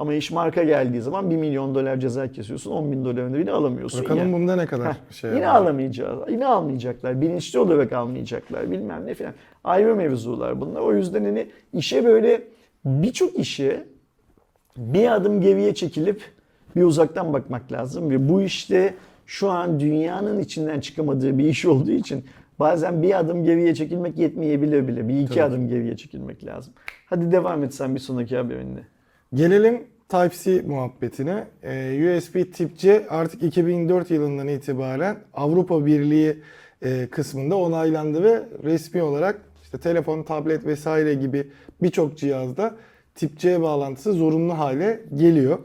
[0.01, 2.70] Ama iş marka geldiği zaman 1 milyon dolar ceza kesiyorsun.
[2.70, 4.02] 10 bin dolarını bile alamıyorsun.
[4.05, 5.55] Bakalım Yani- bunda ne kadar Heh, şey yine var.
[5.55, 6.18] alamayacağız.
[6.31, 7.20] Yine almayacaklar.
[7.20, 8.70] Bilinçli olarak almayacaklar.
[8.70, 9.32] Bilmem ne falan.
[9.64, 10.81] Ayrı mevzular bunlar.
[10.81, 12.43] O yüzden hani işe böyle
[12.85, 13.85] birçok işe
[14.77, 16.22] bir adım geriye çekilip
[16.77, 18.94] bir uzaktan bakmak lazım ve bu işte
[19.27, 22.24] şu an dünyanın içinden çıkamadığı bir iş olduğu için
[22.59, 25.09] bazen bir adım geriye çekilmek yetmeyebilir bile.
[25.09, 25.43] Bir iki Tabii.
[25.43, 26.72] adım geriye çekilmek lazım.
[27.06, 28.81] Hadi devam et sen bir sonraki haberinle.
[29.35, 31.44] Gelelim Type-C muhabbetine.
[31.62, 36.36] Ee, USB Tip-C artık 2004 yılından itibaren Avrupa Birliği
[36.82, 41.51] e, kısmında onaylandı ve resmi olarak işte telefon, tablet vesaire gibi
[41.82, 42.77] birçok cihazda
[43.15, 45.59] Tip-C bağlantısı zorunlu hale geliyor.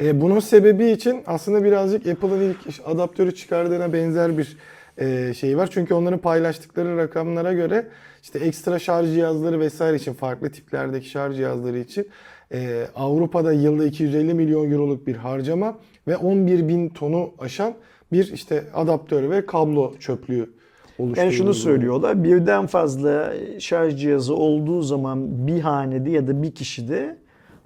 [0.00, 4.56] E, bunun sebebi için aslında birazcık Apple'ın ilk adaptörü çıkardığına benzer bir
[4.98, 5.68] e, şey var.
[5.72, 7.86] Çünkü onların paylaştıkları rakamlara göre
[8.22, 12.08] işte ekstra şarj cihazları vesaire için farklı tiplerdeki şarj cihazları için
[12.52, 15.78] e, Avrupa'da yılda 250 milyon euroluk bir harcama
[16.08, 17.74] ve 11 bin tonu aşan
[18.12, 20.50] bir işte adaptör ve kablo çöplüğü
[20.98, 21.16] oluşturuyor.
[21.16, 22.24] Yani şunu söylüyorlar.
[22.24, 27.16] Birden fazla şarj cihazı olduğu zaman bir hanede ya da bir kişide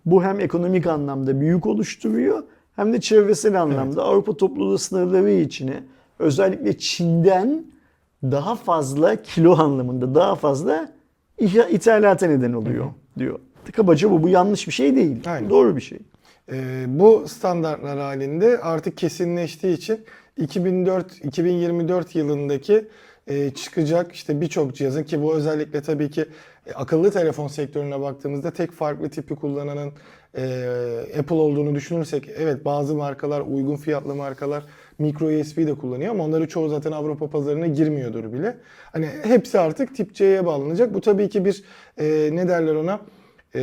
[0.06, 2.42] bu hem ekonomik anlamda büyük oluşturuyor
[2.76, 5.82] hem de çevresel anlamda Avrupa topluluğu sınırları içine
[6.18, 7.64] özellikle Çin'den
[8.32, 10.92] daha fazla kilo anlamında daha fazla
[11.70, 12.86] ithalata neden oluyor
[13.18, 13.38] diyor.
[13.72, 14.22] Kabaca bu.
[14.22, 15.16] Bu yanlış bir şey değil.
[15.26, 15.50] Aynen.
[15.50, 15.98] Doğru bir şey.
[16.52, 20.00] Ee, bu standartlar halinde artık kesinleştiği için
[20.38, 22.88] 2004-2024 yılındaki
[23.26, 26.26] e, çıkacak işte birçok cihazın ki bu özellikle tabii ki
[26.66, 29.92] e, akıllı telefon sektörüne baktığımızda tek farklı tipi kullananın
[30.36, 30.44] e,
[31.18, 34.64] Apple olduğunu düşünürsek evet bazı markalar uygun fiyatlı markalar
[34.98, 38.56] micro USB de kullanıyor ama onları çoğu zaten Avrupa pazarına girmiyordur bile.
[38.92, 40.94] Hani hepsi artık tip C'ye bağlanacak.
[40.94, 41.64] Bu tabii ki bir
[41.98, 43.00] e, ne derler ona
[43.54, 43.62] e,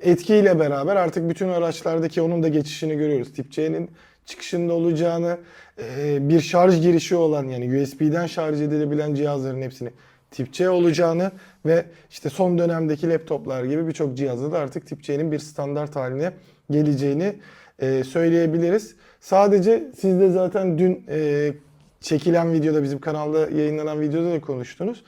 [0.00, 3.32] etkiyle beraber artık bütün araçlardaki onun da geçişini görüyoruz.
[3.32, 3.90] Tip C'nin
[4.26, 5.38] çıkışında olacağını,
[5.78, 9.90] e, bir şarj girişi olan yani USB'den şarj edilebilen cihazların hepsini
[10.30, 11.30] Tip C olacağını
[11.66, 16.32] ve işte son dönemdeki laptoplar gibi birçok cihazda da artık Tip C'nin bir standart haline
[16.70, 17.34] geleceğini
[17.78, 18.94] e, söyleyebiliriz.
[19.20, 21.52] Sadece siz de zaten dün e,
[22.00, 25.04] çekilen videoda bizim kanalda yayınlanan videoda da konuştunuz.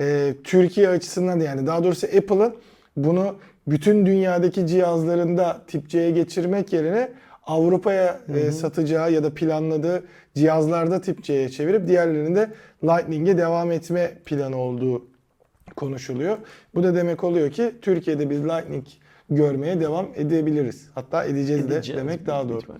[0.00, 2.54] E, Türkiye açısından da yani daha doğrusu Apple'ın
[2.96, 7.12] bunu bütün dünyadaki cihazlarında tip C'ye geçirmek yerine
[7.46, 10.04] Avrupa'ya e, satacağı ya da planladığı
[10.34, 12.50] cihazlarda tip C'ye çevirip diğerlerinde
[12.84, 15.06] Lightning'e devam etme planı olduğu
[15.76, 16.38] konuşuluyor.
[16.74, 18.86] Bu da demek oluyor ki Türkiye'de biz Lightning
[19.30, 20.88] görmeye devam edebiliriz.
[20.94, 22.58] Hatta edeceğiz, de Edeceğiz demek daha doğru.
[22.58, 22.78] ihtimal.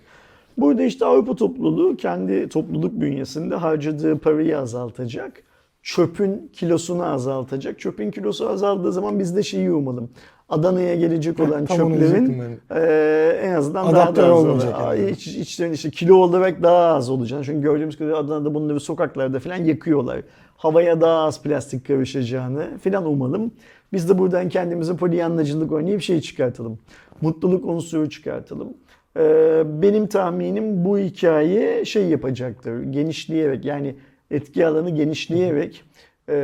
[0.61, 5.43] Burada işte Avrupa topluluğu kendi topluluk bünyesinde harcadığı parayı azaltacak.
[5.82, 7.78] Çöpün kilosunu azaltacak.
[7.78, 10.11] Çöpün kilosu azaldığı zaman biz de şeyi umalım.
[10.49, 14.74] Adana'ya gelecek olan tam çöplerin eee, en azından Adapte daha da az olacak.
[14.81, 15.11] yani.
[15.11, 17.43] İç, içten işte kilo olarak daha az olacak.
[17.45, 20.20] Çünkü gördüğümüz kadarıyla Adana'da bunları sokaklarda falan yakıyorlar.
[20.57, 23.51] Havaya daha az plastik karışacağını falan umalım.
[23.93, 26.78] Biz de buradan kendimize polyanlacılık oynayıp şey çıkartalım.
[27.20, 28.69] Mutluluk unsuru çıkartalım.
[29.16, 32.82] Ee, benim tahminim bu hikaye şey yapacaktır.
[32.82, 33.95] Genişleyerek yani
[34.31, 35.85] etki alanı genişleyerek
[36.28, 36.35] e,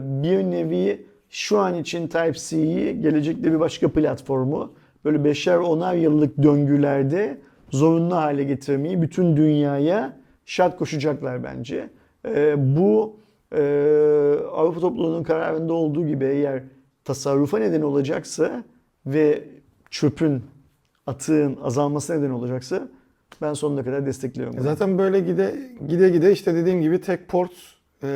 [0.00, 4.72] bir nevi şu an için Type-C'yi gelecekte bir başka platformu
[5.04, 7.38] böyle beşer onar yıllık döngülerde
[7.70, 10.16] zorunlu hale getirmeyi bütün dünyaya
[10.46, 11.90] şart koşacaklar bence.
[12.26, 13.16] Ee, bu
[13.52, 13.60] e,
[14.52, 16.62] Avrupa topluluğunun kararında olduğu gibi eğer
[17.04, 18.64] tasarrufa neden olacaksa
[19.06, 19.44] ve
[19.90, 20.42] çöpün,
[21.08, 22.88] atığın azalması neden olacaksa
[23.42, 24.54] ben sonuna kadar destekliyorum.
[24.54, 24.62] bunu.
[24.62, 25.54] Zaten böyle gide
[25.88, 27.52] gide gide işte dediğim gibi tek port
[28.02, 28.08] e,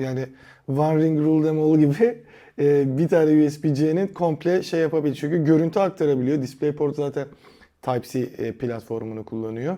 [0.00, 0.26] yani
[0.68, 2.22] one ring rule them all gibi
[2.58, 5.14] e, bir tane USB-C'nin komple şey yapabilir.
[5.14, 6.42] Çünkü görüntü aktarabiliyor.
[6.42, 7.26] DisplayPort zaten
[7.82, 9.76] Type-C e, platformunu kullanıyor.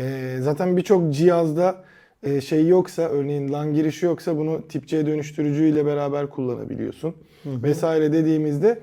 [0.00, 1.84] E, zaten birçok cihazda
[2.22, 7.14] e, şey yoksa örneğin LAN girişi yoksa bunu tip C dönüştürücü ile beraber kullanabiliyorsun.
[7.46, 8.78] Vesaire dediğimizde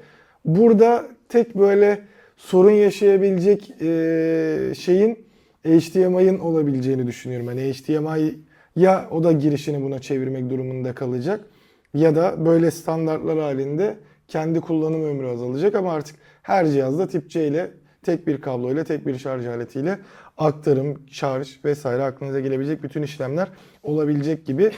[0.45, 2.11] burada tek böyle
[2.45, 5.25] sorun yaşayabilecek e, şeyin
[5.65, 7.47] HDMI'ın olabileceğini düşünüyorum.
[7.47, 8.39] Hani HDMI
[8.75, 11.45] ya o da girişini buna çevirmek durumunda kalacak
[11.93, 13.97] ya da böyle standartlar halinde
[14.27, 17.71] kendi kullanım ömrü azalacak ama artık her cihazda tip C ile
[18.03, 19.99] tek bir kabloyla tek bir şarj aletiyle
[20.37, 23.47] aktarım, şarj vesaire aklınıza gelebilecek bütün işlemler
[23.83, 24.71] olabilecek gibi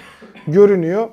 [0.48, 1.10] görünüyor.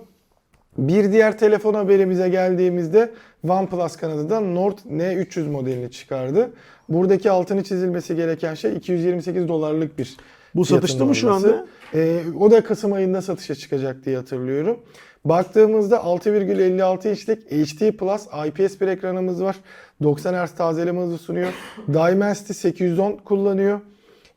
[0.80, 3.10] Bir diğer telefon haberimize geldiğimizde
[3.48, 6.50] OnePlus Kanada'dan Nord N300 modelini çıkardı.
[6.88, 10.16] Buradaki altını çizilmesi gereken şey 228 dolarlık bir
[10.54, 11.66] Bu satışta mı şu anda?
[11.94, 14.80] Ee, o da Kasım ayında satışa çıkacak diye hatırlıyorum.
[15.24, 19.56] Baktığımızda 6,56 inçlik HD Plus IPS bir ekranımız var.
[20.02, 21.52] 90 Hz tazeleme hızı sunuyor.
[21.88, 23.80] Dimensity 810 kullanıyor.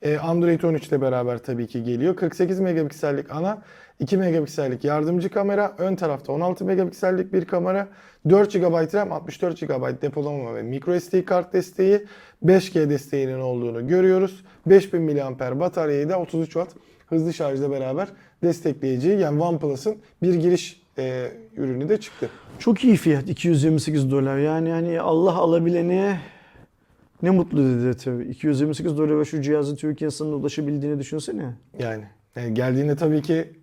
[0.02, 2.16] Ee, Android 13 ile beraber tabii ki geliyor.
[2.16, 3.62] 48 megapiksellik ana,
[4.00, 7.88] 2 megapiksellik yardımcı kamera, ön tarafta 16 megapiksellik bir kamera,
[8.30, 12.06] 4 GB RAM, 64 GB depolama ve microSD kart desteği,
[12.46, 14.44] 5G desteğinin olduğunu görüyoruz.
[14.66, 16.76] 5000 mAh bataryayı da 33 Watt
[17.08, 18.08] hızlı şarjla beraber
[18.44, 22.30] destekleyeceği yani OnePlus'ın bir giriş e, ürünü de çıktı.
[22.60, 24.38] Çok iyi fiyat 228 dolar.
[24.38, 26.16] Yani hani Allah alabileni
[27.24, 28.24] Ne mutlu dedi tabii.
[28.24, 31.54] 228 dolar ve şu cihazı Türkiye sınırına ulaşabildiğini düşünsene.
[31.80, 32.04] Yani,
[32.36, 33.54] yani geldiğinde tabii ki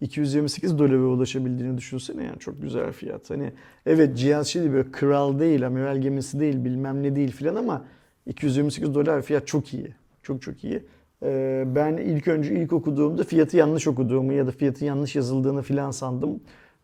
[0.00, 3.30] 228 dolara ulaşabildiğini düşünsene yani çok güzel fiyat.
[3.30, 3.52] Hani
[3.86, 7.84] evet cihaz şey değil, böyle kral değil, amiral gemisi değil, bilmem ne değil filan ama
[8.26, 9.94] 228 dolar fiyat çok iyi.
[10.22, 10.82] Çok çok iyi.
[11.22, 15.90] Ee, ben ilk önce ilk okuduğumda fiyatı yanlış okuduğumu ya da fiyatı yanlış yazıldığını filan
[15.90, 16.40] sandım.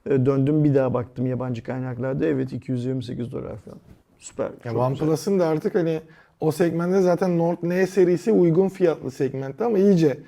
[0.06, 2.26] Ee, döndüm bir daha baktım yabancı kaynaklarda.
[2.26, 3.78] Evet 228 dolar falan.
[4.18, 4.50] Süper.
[4.64, 4.74] Ya.
[4.74, 6.00] OnePlus'ın da artık hani
[6.40, 10.18] o segmentte zaten Nord N serisi uygun fiyatlı segmentte ama iyice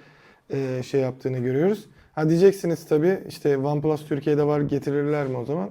[0.50, 1.86] e, şey yaptığını görüyoruz.
[2.16, 5.70] Ha diyeceksiniz tabii işte OnePlus Türkiye'de var getirirler mi o zaman?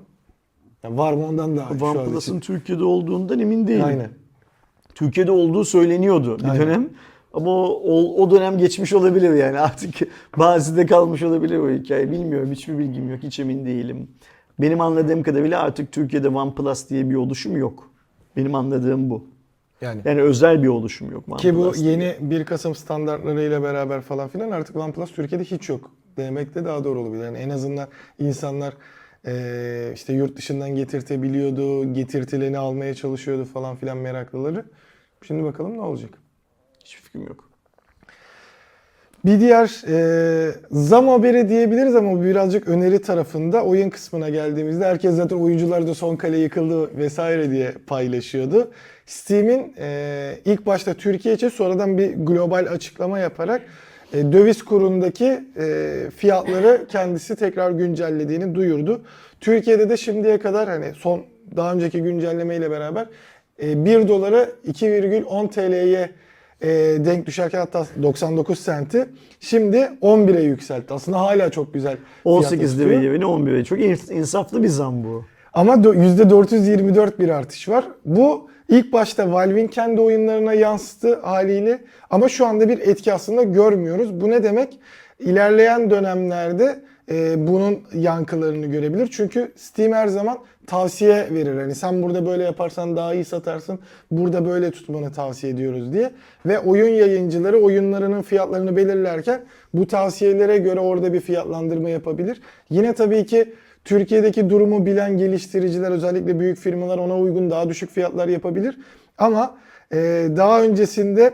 [0.83, 2.39] Ya var mı ondan da şu an OnePlus'ın.
[2.39, 3.85] Türkiye'de olduğundan emin değilim.
[3.85, 4.09] Aynen.
[4.95, 6.67] Türkiye'de olduğu söyleniyordu bir Aynen.
[6.67, 6.89] dönem.
[7.33, 9.95] Ama o, o, dönem geçmiş olabilir yani artık
[10.37, 12.11] bazıda kalmış olabilir o hikaye.
[12.11, 14.07] Bilmiyorum hiçbir bilgim yok hiç emin değilim.
[14.59, 17.91] Benim anladığım kadarıyla artık Türkiye'de OnePlus diye bir oluşum yok.
[18.37, 19.27] Benim anladığım bu.
[19.81, 20.01] Yani.
[20.05, 21.91] Yani özel bir oluşum yok Ki bu OnePlus diye.
[21.91, 26.83] yeni 1 Kasım standartlarıyla beraber falan filan artık OnePlus Türkiye'de hiç yok demek de daha
[26.83, 27.23] doğru olabilir.
[27.23, 27.87] Yani en azından
[28.19, 28.73] insanlar
[29.27, 34.65] eee, işte yurt dışından getirtebiliyordu, getirtileni almaya çalışıyordu falan filan meraklıları.
[35.27, 36.09] Şimdi bakalım ne olacak.
[36.83, 37.49] Hiçbir fikrim yok.
[39.25, 45.37] Bir diğer e, zam haberi diyebiliriz ama birazcık öneri tarafında oyun kısmına geldiğimizde herkes zaten
[45.37, 48.71] oyuncular da son kale yıkıldı vesaire diye paylaşıyordu.
[49.05, 53.61] Steam'in e, ilk başta Türkiye için sonradan bir global açıklama yaparak
[54.15, 59.01] e, döviz kurundaki e, fiyatları kendisi tekrar güncellediğini duyurdu.
[59.41, 61.21] Türkiye'de de şimdiye kadar hani son
[61.55, 63.07] daha önceki güncellemeyle beraber
[63.63, 66.09] e, 1 dolara 2,10 TL'ye
[66.61, 66.67] e,
[67.05, 69.05] denk düşerken hatta 99 senti
[69.39, 70.93] şimdi 11'e yükseltti.
[70.93, 71.97] Aslında hala çok güzel.
[72.23, 72.89] fiyatla 18 tutuyor.
[72.89, 73.63] lira yerine 11 lira.
[73.63, 75.25] Çok ins- insaflı bir zam bu.
[75.53, 77.85] Ama do- %424 bir artış var.
[78.05, 81.79] Bu ilk başta Valve'in kendi oyunlarına yansıtı haliyle
[82.09, 84.21] ama şu anda bir etki aslında görmüyoruz.
[84.21, 84.79] Bu ne demek?
[85.19, 86.79] İlerleyen dönemlerde
[87.11, 89.09] e, bunun yankılarını görebilir.
[89.11, 90.37] Çünkü Steam her zaman
[90.67, 91.57] tavsiye verir.
[91.57, 93.79] Hani sen burada böyle yaparsan daha iyi satarsın.
[94.11, 96.11] Burada böyle tutmanı tavsiye ediyoruz diye.
[96.45, 99.41] Ve oyun yayıncıları oyunlarının fiyatlarını belirlerken
[99.73, 102.41] bu tavsiyelere göre orada bir fiyatlandırma yapabilir.
[102.69, 103.53] Yine tabii ki
[103.85, 108.77] Türkiye'deki durumu bilen geliştiriciler özellikle büyük firmalar ona uygun daha düşük fiyatlar yapabilir.
[109.17, 109.57] Ama
[109.93, 109.97] e,
[110.37, 111.33] daha öncesinde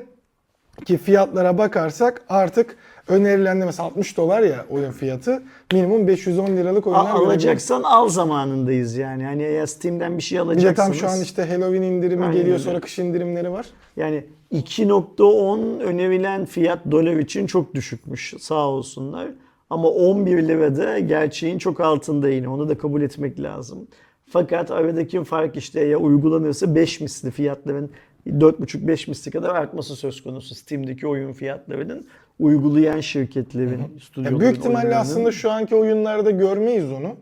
[0.85, 2.75] ki fiyatlara bakarsak artık
[3.07, 8.09] önerilen de mesela 60 dolar ya oyun fiyatı minimum 510 liralık oyunlar Al- alacaksan al
[8.09, 9.23] zamanındayız yani.
[9.23, 10.75] Hani eğer Steam'den bir şey Bir de alacaksınız.
[10.87, 12.63] tam şu an işte Halloween indirimi Aynen geliyor öyle.
[12.63, 13.65] sonra kış indirimleri var.
[13.97, 14.23] Yani
[14.53, 19.27] 2.10 önerilen fiyat dolar için çok düşükmüş sağ olsunlar.
[19.72, 23.88] Ama 11 lirada gerçeğin çok altında yine onu da kabul etmek lazım.
[24.26, 27.91] Fakat aradaki fark işte ya uygulanırsa 5 misli fiyatların
[28.27, 32.07] 4.5-5 misli kadar artması söz konusu Steam'deki oyun fiyatlarının
[32.39, 37.15] uygulayan şirketlerin, stüdyoların, büyük ihtimalle aslında şu anki oyunlarda görmeyiz onu.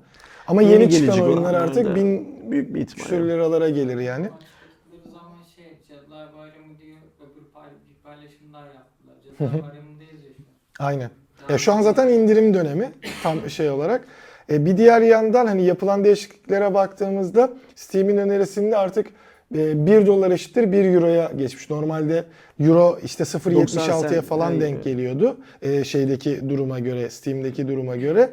[0.47, 3.03] Ama yeni yeni, çıkan oyunlar artık bin büyük bir ihtimal.
[3.03, 4.29] küsür liralara gelir yani.
[4.91, 9.15] Bu zaman şey Cadılar Bayramı diye öbür pay, bir paylaşım daha yaptılar.
[9.23, 10.43] Cadılar Bayramı'ndayız ya şu
[10.79, 10.87] an.
[10.87, 11.09] Aynen.
[11.49, 12.91] Ya şu an zaten indirim dönemi
[13.23, 14.01] tam şey olarak.
[14.51, 19.07] E, bir diğer yandan hani yapılan değişikliklere baktığımızda Steam'in önerisinde artık
[19.55, 21.69] e, 1 dolar eşittir 1 euroya geçmiş.
[21.69, 22.23] Normalde
[22.59, 24.61] euro işte 0.76'ya cent, falan aynen.
[24.61, 25.37] denk geliyordu.
[25.61, 28.29] E, şeydeki duruma göre, Steam'deki duruma göre.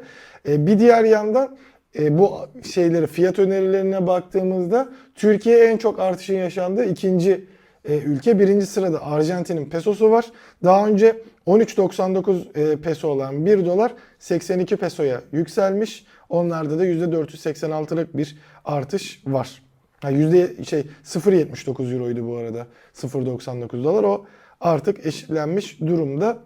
[0.47, 1.57] E, bir diğer yandan
[1.99, 2.37] e, bu
[2.73, 7.45] şeyleri fiyat önerilerine baktığımızda Türkiye en çok artışın yaşandığı ikinci
[7.89, 8.39] e, ülke.
[8.39, 10.25] Birinci sırada Arjantin'in pesosu var.
[10.63, 11.15] Daha önce
[11.47, 16.05] 13.99 e, peso olan 1 dolar 82 pesoya yükselmiş.
[16.29, 19.61] Onlarda da %486'lık bir artış var.
[20.01, 22.67] Ha, yüzde şey 0.79 euroydu bu arada.
[22.93, 24.25] 0.99 dolar o
[24.61, 26.37] artık eşitlenmiş durumda.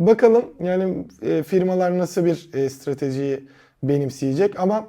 [0.00, 3.48] Bakalım yani e, firmalar nasıl bir e, stratejiyi
[3.82, 4.88] benimseyecek ama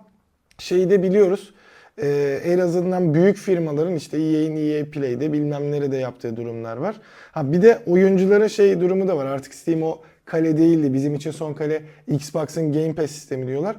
[0.57, 1.53] şeyi de biliyoruz.
[2.01, 6.95] E, en azından büyük firmaların işte EA'in EA Play'de bilmem nerede yaptığı durumlar var.
[7.31, 9.25] Ha bir de oyuncuların şey durumu da var.
[9.25, 10.93] Artık Steam o kale değildi.
[10.93, 13.75] Bizim için son kale Xbox'ın Game Pass sistemi diyorlar.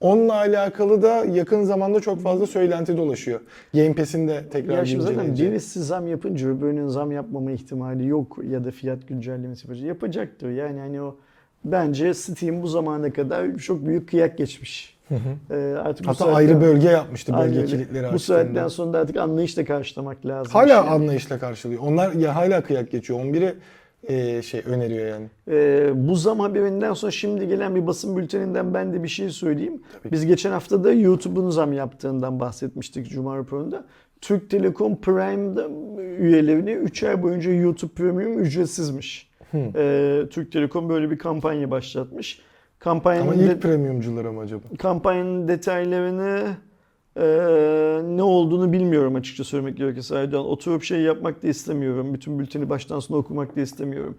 [0.00, 3.40] Onunla alakalı da yakın zamanda çok fazla söylenti dolaşıyor.
[3.74, 5.50] Game Pass'in de tekrar Ya şimdi zaten güncelleneceği.
[5.50, 9.86] birisi zam yapınca öbürünün zam yapmama ihtimali yok ya da fiyat güncellemesi yapacak.
[9.86, 10.50] Yapacaktır.
[10.50, 11.16] Yani hani o
[11.64, 14.95] bence Steam bu zamana kadar çok büyük kıyak geçmiş.
[15.10, 15.54] Ee,
[15.84, 17.66] artık Hatta saatten- ayrı bölge yapmıştı bölge öyle.
[17.66, 20.52] kilitleri Bu saatten sonra da artık anlayışla karşılamak lazım.
[20.52, 20.92] Hala Şey.
[20.92, 21.82] anlayışla karşılıyor.
[21.82, 23.18] Onlar ya hala kıyak geçiyor.
[23.20, 23.54] 11'i
[24.08, 25.26] e, şey öneriyor yani.
[25.50, 29.82] Ee, bu zam haberinden sonra şimdi gelen bir basın bülteninden ben de bir şey söyleyeyim.
[30.12, 33.84] Biz geçen hafta da YouTube'un zam yaptığından bahsetmiştik Cuma raporunda.
[34.20, 35.68] Türk Telekom Prime'da
[36.18, 39.30] üyelerine 3 ay boyunca YouTube Premium ücretsizmiş.
[39.50, 39.58] Hı.
[39.76, 42.40] Ee, Türk Telekom böyle bir kampanya başlatmış.
[42.90, 44.62] Kampanyanın Ama de- ilk premiumculara mı acaba?
[44.78, 46.42] kampanyanın detaylarını
[47.16, 47.24] e,
[48.16, 50.46] ne olduğunu bilmiyorum açıkça söylemek gerekirse Aydoğan.
[50.46, 52.14] Oturup şey yapmak da istemiyorum.
[52.14, 54.16] Bütün bülteni baştan sona okumak da istemiyorum.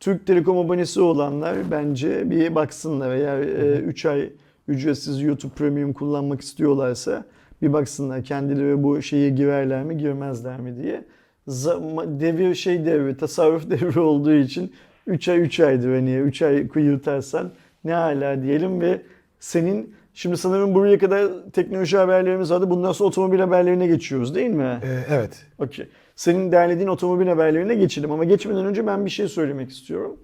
[0.00, 3.10] Türk Telekom abonesi olanlar bence bir baksınlar.
[3.16, 3.38] Eğer
[3.78, 4.30] 3 ay
[4.68, 7.24] ücretsiz YouTube Premium kullanmak istiyorlarsa
[7.62, 11.04] bir baksınlar kendileri bu şeye girerler mi girmezler mi diye.
[11.48, 14.72] Zam- devir şey devri, tasarruf devri olduğu için
[15.06, 17.50] 3 ay 3 aydır hani 3 ay yırtarsan
[17.84, 19.02] ne hala diyelim ve
[19.40, 22.70] senin şimdi sanırım buraya kadar teknoloji haberlerimiz vardı.
[22.70, 24.80] Bundan sonra otomobil haberlerine geçiyoruz değil mi?
[24.82, 25.46] Ee, evet.
[25.58, 25.88] Okey.
[26.16, 30.16] Senin derlediğin otomobil haberlerine geçelim ama geçmeden önce ben bir şey söylemek istiyorum.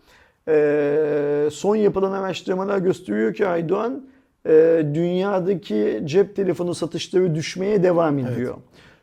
[0.49, 4.07] Ee, son yapılan araştırmalar gösteriyor ki Aydoğan
[4.47, 8.55] e, dünyadaki cep telefonu satışları düşmeye devam ediyor.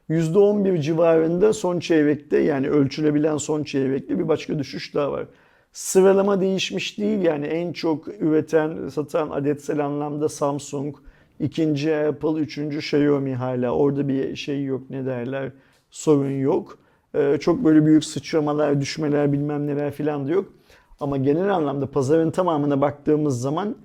[0.10, 5.26] %11 civarında son çeyrekte yani ölçülebilen son çeyrekte bir başka düşüş daha var.
[5.72, 10.95] Sıralama değişmiş değil yani en çok üreten, satan adetsel anlamda Samsung,
[11.39, 13.72] ikinci Apple, üçüncü Xiaomi hala.
[13.72, 15.52] Orada bir şey yok ne derler
[15.91, 16.80] sorun yok.
[17.15, 20.53] Ee, çok böyle büyük sıçramalar, düşmeler bilmem neler filan da yok.
[20.99, 23.76] Ama genel anlamda pazarın tamamına baktığımız zaman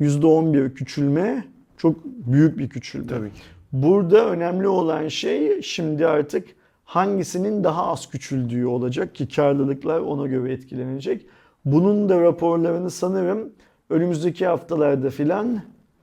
[0.00, 1.44] %11 küçülme
[1.76, 3.06] çok büyük bir küçülme.
[3.06, 3.40] Tabii ki.
[3.72, 6.48] Burada önemli olan şey şimdi artık
[6.84, 11.26] hangisinin daha az küçüldüğü olacak ki karlılıklar ona göre etkilenecek.
[11.66, 13.52] Bunun da raporlarını sanırım
[13.90, 15.60] önümüzdeki haftalarda filan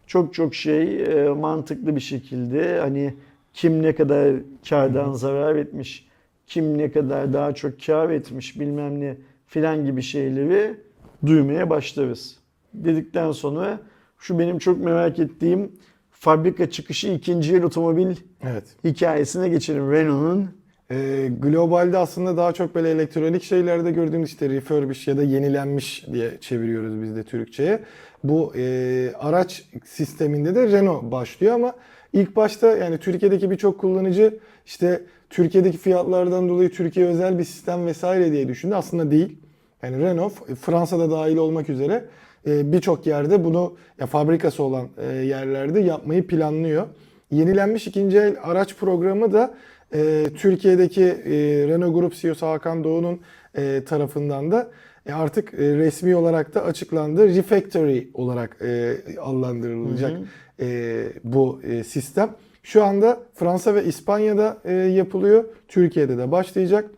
[0.07, 3.14] çok çok şey e, mantıklı bir şekilde hani
[3.53, 4.35] kim ne kadar
[4.69, 6.07] kardan zarar etmiş,
[6.48, 10.77] kim ne kadar daha çok kar etmiş bilmem ne filan gibi şeyleri
[11.26, 12.40] duymaya başlarız.
[12.73, 13.80] Dedikten sonra
[14.18, 15.72] şu benim çok merak ettiğim
[16.11, 18.64] fabrika çıkışı ikinci el otomobil Evet.
[18.84, 19.91] hikayesine geçelim.
[19.91, 20.49] Renault'un
[20.94, 26.32] Ee, globalde aslında daha çok böyle elektronik şeylerde gördüğümüz işte refurbish ya da yenilenmiş diye
[26.41, 27.80] çeviriyoruz biz de Türkçe'ye.
[28.24, 31.74] Bu e, araç sisteminde de Renault başlıyor ama
[32.14, 38.32] ilk başta yani Türkiye'deki birçok kullanıcı işte Türkiye'deki fiyatlardan dolayı Türkiye özel bir sistem vesaire
[38.32, 38.76] diye düşündü.
[38.76, 39.38] Aslında değil.
[39.84, 42.06] Yani Renault Fransa'da dahil olmak üzere
[42.48, 46.88] e, birçok yerde bunu ya fabrikası olan e, yerlerde yapmayı planlıyor.
[47.32, 49.53] Yenilenmiş ikinci el araç programı da
[49.94, 51.34] e, Türkiye'deki e,
[51.68, 53.22] Renault Grup CEO'su Hakan Doğu'nun
[53.57, 54.72] e, tarafından da
[55.06, 57.36] e, artık e, resmi olarak da açıklandı.
[57.36, 60.65] Refactory olarak e, adlandırılacak Hı hı.
[60.65, 62.30] e, bu e, sistem.
[62.64, 65.44] Şu anda Fransa ve İspanya'da e, yapılıyor.
[65.68, 66.90] Türkiye'de de başlayacak.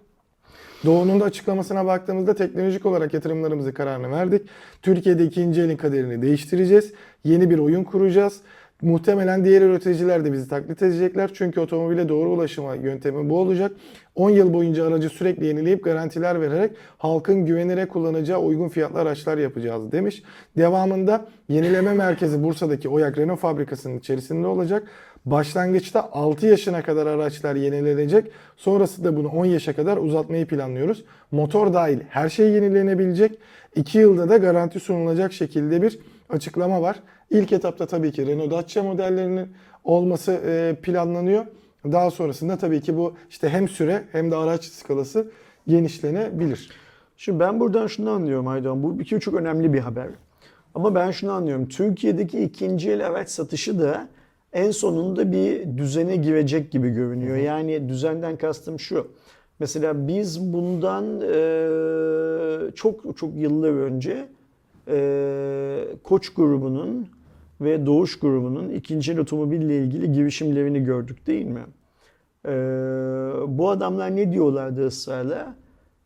[0.86, 4.42] Doğu'nun da açıklamasına baktığımızda teknolojik olarak yatırımlarımızı kararını verdik.
[4.82, 6.94] Türkiye'de ikinci elin kaderini değiştireceğiz.
[7.24, 8.42] Yeni bir oyun kuracağız.
[8.82, 11.32] Muhtemelen diğer üreticiler de bizi taklit edecekler.
[11.34, 13.72] Çünkü otomobile doğru ulaşıma yöntemi bu olacak.
[14.16, 19.92] 10 yıl boyunca aracı sürekli yenileyip garantiler vererek halkın güvenerek kullanacağı uygun fiyatlı araçlar yapacağız
[19.92, 20.24] demiş.
[20.58, 24.84] Devamında yenileme merkezi Bursa'daki Oyak Renault fabrikasının içerisinde olacak.
[25.26, 28.32] Başlangıçta 6 yaşına kadar araçlar yenilenecek.
[28.58, 31.06] Sonrasında bunu 10 yaşa kadar uzatmayı planlıyoruz.
[31.32, 33.40] Motor dahil her şey yenilenebilecek.
[33.76, 36.00] 2 yılda da garanti sunulacak şekilde bir
[36.30, 37.00] açıklama var.
[37.30, 39.50] İlk etapta tabii ki Renault Dacia modellerinin
[39.84, 41.46] olması e, planlanıyor.
[41.92, 45.28] Daha sonrasında tabii ki bu işte hem süre hem de araç skalası
[45.68, 46.70] genişlenebilir.
[47.18, 48.84] Şimdi ben buradan şunu anlıyorum Aydoğan.
[48.84, 50.08] Bu kere çok önemli bir haber.
[50.76, 51.68] Ama ben şunu anlıyorum.
[51.68, 54.08] Türkiye'deki ikinci el araç satışı da
[54.54, 57.38] en sonunda bir düzene girecek gibi görünüyor.
[57.38, 59.08] Yani düzenden kastım şu.
[59.60, 64.28] Mesela biz bundan eee, çok çok yıllar önce
[64.88, 67.08] eee, Koç grubunun
[67.61, 71.64] ve Doğuş grubunun ikinci otomobille ilgili girişimlerini gördük değil mi?
[72.45, 72.52] Eee,
[73.48, 75.56] bu adamlar ne diyorlardı ısrarla?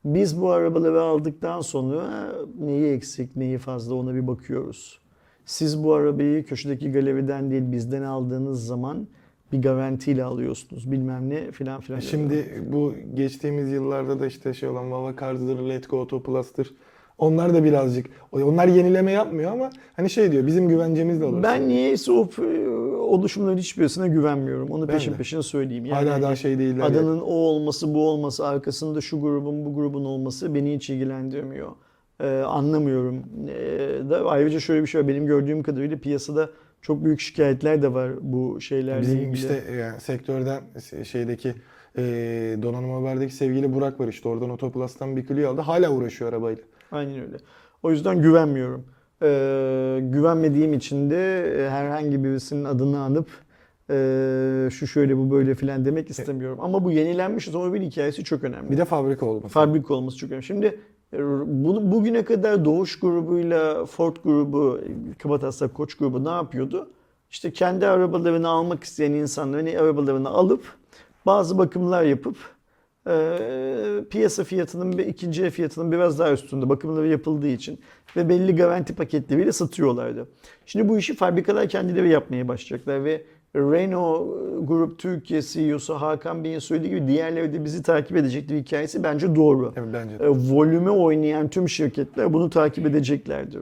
[0.05, 4.99] Biz bu arabaları aldıktan sonra neyi eksik, neyi fazla ona bir bakıyoruz.
[5.45, 9.07] Siz bu arabayı köşedeki galeriden değil bizden aldığınız zaman
[9.51, 11.99] bir garantiyle alıyorsunuz bilmem ne filan filan.
[11.99, 16.75] Şimdi bu geçtiğimiz yıllarda da işte şey olan Vava Cars'dır, Letgo Auto Plus'tır.
[17.19, 21.43] Onlar da birazcık, onlar yenileme yapmıyor ama hani şey diyor bizim güvencemizle olur.
[21.43, 22.67] ben niyeyse o e,
[22.97, 24.69] oluşumların hiçbirisine güvenmiyorum.
[24.69, 25.17] Onu Ben peşin de.
[25.17, 25.85] peşin söyleyeyim.
[25.85, 26.83] Yani Hala daha şey değiller.
[26.83, 26.97] yani.
[26.97, 31.71] Adının o olması, bu olması, arkasında şu grubun, bu grubun olması beni hiç ilgilendirmiyor.
[32.23, 33.23] Ee, anlamıyorum.
[33.49, 35.07] Ee, da ayrıca şöyle bir şey var.
[35.07, 36.49] Benim gördüğüm kadarıyla piyasada
[36.81, 39.33] çok büyük şikayetler de var bu şeylerle Bizim ilgili.
[39.33, 40.61] işte yani sektörden
[41.03, 41.53] şeydeki
[41.97, 42.01] e,
[42.61, 45.61] donanım haberdeki sevgili Burak var işte oradan Otoplus'tan bir Clio aldı.
[45.61, 46.63] Hala uğraşıyor arabayla.
[46.91, 47.37] Aynen öyle.
[47.83, 48.85] O yüzden güvenmiyorum.
[49.21, 53.27] Ee, güvenmediğim için de e, herhangi birisinin adını anıp
[53.91, 56.57] Ee, şu şöyle bu böyle filan demek istemiyorum.
[56.61, 58.71] Ama bu yenilenmiş otomobil hikayesi çok önemli.
[58.71, 59.47] Bir de fabrika olması.
[59.47, 60.45] Fabrika olması çok önemli.
[60.45, 60.79] Şimdi
[61.13, 64.79] e, bu, bugüne kadar Doğuş grubuyla Ford grubu,
[65.19, 66.89] Kabataslak Koç grubu ne yapıyordu?
[67.31, 70.63] İşte kendi arabalarını almak isteyen insanların arabalarını alıp
[71.25, 72.37] bazı bakımlar yapıp
[73.09, 77.79] e, piyasa fiyatının ve ikinci el fiyatının biraz daha üstünde bakımları yapıldığı için
[78.15, 80.27] ve belli garanti paketleriyle satıyorlardı.
[80.65, 83.23] Şimdi bu işi fabrikalar kendileri yapmaya başlayacaklar ve
[83.55, 84.27] Renault
[84.67, 89.73] Grup Türkiye CEO'su Hakan Bey'in söylediği gibi diğerleri de bizi takip edecektir hikayesi bence doğru.
[89.77, 90.23] Evet, bence de.
[90.23, 93.61] E, volüme oynayan tüm şirketler bunu takip edeceklerdir.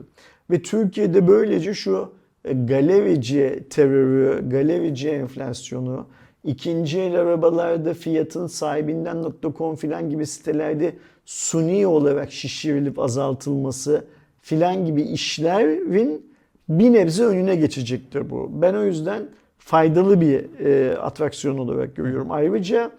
[0.50, 2.12] Ve Türkiye'de böylece şu
[2.44, 6.06] e, galerici terörü, galerici enflasyonu,
[6.44, 10.94] ikinci el arabalarda fiyatın sahibinden.com filan gibi sitelerde
[11.24, 14.04] suni olarak şişirilip azaltılması
[14.40, 16.28] filan gibi işlerin
[16.68, 18.50] bir nebze önüne geçecektir bu.
[18.62, 19.22] Ben o yüzden
[19.58, 22.30] faydalı bir e, atraksiyon olarak görüyorum.
[22.30, 22.90] Ayrıca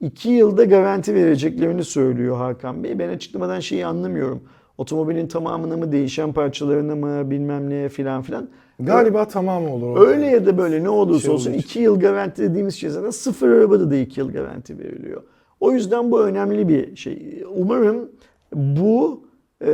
[0.00, 2.98] iki yılda garanti vereceklerini söylüyor Hakan Bey.
[2.98, 4.42] Ben açıklamadan şeyi anlamıyorum.
[4.78, 8.48] Otomobilin tamamını mı, değişen parçalarını mı, bilmem ne filan filan.
[8.80, 10.00] Galiba tamamı olur.
[10.00, 11.68] Öyle ya da böyle ne olursa Şey olsun olduğu için.
[11.68, 15.22] 2 yıl garanti dediğimiz şey zaten sıfır arabada da 2 yıl garanti veriliyor.
[15.60, 17.44] O yüzden bu önemli bir şey.
[17.54, 18.10] Umarım
[18.54, 19.24] bu
[19.64, 19.70] e,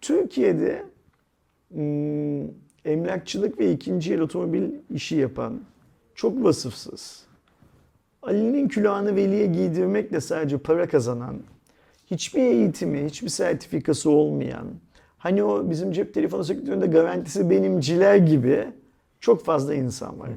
[0.00, 0.82] Türkiye'de
[1.72, 2.48] hmm,
[2.84, 5.60] emlakçılık ve ikinci el otomobil işi yapan
[6.14, 7.22] çok vasıfsız.
[8.22, 11.36] Ali'nin külahını veliye giydirmekle sadece para kazanan,
[12.10, 14.66] hiçbir eğitimi, hiçbir sertifikası olmayan,
[15.20, 18.64] hani o bizim cep telefonu sektöründe garantisi benimciler gibi
[19.20, 20.28] çok fazla insan var.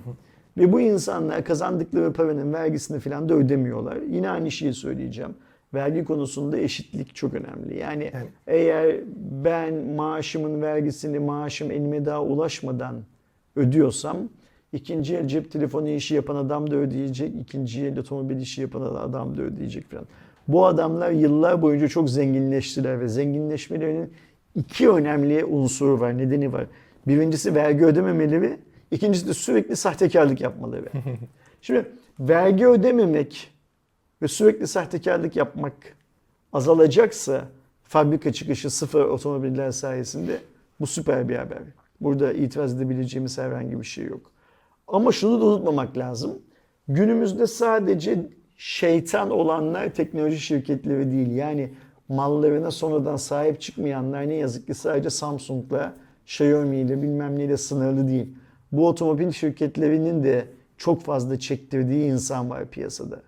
[0.57, 3.97] Ve bu insanlar kazandıkları paranın vergisini falan da ödemiyorlar.
[4.09, 5.31] Yine aynı şeyi söyleyeceğim.
[5.73, 7.77] Vergi konusunda eşitlik çok önemli.
[7.79, 8.95] Yani, Yani- eğer
[9.45, 12.95] ben maaşımın vergisini maaşım elime daha ulaşmadan
[13.55, 14.17] ödüyorsam
[14.73, 19.37] ikinci el cep telefonu işi yapan adam da ödeyecek, ikinci el otomobil işi yapan adam
[19.37, 20.05] da ödeyecek falan.
[20.47, 24.13] Bu adamlar yıllar boyunca çok zenginleştiler ve zenginleşmelerinin
[24.55, 26.65] iki önemli unsuru var, nedeni var.
[27.07, 28.57] Birincisi vergi ödememeleri,
[28.91, 30.85] ikincisi de sürekli sahtekarlık yapmaları.
[31.61, 33.51] Şimdi vergi ödememek
[34.21, 35.73] ve sürekli sahtekarlık yapmak
[36.53, 37.47] azalacaksa
[37.83, 40.37] fabrika çıkışı sıfır otomobiller sayesinde
[40.79, 41.61] bu süper bir haber.
[42.01, 44.31] Burada itiraz edebileceğimiz herhangi bir şey yok.
[44.87, 46.41] Ama şunu da unutmamak lazım.
[46.87, 48.25] Günümüzde sadece
[48.57, 51.31] şeytan olanlar teknoloji şirketleri değil.
[51.31, 51.73] Yani
[52.09, 55.93] mallarına sonradan sahip çıkmayanlar ne yazık ki sadece Samsung'la,
[56.25, 58.35] Xiaomi ile bilmem neyle sınırlı değil.
[58.71, 60.45] Bu otomobil şirketlerinin de
[60.77, 63.21] çok fazla çektirdiği insan var piyasada.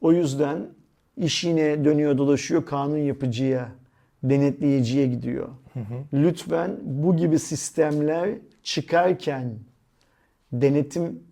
[0.00, 0.66] O yüzden
[1.16, 3.68] iş yine dönüyor dolaşıyor kanun yapıcıya,
[4.22, 5.48] denetleyiciye gidiyor.
[6.12, 8.30] Lütfen bu gibi sistemler
[8.62, 9.54] çıkarken
[10.52, 11.22] denetim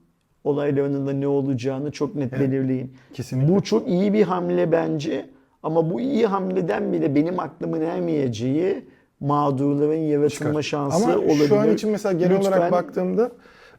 [0.45, 2.49] olaylarının da ne olacağını çok net Evet.
[2.49, 2.97] belirleyin.
[3.15, 3.55] Kesinlikle.
[3.55, 5.31] Bu çok iyi bir hamle bence
[5.63, 8.85] ama bu iyi hamleden bile benim aklımın ermeyeceği
[9.21, 10.63] mağdurların yaratılma Çıkar.
[10.63, 11.49] şansı Ama olabilir.
[11.49, 13.33] şu an için mesela genel Lütfen- olarak baktığımda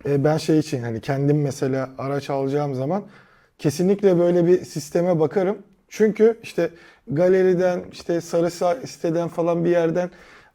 [0.06, 3.04] e, ben şey için hani kendim mesela araç alacağım zaman
[3.58, 5.58] kesinlikle böyle bir sisteme bakarım.
[5.90, 6.70] Çünkü işte
[7.08, 10.10] galeriden işte sarı Sa- siteden falan bir yerden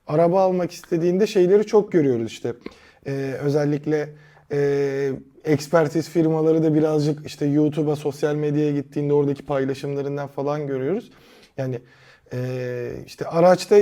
[0.06, 2.52] araba almak istediğinde şeyleri çok görüyoruz işte.
[3.06, 3.10] E,
[3.42, 4.08] özellikle
[4.52, 5.10] e,
[5.46, 11.10] ekspertiz firmaları da birazcık işte YouTube'a, sosyal medyaya gittiğinde oradaki paylaşımlarından falan görüyoruz.
[11.56, 11.78] Yani
[12.32, 13.76] e, işte araçta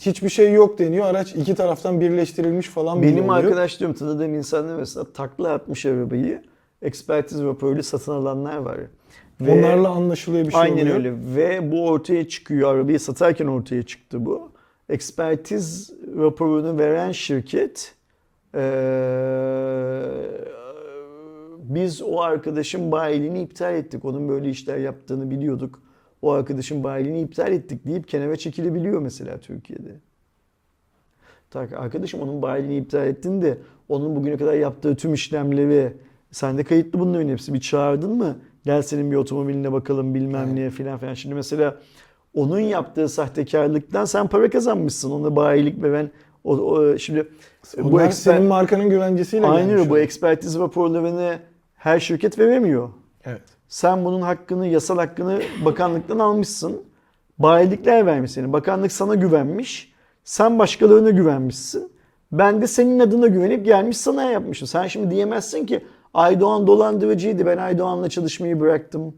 [0.00, 1.06] hiçbir şey yok deniyor.
[1.06, 3.36] Araç iki taraftan birleştirilmiş falan Benim oluyor.
[3.36, 6.42] arkadaşlarım tanıdığım insanlar mesela takla atmış arabayı
[6.82, 8.76] ekspertiz raporuyla satın alanlar var.
[9.40, 10.96] Ve Onlarla anlaşılıyor bir şey Aynen oluyor.
[10.96, 12.74] öyle ve bu ortaya çıkıyor.
[12.74, 14.52] Arabayı satarken ortaya çıktı bu.
[14.88, 17.94] Ekspertiz raporunu veren şirket
[18.54, 18.60] eee,
[21.62, 24.04] biz o arkadaşın bayiliğini iptal ettik.
[24.04, 25.82] Onun böyle işler yaptığını biliyorduk.
[26.22, 29.90] O arkadaşın bayiliğini iptal ettik deyip kenara çekilebiliyor mesela Türkiye'de.
[31.50, 33.58] Tak arkadaşım onun bayiliğini iptal ettin de
[33.88, 35.92] onun bugüne kadar yaptığı tüm işlemleri
[36.30, 38.36] sende kayıtlı bunların hepsi bir çağırdın mı?
[38.64, 41.14] Gel senin bir otomobiline bakalım bilmem ne filan filan.
[41.14, 41.76] Şimdi mesela
[42.34, 45.10] onun yaptığı sahtekarlıktan sen para kazanmışsın.
[45.10, 46.10] Ona bayilik veren
[46.44, 47.28] o, o- şimdi
[47.78, 51.38] Bunlar bu eksper, senin markanın güvencesiyle aynı bu ekspertiz raporlarını
[51.80, 52.88] her şirket veremiyor.
[53.24, 53.42] Evet.
[53.68, 56.82] Sen bunun hakkını, yasal hakkını bakanlıktan almışsın.
[57.38, 58.52] Bayilikler vermiş seni.
[58.52, 59.92] Bakanlık sana güvenmiş.
[60.24, 61.92] Sen başkalarına güvenmişsin.
[62.32, 64.68] Ben de senin adına güvenip gelmiş sana yapmışım.
[64.68, 65.84] Sen şimdi diyemezsin ki
[66.14, 67.46] Aydoğan dolandırıcıydı.
[67.46, 69.14] Ben Aydoğan'la çalışmayı bıraktım.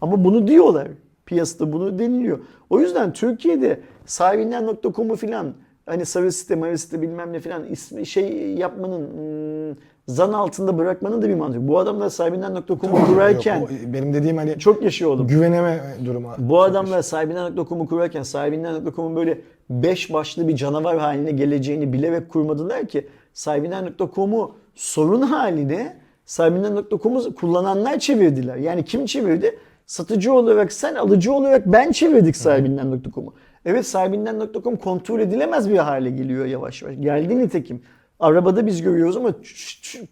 [0.00, 0.88] Ama bunu diyorlar.
[1.26, 2.38] Piyasada bunu deniliyor.
[2.70, 5.54] O yüzden Türkiye'de sahibinden.com'u filan
[5.86, 9.76] hani sarı site, marı site bilmem ne filan ismi şey yapmanın hmm,
[10.10, 11.68] zan altında bırakmanın da bir mantığı.
[11.68, 15.26] Bu adamlar sahibinden.com'u kurarken Yok, o benim dediğim hani çok yaşıyor oğlum.
[15.26, 16.28] güveneme durumu.
[16.38, 23.08] Bu adamlar sahibinden.com'u kurarken sahibinden.com'un böyle beş başlı bir canavar haline geleceğini bilerek kurmadılar ki
[23.32, 28.56] sahibinden.com'u sorun haline sahibinden.com'u kullananlar çevirdiler.
[28.56, 29.58] Yani kim çevirdi?
[29.86, 33.34] Satıcı olarak sen, alıcı olarak ben çevirdik sahibinden.com'u.
[33.64, 36.96] Evet sahibinden.com kontrol edilemez bir hale geliyor yavaş yavaş.
[37.00, 37.82] Geldi nitekim.
[38.20, 39.34] Arabada biz görüyoruz ama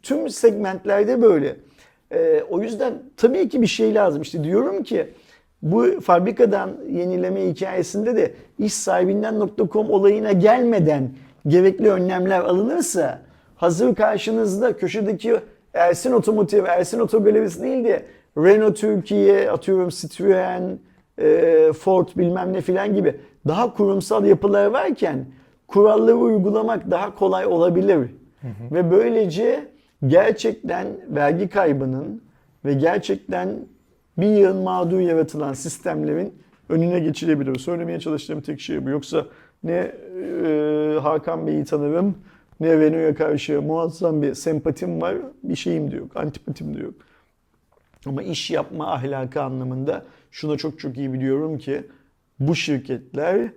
[0.02, 1.56] tüm segmentlerde böyle.
[2.12, 4.22] Ee, o yüzden tabii ki bir şey lazım.
[4.22, 5.09] İşte diyorum ki
[5.62, 11.10] bu fabrikadan yenileme hikayesinde de iş sahibinden.com olayına gelmeden
[11.47, 13.22] gerekli önlemler alınırsa
[13.56, 15.36] hazır karşınızda köşedeki
[15.74, 18.02] Ersin Otomotiv, Ersin Otogalerisi değil de
[18.36, 20.78] Renault Türkiye, atıyorum Citroen,
[21.18, 25.26] e, Ford bilmem ne filan gibi daha kurumsal yapılar varken
[25.69, 28.11] kuralları uygulamak daha kolay olabilir.
[28.73, 29.69] Ve böylece
[30.07, 32.23] gerçekten vergi kaybının
[32.65, 33.49] ve gerçekten
[34.19, 36.35] bir yığın mağdur yaratılan sistemlerin
[36.69, 37.59] önüne geçilebilir.
[37.59, 38.90] Söylemeye çalıştığım tek şey bu.
[38.90, 39.27] Yoksa
[39.65, 39.93] ne
[40.45, 42.15] e, Hakan Bey'i tanırım
[42.61, 45.16] ne Renault'a karşı muazzam bir sempatim var.
[45.43, 46.16] Bir şeyim de yok.
[46.16, 46.95] Antipatim de yok.
[48.07, 51.82] Ama iş yapma ahlakı anlamında şuna çok çok iyi biliyorum ki
[52.40, 53.51] bu şirketler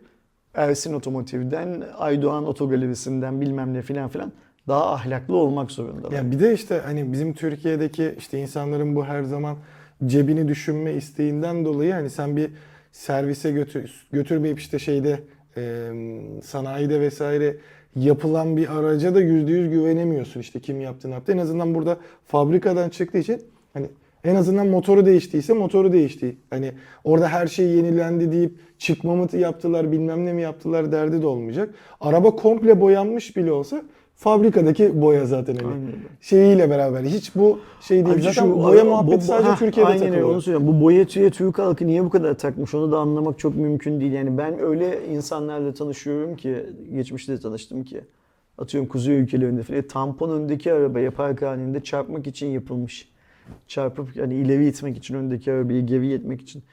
[0.53, 4.31] Ersin Otomotiv'den, Aydoğan Otogalerisi'nden bilmem ne filan filan
[4.67, 6.11] daha ahlaklı olmak zorundalar.
[6.11, 9.57] Ya bir de işte hani bizim Türkiye'deki işte insanların bu her zaman
[10.05, 12.51] cebini düşünme isteğinden dolayı hani sen bir
[12.91, 15.19] servise götür götürmeyip işte şeyde
[15.57, 15.91] e,
[16.43, 17.57] sanayide vesaire
[17.95, 21.31] yapılan bir araca da yüzde yüz güvenemiyorsun işte kim yaptı ne yaptı.
[21.31, 23.41] En azından burada fabrikadan çıktığı için
[23.73, 23.87] hani
[24.23, 26.37] en azından motoru değiştiyse motoru değişti.
[26.49, 26.71] Hani
[27.03, 31.69] orada her şey yenilendi deyip çıkma mı yaptılar bilmem ne mi yaptılar derdi de olmayacak.
[32.01, 33.81] Araba komple boyanmış bile olsa
[34.15, 35.91] fabrikadaki boya zaten hani Aynen
[36.21, 38.07] şeyiyle beraber hiç bu şey değil.
[38.07, 40.29] Ayrıca Zaten şu boya muhabbeti sadece ha, Türkiye'de aynen takılıyor.
[40.29, 40.67] onu söylüyorum.
[40.67, 44.11] Bu boya tüye Türk halkı niye bu kadar takmış onu da anlamak çok mümkün değil.
[44.11, 46.55] Yani ben öyle insanlarla tanışıyorum ki
[46.95, 48.01] geçmişte de tanıştım ki
[48.57, 53.11] atıyorum kuzey ülkelerinde falan tampon öndeki arabaya park halinde çarpmak için yapılmış.
[53.67, 56.63] Çarpıp yani ileri itmek için öndeki arabayı geri itmek için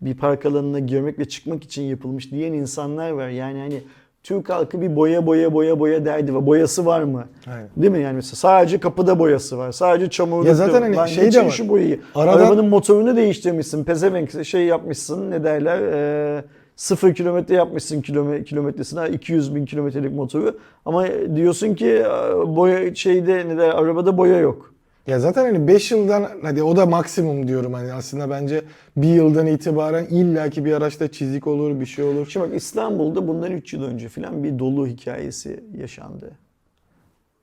[0.00, 3.28] bir park alanına girmek ve çıkmak için yapılmış diyen insanlar var.
[3.28, 3.80] Yani hani
[4.22, 7.24] Türk halkı bir boya boya boya boya derdi ve boyası var mı?
[7.46, 7.68] Aynen.
[7.76, 8.00] Değil mi?
[8.00, 9.72] Yani mesela sadece kapıda boyası var.
[9.72, 11.50] Sadece çamurlukta Ya zaten hani Lan şey de var.
[11.50, 12.00] şu boyayı.
[12.14, 13.84] Aradan- Arabanın motorunu değiştirmişsin.
[13.84, 15.30] Pezevenk şey yapmışsın.
[15.30, 15.80] Ne derler?
[15.82, 16.44] Ee,
[16.76, 19.00] sıfır kilometre yapmışsın kilome, kilometresine.
[19.00, 20.58] Ha, 200 bin kilometrelik motoru.
[20.84, 22.02] Ama diyorsun ki
[22.46, 24.74] boya şeyde ne der, arabada boya yok.
[25.06, 28.62] Ya zaten hani 5 yıldan hadi o da maksimum diyorum hani aslında bence
[28.96, 32.26] bir yıldan itibaren illaki bir araçta çizik olur bir şey olur.
[32.30, 36.30] Şimdi bak İstanbul'da bundan 3 yıl önce falan bir dolu hikayesi yaşandı.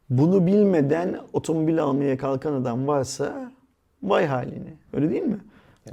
[0.10, 3.52] Bunu bilmeden otomobil almaya kalkan adam varsa
[4.04, 4.74] vay haline.
[4.94, 5.40] Öyle değil mi?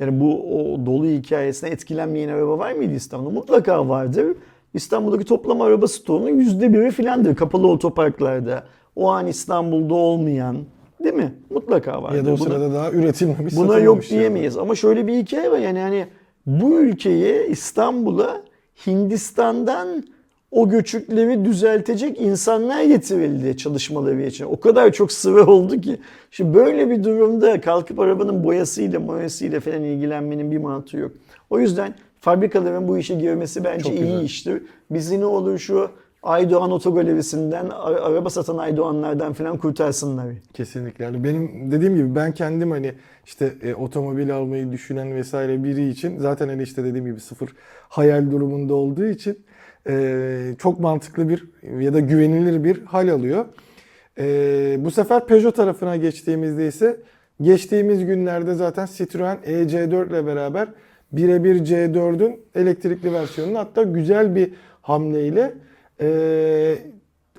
[0.01, 3.30] Yani bu o dolu hikayesine etkilenmeyen araba var mıydı İstanbul'da?
[3.30, 4.36] Mutlaka vardır.
[4.74, 8.64] İstanbul'daki toplam araba stoğunun yüzde biri filandır kapalı otoparklarda.
[8.97, 10.56] O an İstanbul'da olmayan
[11.05, 11.35] değil mi?
[11.51, 12.16] Mutlaka vardır.
[12.16, 14.20] Ya da o Buna- sırada daha üretilmemiş Buna yok yani.
[14.20, 16.06] diyemeyiz ama şöyle bir hikaye var yani hani
[16.47, 18.43] bu ülkeye İstanbul'a
[18.86, 20.05] Hindistan'dan
[20.51, 24.44] o göçükleri düzeltecek insanlar getirildi çalışmaları için.
[24.44, 25.97] O kadar çok sıra oldu ki.
[26.31, 31.12] Şimdi böyle bir durumda kalkıp arabanın boyasıyla boyasıyla falan ilgilenmenin bir mantığı yok.
[31.51, 34.22] O yüzden fabrikaların bu işe girmesi bence Çok iyi güzel.
[34.24, 34.62] iştir.
[34.90, 35.90] Bizi ne olur şu
[36.22, 40.26] Aydoğan Otogalerisi'nden, ara- araba satan Aydoğanlardan falan kurtarsınlar.
[40.55, 41.05] Kesinlikle.
[41.05, 42.92] Yani benim dediğim gibi ben kendim hani
[43.26, 47.48] işte e, otomobil almayı düşünen vesaire biri için zaten hani işte dediğim gibi sıfır
[47.88, 49.38] hayal durumunda olduğu için
[49.88, 51.44] e, çok mantıklı bir
[51.80, 53.44] ya da güvenilir bir hal alıyor.
[54.18, 56.97] E, bu sefer Peugeot tarafına geçtiğimizde ise
[57.40, 60.68] geçtiğimiz günlerde zaten Citroen EC4 ile beraber
[61.12, 64.52] birebir C4'ün elektrikli versiyonunu hatta güzel bir
[64.82, 65.55] hamleyle
[66.01, 66.78] e,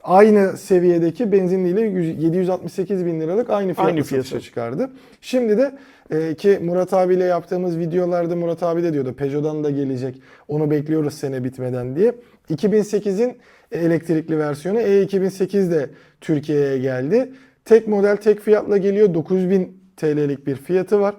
[0.04, 4.40] aynı seviyedeki benzinliyle 100 768 bin liralık aynı fiyatla Aynı fiyata.
[4.40, 4.90] çıkardı.
[5.22, 5.72] Şimdi de
[6.12, 10.22] e, ki Murat abiyle yaptığımız videolarda Murat abi de diyordu Peugeot'dan da gelecek.
[10.48, 12.16] Onu bekliyoruz sene bitmeden diye.
[12.50, 13.38] 2008'in
[13.72, 15.90] elektrikli versiyonu E2008 de
[16.22, 17.32] Türkiye'ye geldi.
[17.66, 19.14] Tek model tek fiyatla geliyor.
[19.14, 21.16] 9000 TL'lik bir fiyatı var.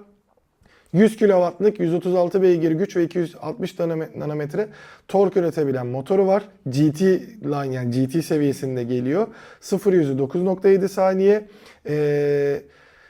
[0.93, 4.67] 100 kW'lık 136 beygir güç ve 260 nanome- nanometre
[5.07, 6.43] tork üretebilen motoru var.
[6.65, 7.01] GT
[7.43, 9.27] line yani GT seviyesinde geliyor.
[9.61, 11.47] 0 yüzü 9.7 saniye.
[11.87, 12.61] Ee,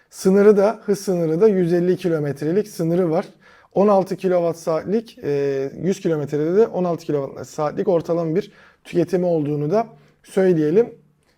[0.09, 3.25] sınırı da hız sınırı da 150 kilometrelik sınırı var.
[3.73, 8.51] 16 kWh saatlik e, 100 kilometrede de 16 kWh saatlik ortalama bir
[8.83, 9.87] tüketimi olduğunu da
[10.23, 10.89] söyleyelim.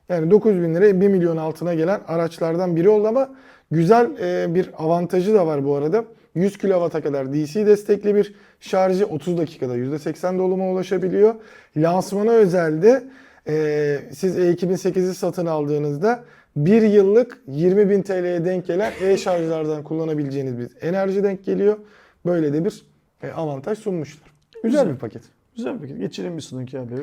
[0.09, 3.29] Yani 9 bin liraya 1 milyon altına gelen araçlardan biri oldu ama
[3.71, 6.05] güzel e, bir avantajı da var bu arada.
[6.35, 11.35] 100 kW'a kadar DC destekli bir şarjı 30 dakikada %80 doluma ulaşabiliyor.
[11.77, 13.03] Lansmana özelde
[13.47, 16.23] e, siz E2008'i satın aldığınızda
[16.55, 21.77] bir yıllık 20 bin TL'ye denk gelen e-şarjlardan kullanabileceğiniz bir enerji denk geliyor.
[22.25, 22.85] Böyle de bir
[23.23, 24.29] e, avantaj sunmuşlar.
[24.63, 24.93] Güzel, Güzel.
[24.93, 25.21] bir paket.
[25.55, 27.01] Güzel bir Geçelim bir sonraki haberi.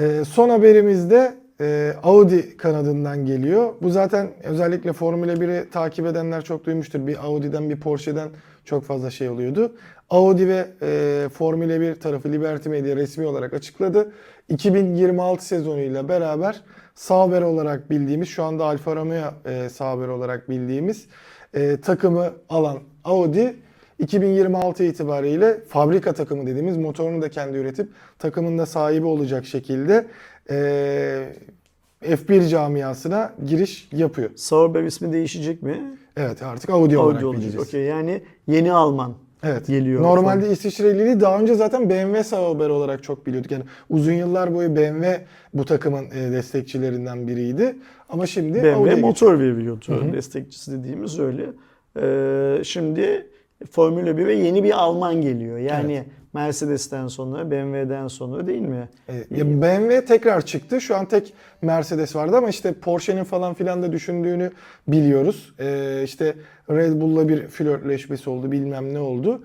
[0.00, 3.74] Ee, son haberimizde e, Audi kanadından geliyor.
[3.82, 7.06] Bu zaten özellikle Formula 1'i takip edenler çok duymuştur.
[7.06, 8.28] Bir Audi'den bir Porsche'den
[8.64, 9.72] çok fazla şey oluyordu.
[10.10, 14.12] Audi ve e, Formula 1 tarafı Liberty Media resmi olarak açıkladı.
[14.48, 16.62] 2026 sezonuyla beraber
[16.94, 21.06] Sauber olarak bildiğimiz, şu anda Alfa Romeo e, Sauber olarak bildiğimiz
[21.54, 23.56] e, takımı alan Audi
[23.98, 30.06] 2026 itibariyle fabrika takımı dediğimiz motorunu da kendi üretip takımın da sahibi olacak şekilde
[30.50, 31.32] eee,
[32.02, 34.30] F1 camiasına giriş yapıyor.
[34.36, 35.82] Sauber ismi değişecek mi?
[36.16, 37.42] Evet artık Audi, olarak Audi olacak.
[37.42, 37.68] bileceğiz.
[37.68, 39.14] Okey yani yeni Alman.
[39.44, 39.66] Evet.
[39.66, 40.02] Geliyor.
[40.02, 43.50] Normalde İsviçreliliği daha önce zaten BMW Sauber olarak çok biliyorduk.
[43.50, 45.20] Yani uzun yıllar boyu BMW
[45.54, 47.76] bu takımın e, destekçilerinden biriydi.
[48.08, 50.12] Ama şimdi BMW Audi'ye motor veriyordu.
[50.12, 51.46] Destekçisi dediğimiz öyle.
[52.00, 53.26] Ee, şimdi
[53.70, 55.58] Formula 1'e yeni bir Alman geliyor.
[55.58, 58.88] Yani Mercedes'ten sonra, BMW'den sonra değil mi?
[59.08, 60.80] E, ya BMW tekrar çıktı.
[60.80, 64.50] Şu an tek Mercedes vardı ama işte Porsche'nin falan filan da düşündüğünü
[64.88, 65.54] biliyoruz.
[65.58, 66.34] E, işte
[66.70, 69.42] Red Bull'la bir flörtleşmesi oldu bilmem ne oldu.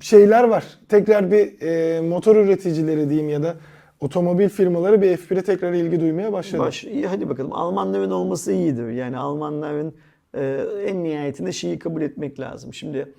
[0.00, 0.64] Şeyler var.
[0.88, 3.54] Tekrar bir e, motor üreticileri diyeyim ya da
[4.00, 6.62] otomobil firmaları bir F1'e tekrar ilgi duymaya başladı.
[6.62, 7.52] Baş, iyi hadi bakalım.
[7.52, 8.88] Almanların olması iyidir.
[8.88, 9.94] Yani Almanların
[10.34, 12.74] e, en nihayetinde şeyi kabul etmek lazım.
[12.74, 13.12] Şimdi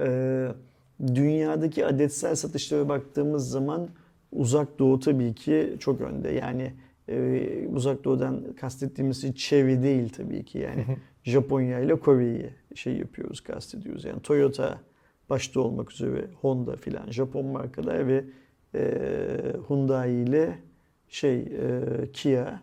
[0.00, 0.48] e,
[1.14, 3.88] dünyadaki adetsel satışlara baktığımız zaman
[4.32, 6.28] uzak doğu tabii ki çok önde.
[6.28, 6.72] Yani
[7.08, 10.58] e, uzak doğudan kastettiğimiz çevre değil tabii ki.
[10.58, 10.84] Yani
[11.24, 14.04] Japonya ile Kore'yi şey yapıyoruz, kastediyoruz.
[14.04, 14.80] Yani Toyota
[15.30, 18.24] başta olmak üzere Honda filan Japon markalar ve
[18.74, 18.82] e,
[19.68, 20.58] Hyundai ile
[21.08, 21.80] şey e,
[22.12, 22.60] Kia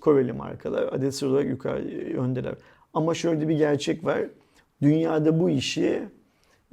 [0.00, 2.54] Koreli markalar adetsel olarak yukarı öndeler.
[2.94, 4.20] Ama şöyle bir gerçek var.
[4.82, 6.02] Dünyada bu işi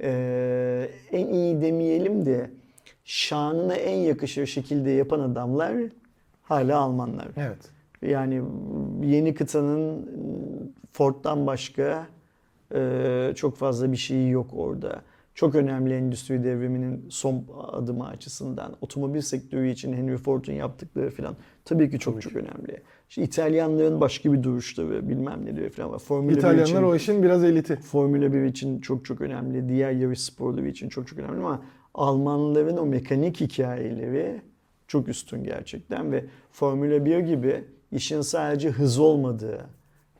[0.02, 2.50] e, en iyi demeyelim de
[3.04, 5.74] şanına en yakışır şekilde yapan adamlar
[6.42, 7.28] hala Almanlar.
[7.36, 7.70] Evet.
[8.02, 8.42] Yani
[9.02, 10.10] yeni kıtanın
[10.92, 12.06] Ford'dan başka
[12.74, 15.02] e, çok fazla bir şeyi yok orada.
[15.36, 18.76] Çok önemli endüstri devriminin son adımı açısından.
[18.80, 22.38] Otomobil sektörü için Henry Ford'un yaptıkları falan tabii ki çok Tabii çok ki.
[22.38, 22.82] önemli.
[23.08, 25.98] İşte İtalyanların başka bir duruşları bilmem neleri falan var.
[25.98, 27.76] Formula 1 İtalyanlar için, o işin biraz eliti.
[27.76, 29.68] Formula 1 için çok çok önemli.
[29.68, 31.62] Diğer yarış sporları için çok çok önemli ama
[31.94, 34.40] Almanların o mekanik hikayeleri
[34.88, 39.66] çok üstün gerçekten ve Formula 1 gibi işin sadece hız olmadığı,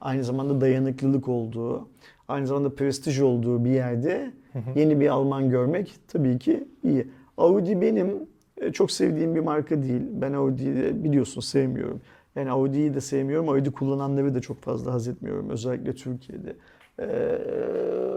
[0.00, 1.88] aynı zamanda dayanıklılık olduğu,
[2.28, 4.32] aynı zamanda prestij olduğu bir yerde
[4.74, 7.06] yeni bir Alman görmek tabii ki iyi.
[7.38, 8.28] Audi benim
[8.60, 10.02] e, çok sevdiğim bir marka değil.
[10.12, 12.00] Ben Audi'yi de biliyorsun sevmiyorum.
[12.36, 13.48] Yani Audi'yi de sevmiyorum.
[13.48, 15.50] Audi kullananları da çok fazla haz etmiyorum.
[15.50, 16.56] Özellikle Türkiye'de.
[16.98, 17.06] Ee,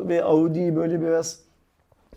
[0.07, 1.41] ve Audi'yi böyle biraz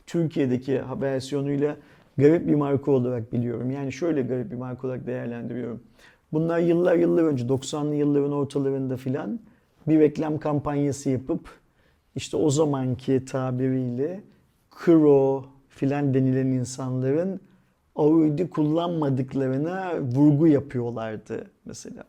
[0.07, 1.77] Türkiye'deki versiyonuyla
[2.19, 3.70] garip bir marka olarak biliyorum.
[3.70, 5.81] Yani şöyle garip bir marka olarak değerlendiriyorum.
[6.32, 9.40] Bunlar yıllar yıllar önce 90'lı yılların ortalarında filan
[9.89, 11.40] bir reklam kampanyası yapıp
[12.17, 14.21] işte o zamanki tabiriyle
[14.71, 17.41] kro filan denilen insanların
[17.97, 22.05] Audi kullanmadıklarına vurgu yapıyorlardı mesela.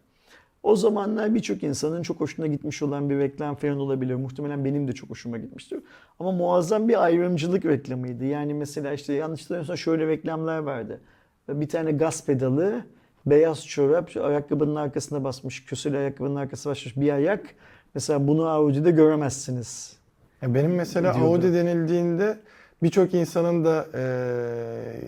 [0.64, 4.16] O zamanlar birçok insanın çok hoşuna gitmiş olan bir reklam falan olabilir.
[4.16, 5.80] Muhtemelen benim de çok hoşuma gitmiştir.
[6.20, 8.26] Ama muazzam bir ayrımcılık reklamıydı.
[8.26, 11.02] Yani mesela işte yanlış hatırlamıyorsam şöyle reklamlar vardı.
[11.50, 12.86] Bir tane gaz pedalı,
[13.26, 17.56] beyaz çorap, ayakkabının arkasına basmış, köseli ayakkabının arkasına basmış bir ayak.
[17.94, 19.94] Mesela bunu Audi'de göremezsiniz.
[20.42, 21.30] Ya benim mesela Diyordu.
[21.30, 22.38] Audi denildiğinde
[22.84, 24.04] birçok insanın da e,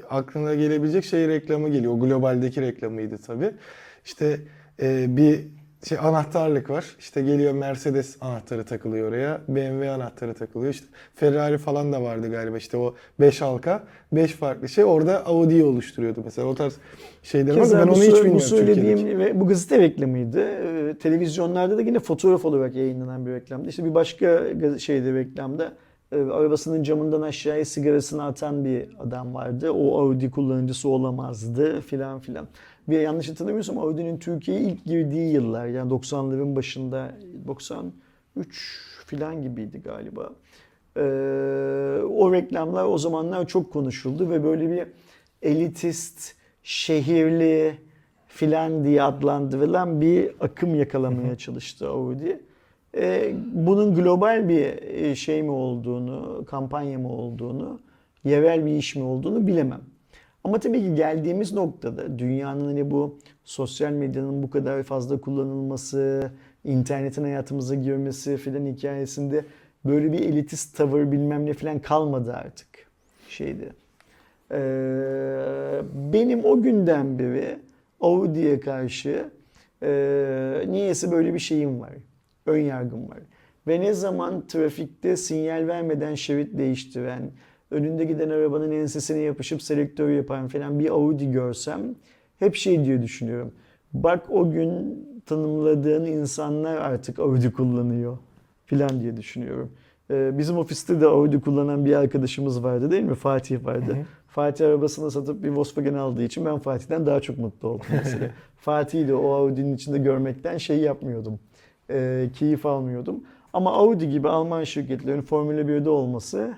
[0.09, 1.93] aklına gelebilecek şey reklamı geliyor.
[1.93, 3.51] O globaldeki reklamıydı tabii.
[4.05, 4.39] İşte
[4.81, 5.41] e, bir
[5.87, 6.85] şey anahtarlık var.
[6.99, 9.41] İşte geliyor Mercedes anahtarı takılıyor oraya.
[9.47, 10.73] BMW anahtarı takılıyor.
[10.73, 12.57] İşte Ferrari falan da vardı galiba.
[12.57, 16.47] İşte o 5 halka, 5 farklı şey orada Audi'yi oluşturuyordu mesela.
[16.47, 16.77] O tarz
[17.23, 17.59] şeyler var.
[17.59, 20.41] Keza Ben onu hiç sö- bu bilmiyorum söylediğim ve bu gazete reklamıydı.
[20.41, 23.69] Ee, televizyonlarda da yine fotoğraf olarak yayınlanan bir reklamdı.
[23.69, 24.43] İşte bir başka
[24.79, 25.73] şeyde reklamda
[26.11, 29.71] e, arabasının camından aşağıya sigarasını atan bir adam vardı.
[29.71, 32.47] O Audi kullanıcısı olamazdı filan filan.
[32.87, 37.11] Bir yanlış hatırlamıyorsam Audi'nin Türkiye'ye ilk girdiği yıllar yani 90'ların başında
[37.47, 40.29] 93 filan gibiydi galiba.
[40.97, 41.01] Ee,
[42.09, 44.87] o reklamlar o zamanlar çok konuşuldu ve böyle bir
[45.41, 47.75] elitist, şehirli,
[48.27, 52.41] filan diye adlandırılan bir akım yakalamaya çalıştı Audi.
[52.97, 57.79] E, bunun global bir e, şey mi olduğunu, kampanya mı olduğunu,
[58.23, 59.81] yerel bir iş mi olduğunu bilemem.
[60.45, 66.31] Ama tabii ki geldiğimiz noktada dünyanın hani bu sosyal medyanın bu kadar fazla kullanılması,
[66.63, 69.45] internetin hayatımıza girmesi filan hikayesinde
[69.85, 72.67] böyle bir elitist tavır bilmem ne filan kalmadı artık
[73.29, 73.73] şeydi.
[74.51, 75.81] Ee,
[76.13, 77.59] benim o günden beri
[78.01, 79.29] Audi'ye karşı
[79.83, 81.93] e, niyeyse böyle bir şeyim var.
[82.45, 83.19] Ön yargım var.
[83.67, 87.31] Ve ne zaman trafikte sinyal vermeden şerit değiştiren,
[87.71, 91.81] önünde giden arabanın ensesine yapışıp selektör yapan falan bir Audi görsem
[92.39, 93.51] hep şey diye düşünüyorum.
[93.93, 98.17] Bak o gün tanımladığın insanlar artık Audi kullanıyor
[98.65, 99.71] falan diye düşünüyorum.
[100.11, 103.15] Ee, bizim ofiste de Audi kullanan bir arkadaşımız vardı değil mi?
[103.15, 103.97] Fatih vardı.
[104.27, 108.29] Fatih arabasını satıp bir Volkswagen aldığı için ben Fatih'ten daha çok mutlu oldum mesela.
[108.57, 111.39] Fatih'i de o Audi'nin içinde görmekten şey yapmıyordum.
[111.89, 113.23] Ee, keyif almıyordum.
[113.53, 116.53] Ama Audi gibi Alman şirketlerin Formula 1'de olması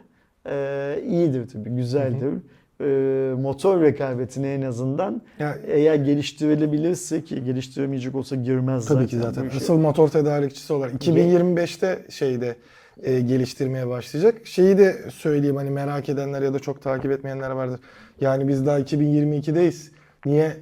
[0.49, 2.34] e, iyidir tabii, güzeldir.
[2.82, 8.95] E, motor rekabetini en azından Ya, eğer geliştirilebilirse ki geliştiremeyecek olsa girmez zaten.
[8.95, 9.49] tabii ki zaten.
[9.57, 12.56] Asıl motor tedarikçisi olarak 2025'te şeyde
[13.03, 14.48] e, geliştirmeye başlayacak.
[14.48, 17.80] Şeyi de söyleyeyim hani merak edenler ya da çok takip etmeyenler vardır.
[18.22, 19.91] Yani biz daha 2022'deyiz.
[20.26, 20.57] Niye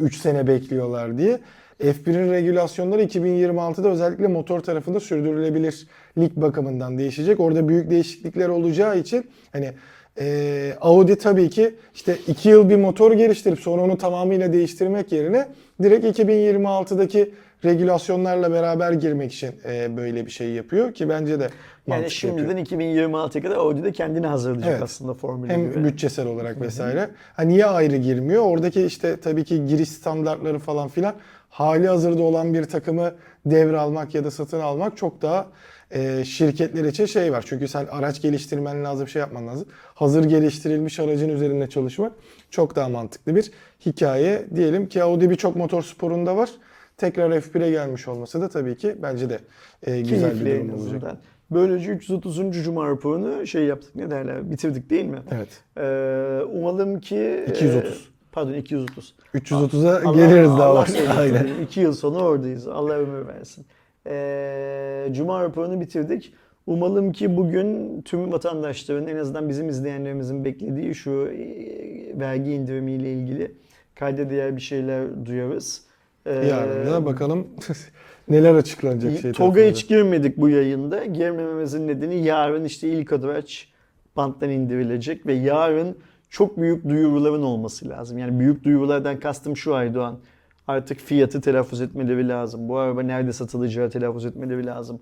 [0.00, 1.40] 3 sene bekliyorlar diye.
[1.80, 7.40] F1'in regülasyonları 2026'da özellikle motor tarafında sürdürülebilirlik bakımından değişecek.
[7.40, 9.72] Orada büyük değişiklikler olacağı için hani
[10.20, 15.48] e, Audi tabii ki işte 2 yıl bir motor geliştirip sonra onu tamamıyla değiştirmek yerine
[15.82, 17.30] direkt 2026'daki
[17.64, 21.48] regülasyonlarla beraber girmek için e, böyle bir şey yapıyor ki bence de
[21.86, 24.82] Yani şimdiden 2026'ya kadar Audi de kendini hazırlayacak Evet.
[24.82, 25.84] aslında Formula Hem 1'e.
[25.84, 27.08] bütçesel olarak vesaire.
[27.34, 28.42] Ha niye ayrı girmiyor?
[28.42, 31.14] Oradaki işte tabii ki giriş standartları falan filan
[31.54, 33.14] hali hazırda olan bir takımı
[33.46, 35.46] devralmak ya da satın almak çok daha
[35.90, 37.44] e, şirketler için şey var.
[37.48, 39.68] Çünkü sen araç geliştirmen lazım, şey yapman lazım.
[39.94, 42.12] Hazır geliştirilmiş aracın üzerinde çalışmak
[42.50, 43.50] çok daha mantıklı bir
[43.86, 46.50] hikaye diyelim ki Audi birçok motor sporunda var.
[46.96, 49.38] Tekrar F1'e gelmiş olması da tabii ki bence de
[49.82, 51.16] e, güzel Keyifli bir durum olacak.
[51.50, 52.64] Böylece 330.
[52.64, 55.18] Cuma raporunu şey yaptık ne derler bitirdik değil mi?
[55.30, 55.48] Evet.
[55.76, 57.44] Ee, umalım ki...
[57.48, 58.10] 230.
[58.10, 59.14] e, pardon 230.
[59.34, 60.90] 330'a Allah- geliriz daha var.
[61.18, 61.48] Aynen.
[61.62, 62.68] İki yıl sonra oradayız.
[62.68, 63.66] Allah ömür versin.
[64.06, 66.34] Ee, Cuma raporunu bitirdik.
[66.66, 73.54] Umalım ki bugün tüm vatandaşların en azından bizim izleyenlerimizin beklediği şu e, vergi indirimiyle ilgili
[73.94, 75.82] kayda değer bir şeyler duyarız.
[76.26, 77.46] Ee, Yarın da bakalım
[78.28, 81.04] neler açıklanacak şey TOG'a hiç girmedik bu yayında.
[81.04, 83.68] Girmememizin nedeni yarın işte ilk araç
[84.16, 85.96] banttan indirilecek ve yarın
[86.34, 88.18] çok büyük duyuruların olması lazım.
[88.18, 90.18] Yani büyük duyurulardan kastım şu Aydoğan.
[90.66, 92.68] Artık fiyatı telaffuz etmeleri lazım.
[92.68, 95.00] Bu araba nerede satılacağı telaffuz etmeleri lazım.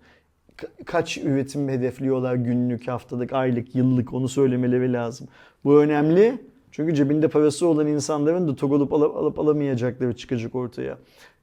[0.56, 5.28] Ka- kaç üretim hedefliyorlar günlük, haftalık, aylık, yıllık onu söylemeleri lazım.
[5.64, 6.38] Bu önemli.
[6.70, 10.98] Çünkü cebinde parası olan insanların da TOG alıp alıp, alıp alamayacakları çıkacak ortaya.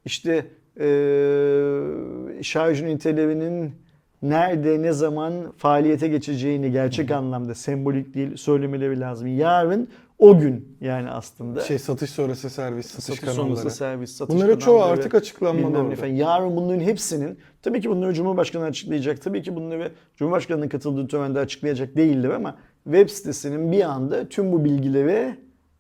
[0.06, 0.46] İşte
[0.80, 3.72] eee şarj ünitelerinin
[4.22, 9.28] nerede ne zaman faaliyete geçeceğini gerçek anlamda sembolik değil söylemeleri lazım.
[9.28, 9.90] Yarın
[10.20, 11.62] o gün yani aslında.
[11.62, 13.56] Şey satış sonrası servis, satış, satış kanalları.
[13.56, 16.12] sonrası servis, satış Bunların çoğu artık açıklanmalı falan.
[16.12, 19.22] Yarın bunların hepsinin tabii ki bunları Cumhurbaşkanı açıklayacak.
[19.22, 24.66] Tabii ki bunları Cumhurbaşkanı'nın katıldığı törende açıklayacak değildir ama web sitesinin bir anda tüm bu
[24.66, 25.38] bilgilere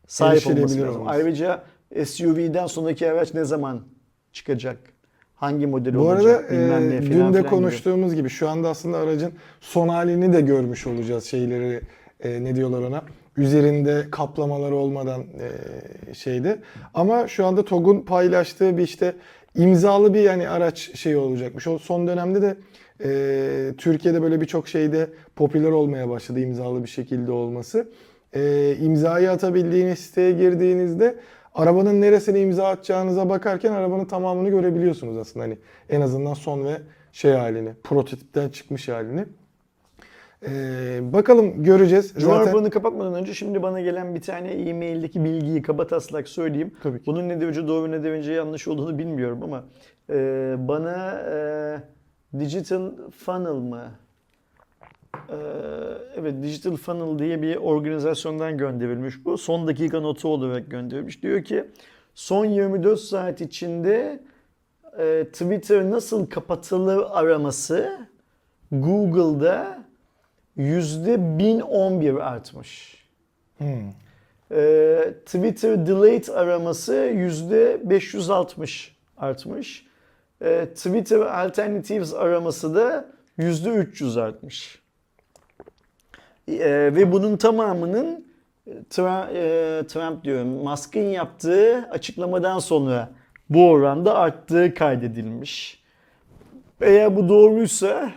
[0.08, 1.02] sahip olması lazım.
[1.02, 1.16] olması.
[1.16, 1.64] Ayrıca
[2.06, 3.82] SUV'den sonraki araç ne zaman
[4.32, 4.78] çıkacak?
[5.40, 6.42] Hangi model Bu olacak?
[6.42, 7.44] arada bilmem ne e, falan dün de filan gibi.
[7.50, 11.82] konuştuğumuz gibi şu anda aslında aracın son halini de görmüş olacağız şeyleri
[12.24, 13.02] e, ne diyorlar ona
[13.38, 16.60] üzerinde kaplamaları olmadan e, şeydi.
[16.94, 19.14] Ama şu anda TOG'un paylaştığı bir işte
[19.56, 21.68] imzalı bir yani araç şey olacakmış.
[21.68, 22.56] O son dönemde de
[23.04, 27.88] e, Türkiye'de böyle birçok şeyde popüler olmaya başladı imzalı bir şekilde olması.
[28.34, 31.16] E, imzayı atabildiğiniz siteye girdiğinizde
[31.62, 35.58] arabanın neresine imza atacağınıza bakarken arabanın tamamını görebiliyorsunuz aslında hani
[35.90, 36.82] en azından son ve
[37.12, 39.26] şey halini, prototipten çıkmış halini.
[40.48, 42.14] Ee, bakalım göreceğiz.
[42.18, 46.72] Cuma Zaten kapatmadan önce şimdi bana gelen bir tane e-maildeki bilgiyi kabataslak söyleyeyim.
[46.84, 47.06] Tabii ki.
[47.06, 49.64] Bunun ne derece doğru ne derece yanlış olduğunu bilmiyorum ama
[50.10, 50.16] e,
[50.58, 51.22] bana
[52.34, 53.92] e, Digital Funnel mı?
[55.16, 55.38] E,
[56.16, 59.38] evet Digital Funnel diye bir organizasyondan gönderilmiş bu.
[59.38, 61.24] Son dakika notu olarak gönderilmiş.
[61.24, 61.66] Diyor ki
[62.16, 64.20] son 24 saat içinde
[65.00, 68.08] e, Twitter nasıl kapatılır araması
[68.72, 69.84] Google'da
[70.56, 73.04] yüzde 1011 artmış.
[73.58, 73.68] Hmm.
[74.52, 79.86] Ee, Twitter Delayed araması %560 artmış.
[80.42, 83.06] Ee, Twitter Alternatives araması da
[83.40, 84.82] %300 artmış.
[86.50, 88.26] Ee, ve bunun tamamının
[88.68, 93.10] e, Trump, Trump diyorum Musk'ın yaptığı açıklamadan sonra
[93.50, 95.84] bu oranda arttığı kaydedilmiş.
[96.82, 98.12] Eğer bu doğruysa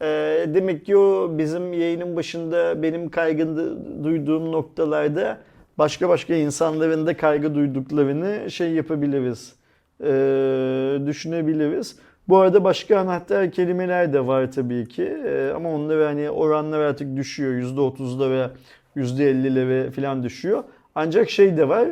[0.00, 0.06] e,
[0.54, 3.56] demek ki o bizim yayının başında benim kaygı
[4.04, 5.38] duyduğum noktalarda
[5.78, 9.54] başka başka insanların da kaygı duyduklarını şey yapabiliriz,
[10.00, 10.06] e,
[11.06, 11.98] düşünebiliriz.
[12.28, 17.16] Bu arada başka anahtar kelimeler de var tabii ki E, ama onlar hani oranlar artık
[17.16, 18.50] düşüyor %30'lara
[18.96, 20.64] %50'lere falan düşüyor.
[20.94, 21.88] Ancak şey de var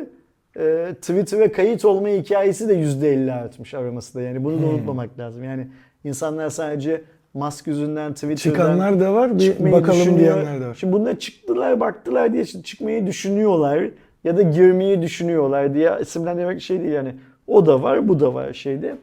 [0.59, 5.43] e, Twitter'a kayıt olma hikayesi de %50 artmış araması da yani bunu da unutmamak lazım.
[5.43, 5.67] Yani
[6.03, 7.01] insanlar sadece
[7.33, 10.35] Musk yüzünden Twitter'dan Çıkanlar da var, bir bakalım düşünüyor.
[10.35, 10.73] diyenler de var.
[10.73, 13.89] Şimdi bunlar çıktılar baktılar diye çıkmayı düşünüyorlar
[14.23, 17.15] ya da girmeyi düşünüyorlar diye isimlendirmek şey değil yani.
[17.47, 18.95] O da var bu da var şeyde.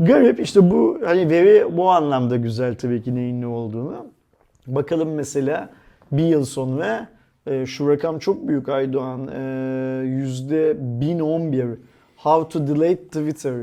[0.00, 4.06] Garip işte bu hani veri bu anlamda güzel tabii ki neyin ne olduğunu.
[4.66, 5.70] Bakalım mesela
[6.12, 7.08] bir yıl sonra
[7.46, 11.66] e, şu rakam çok büyük Aydoğan e, yüzde 1011
[12.16, 13.54] How to Delete Twitter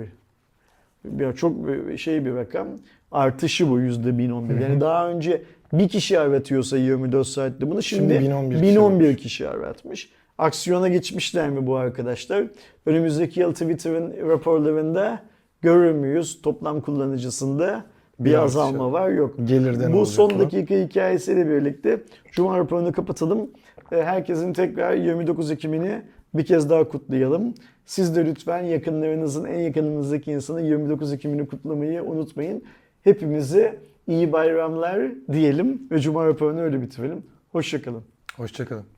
[1.05, 1.53] bir çok
[1.97, 2.67] şey bir rakam.
[3.11, 4.59] Artışı bu yüzde 1011.
[4.59, 5.43] Yani daha önce
[5.73, 10.09] bir kişi aratıyorsa 24 saatte bunu şimdi, Şimdi 1011 1011 kişi kişi, aratmış.
[10.37, 12.43] Aksiyona geçmişler mi bu arkadaşlar?
[12.85, 15.21] Önümüzdeki yıl Twitter'ın raporlarında
[15.61, 16.41] görür müyüz?
[16.41, 17.85] Toplam kullanıcısında
[18.19, 19.35] bir, Bir azalma artış var yok.
[19.45, 20.39] Gelirden Bu son bu.
[20.39, 22.01] dakika hikayesiyle birlikte
[22.31, 23.49] Cuma raporunu kapatalım.
[23.91, 26.01] E, Herkesin tekrar 29 Ekim'ini
[26.33, 27.53] bir kez daha kutlayalım.
[27.85, 32.63] Siz de lütfen yakınlarınızın en yakınınızdaki insanın 29 Ekim'ini kutlamayı unutmayın.
[33.03, 35.01] Hepimize iyi bayramlar
[35.31, 37.23] diyelim ve Cuma raporunu öyle bitirelim.
[37.51, 38.03] Hoşçakalın.
[38.37, 38.96] Hoşçakalın.